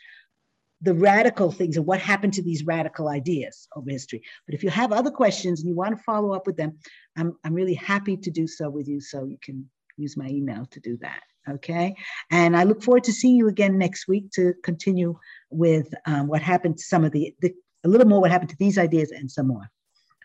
the 0.82 0.94
radical 0.94 1.50
things 1.50 1.78
and 1.78 1.86
what 1.86 1.98
happened 1.98 2.34
to 2.34 2.42
these 2.42 2.66
radical 2.66 3.08
ideas 3.08 3.66
over 3.74 3.90
history. 3.90 4.20
But 4.46 4.54
if 4.54 4.62
you 4.62 4.68
have 4.68 4.92
other 4.92 5.10
questions 5.10 5.60
and 5.60 5.68
you 5.70 5.74
want 5.74 5.96
to 5.96 6.02
follow 6.02 6.32
up 6.32 6.46
with 6.46 6.58
them, 6.58 6.78
I'm, 7.16 7.38
I'm 7.42 7.54
really 7.54 7.74
happy 7.74 8.18
to 8.18 8.30
do 8.30 8.46
so 8.46 8.68
with 8.68 8.86
you. 8.86 9.00
So 9.00 9.24
you 9.24 9.38
can 9.42 9.70
use 9.96 10.16
my 10.16 10.28
email 10.28 10.66
to 10.66 10.80
do 10.80 10.96
that. 11.02 11.22
Okay. 11.48 11.94
And 12.30 12.56
I 12.56 12.64
look 12.64 12.82
forward 12.82 13.04
to 13.04 13.12
seeing 13.12 13.36
you 13.36 13.48
again 13.48 13.76
next 13.76 14.08
week 14.08 14.30
to 14.32 14.54
continue 14.62 15.18
with 15.50 15.92
um, 16.06 16.26
what 16.26 16.42
happened 16.42 16.78
to 16.78 16.84
some 16.84 17.04
of 17.04 17.12
the, 17.12 17.34
the, 17.40 17.52
a 17.84 17.88
little 17.88 18.06
more 18.06 18.20
what 18.20 18.30
happened 18.30 18.50
to 18.50 18.56
these 18.58 18.78
ideas 18.78 19.10
and 19.10 19.30
some 19.30 19.48
more. 19.48 19.70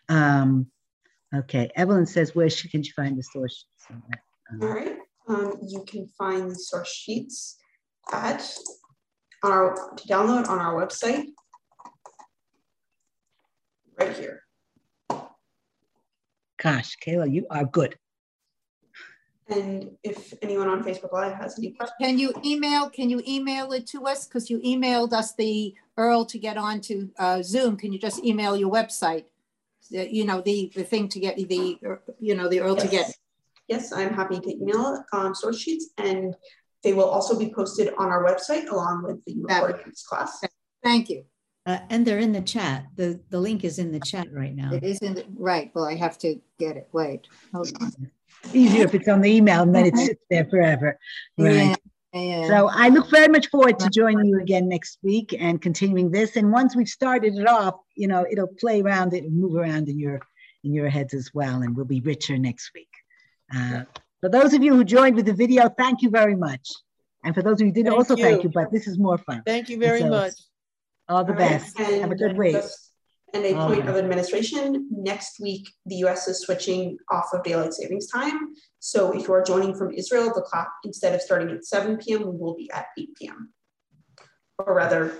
Um, 0.08 0.68
okay. 1.36 1.70
Evelyn 1.76 2.06
says, 2.06 2.34
where 2.34 2.50
she, 2.50 2.70
can 2.70 2.84
she 2.84 2.92
find 2.92 3.18
the 3.18 3.24
source? 3.24 3.66
Um, 3.90 4.04
All 4.62 4.70
right. 4.70 4.98
Um, 5.28 5.58
you 5.68 5.84
can 5.86 6.08
find 6.18 6.50
the 6.50 6.56
source 6.56 6.92
sheets 6.92 7.58
at 8.12 8.42
on 9.44 9.52
our 9.52 9.94
to 9.96 10.08
download 10.08 10.50
on 10.50 10.60
our 10.60 10.74
website 10.86 11.28
right 14.00 14.18
here. 14.18 14.42
Gosh, 16.62 16.98
Kayla, 17.06 17.32
you 17.32 17.46
are 17.50 17.66
good. 17.66 17.96
And 19.50 19.92
if 20.04 20.34
anyone 20.42 20.68
on 20.68 20.84
Facebook 20.84 21.12
Live 21.12 21.36
has 21.36 21.58
any 21.58 21.72
questions. 21.72 21.98
Can 22.00 22.20
you 22.20 22.34
email, 22.46 22.90
can 22.90 23.10
you 23.10 23.22
email 23.28 23.72
it 23.72 23.88
to 23.88 24.06
us? 24.06 24.28
Because 24.28 24.50
you 24.50 24.60
emailed 24.60 25.12
us 25.12 25.34
the 25.34 25.74
URL 25.98 26.28
to 26.28 26.38
get 26.38 26.58
onto 26.58 27.10
uh, 27.18 27.42
Zoom. 27.42 27.76
Can 27.76 27.92
you 27.92 28.00
just 28.00 28.24
email 28.24 28.56
your 28.56 28.72
website? 28.72 29.26
The, 29.90 30.14
you 30.14 30.26
know, 30.26 30.42
the, 30.42 30.72
the 30.76 30.84
thing 30.84 31.08
to 31.10 31.20
get 31.20 31.36
the, 31.36 31.80
you 32.20 32.36
know, 32.36 32.48
the 32.48 32.58
URL 32.58 32.76
yes. 32.76 32.84
to 32.84 32.92
get. 32.92 33.18
Yes, 33.68 33.92
I'm 33.92 34.14
happy 34.14 34.40
to 34.40 34.50
email 34.52 35.04
um, 35.14 35.34
source 35.34 35.60
sheets 35.60 35.88
and 35.98 36.36
they 36.84 36.94
will 36.94 37.10
also 37.10 37.38
be 37.38 37.52
posted 37.54 37.94
on 37.98 38.08
our 38.10 38.24
website 38.24 38.70
along 38.70 39.04
with 39.04 39.24
the 39.26 39.36
recording 39.42 39.80
of 39.80 39.86
this 39.86 40.06
class. 40.06 40.42
Thank 40.84 41.10
you. 41.10 41.26
Uh, 41.66 41.80
and 41.90 42.06
they're 42.06 42.20
in 42.20 42.32
the 42.32 42.42
chat. 42.42 42.86
The 42.96 43.20
the 43.30 43.40
link 43.40 43.64
is 43.64 43.80
in 43.80 43.92
the 43.92 44.00
chat 44.00 44.28
right 44.32 44.56
now. 44.56 44.74
It 44.74 44.84
is 44.84 44.98
in 45.00 45.14
the, 45.14 45.26
right. 45.36 45.70
Well, 45.76 45.86
I 45.86 45.96
have 45.96 46.18
to 46.20 46.40
get 46.58 46.78
it. 46.78 46.88
Wait, 46.94 47.28
hold 47.54 47.70
on 47.82 48.10
easier 48.54 48.84
if 48.86 48.94
it's 48.94 49.08
on 49.08 49.22
the 49.22 49.30
email 49.30 49.64
and 49.64 49.74
then 49.74 49.86
it 49.86 49.98
sits 49.98 50.24
there 50.30 50.46
forever. 50.46 50.98
Right. 51.38 51.76
Yeah, 52.14 52.22
yeah. 52.22 52.48
So 52.48 52.70
I 52.72 52.90
look 52.90 53.10
very 53.10 53.28
much 53.28 53.48
forward 53.48 53.80
to 53.80 53.90
joining 53.90 54.26
you 54.26 54.40
again 54.40 54.68
next 54.68 54.98
week 55.04 55.36
and 55.38 55.62
continuing 55.62 56.12
this. 56.12 56.36
And 56.36 56.52
once 56.52 56.76
we've 56.76 56.88
started 56.88 57.36
it 57.36 57.48
off, 57.48 57.76
you 57.96 58.08
know, 58.08 58.26
it'll 58.30 58.48
play 58.48 58.82
around, 58.82 59.14
it 59.14 59.30
move 59.32 59.56
around 59.56 59.90
in 59.90 60.00
your 60.00 60.20
in 60.64 60.74
your 60.74 60.90
heads 60.90 61.14
as 61.14 61.32
well, 61.34 61.62
and 61.62 61.76
we'll 61.76 61.86
be 61.86 62.02
richer 62.02 62.38
next 62.38 62.72
week. 62.76 62.90
Uh, 63.56 63.84
for 64.20 64.30
those 64.30 64.54
of 64.54 64.62
you 64.62 64.76
who 64.76 64.84
joined 64.84 65.16
with 65.16 65.26
the 65.26 65.34
video, 65.34 65.70
thank 65.70 66.02
you 66.02 66.10
very 66.10 66.36
much. 66.36 66.70
And 67.24 67.34
for 67.34 67.42
those 67.42 67.54
of 67.54 67.62
you 67.62 67.68
who 67.68 67.72
didn't, 67.74 67.92
thank 67.92 67.98
also 67.98 68.18
you. 68.18 68.24
thank 68.24 68.44
you, 68.44 68.50
but 68.50 68.72
this 68.72 68.88
is 68.88 68.98
more 68.98 69.18
fun. 69.20 69.42
Thank 69.46 69.70
you 69.70 69.78
very 69.78 70.02
so, 70.02 70.10
much. 70.10 70.34
All 71.08 71.24
the 71.24 71.32
all 71.32 71.38
best. 71.38 71.80
Right. 71.80 72.02
Have 72.02 72.12
a 72.12 72.16
good 72.16 72.38
week. 72.38 72.58
And 73.34 73.46
a 73.46 73.54
point 73.54 73.88
of 73.88 73.96
administration, 73.96 74.88
next 74.92 75.40
week, 75.40 75.70
the 75.86 75.98
US 76.06 76.28
is 76.28 76.42
switching 76.42 76.98
off 77.12 77.30
of 77.34 77.44
daylight 77.44 77.74
savings 77.74 78.08
time. 78.08 78.54
So 78.80 79.12
if 79.12 79.28
you 79.28 79.34
are 79.34 79.44
joining 79.44 79.76
from 79.76 79.94
Israel, 79.94 80.32
the 80.34 80.42
clock, 80.42 80.72
instead 80.84 81.14
of 81.14 81.22
starting 81.22 81.50
at 81.52 81.66
7 81.66 81.98
p.m., 81.98 82.22
we 82.22 82.38
will 82.38 82.56
be 82.56 82.70
at 82.74 82.88
8 82.98 83.16
p.m. 83.16 83.54
or 84.58 84.74
rather, 84.74 85.14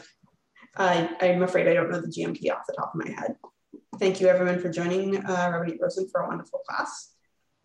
I, 0.76 1.10
I'm 1.22 1.44
afraid 1.44 1.68
I 1.68 1.74
don't 1.74 1.92
know 1.92 2.02
the 2.02 2.08
GMT 2.08 2.52
off 2.52 2.66
the 2.68 2.74
top 2.74 2.94
of 2.96 3.06
my 3.06 3.12
head. 3.12 3.36
Thank 4.00 4.22
you 4.22 4.28
everyone 4.28 4.60
for 4.60 4.70
joining 4.70 5.18
uh, 5.18 5.62
Rosen 5.80 6.08
for 6.12 6.22
a 6.22 6.28
wonderful 6.28 6.62
class. 6.68 7.14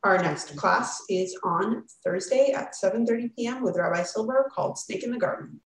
Our 0.02 0.18
next 0.18 0.56
class 0.56 1.00
is 1.08 1.38
on 1.42 1.84
Thursday 2.04 2.52
at 2.52 2.74
7.30 2.74 3.34
p.m. 3.36 3.62
with 3.62 3.78
Rabbi 3.78 4.02
Silber 4.02 4.50
called 4.54 4.78
Snake 4.78 5.02
in 5.02 5.12
the 5.12 5.18
Garden. 5.18 5.60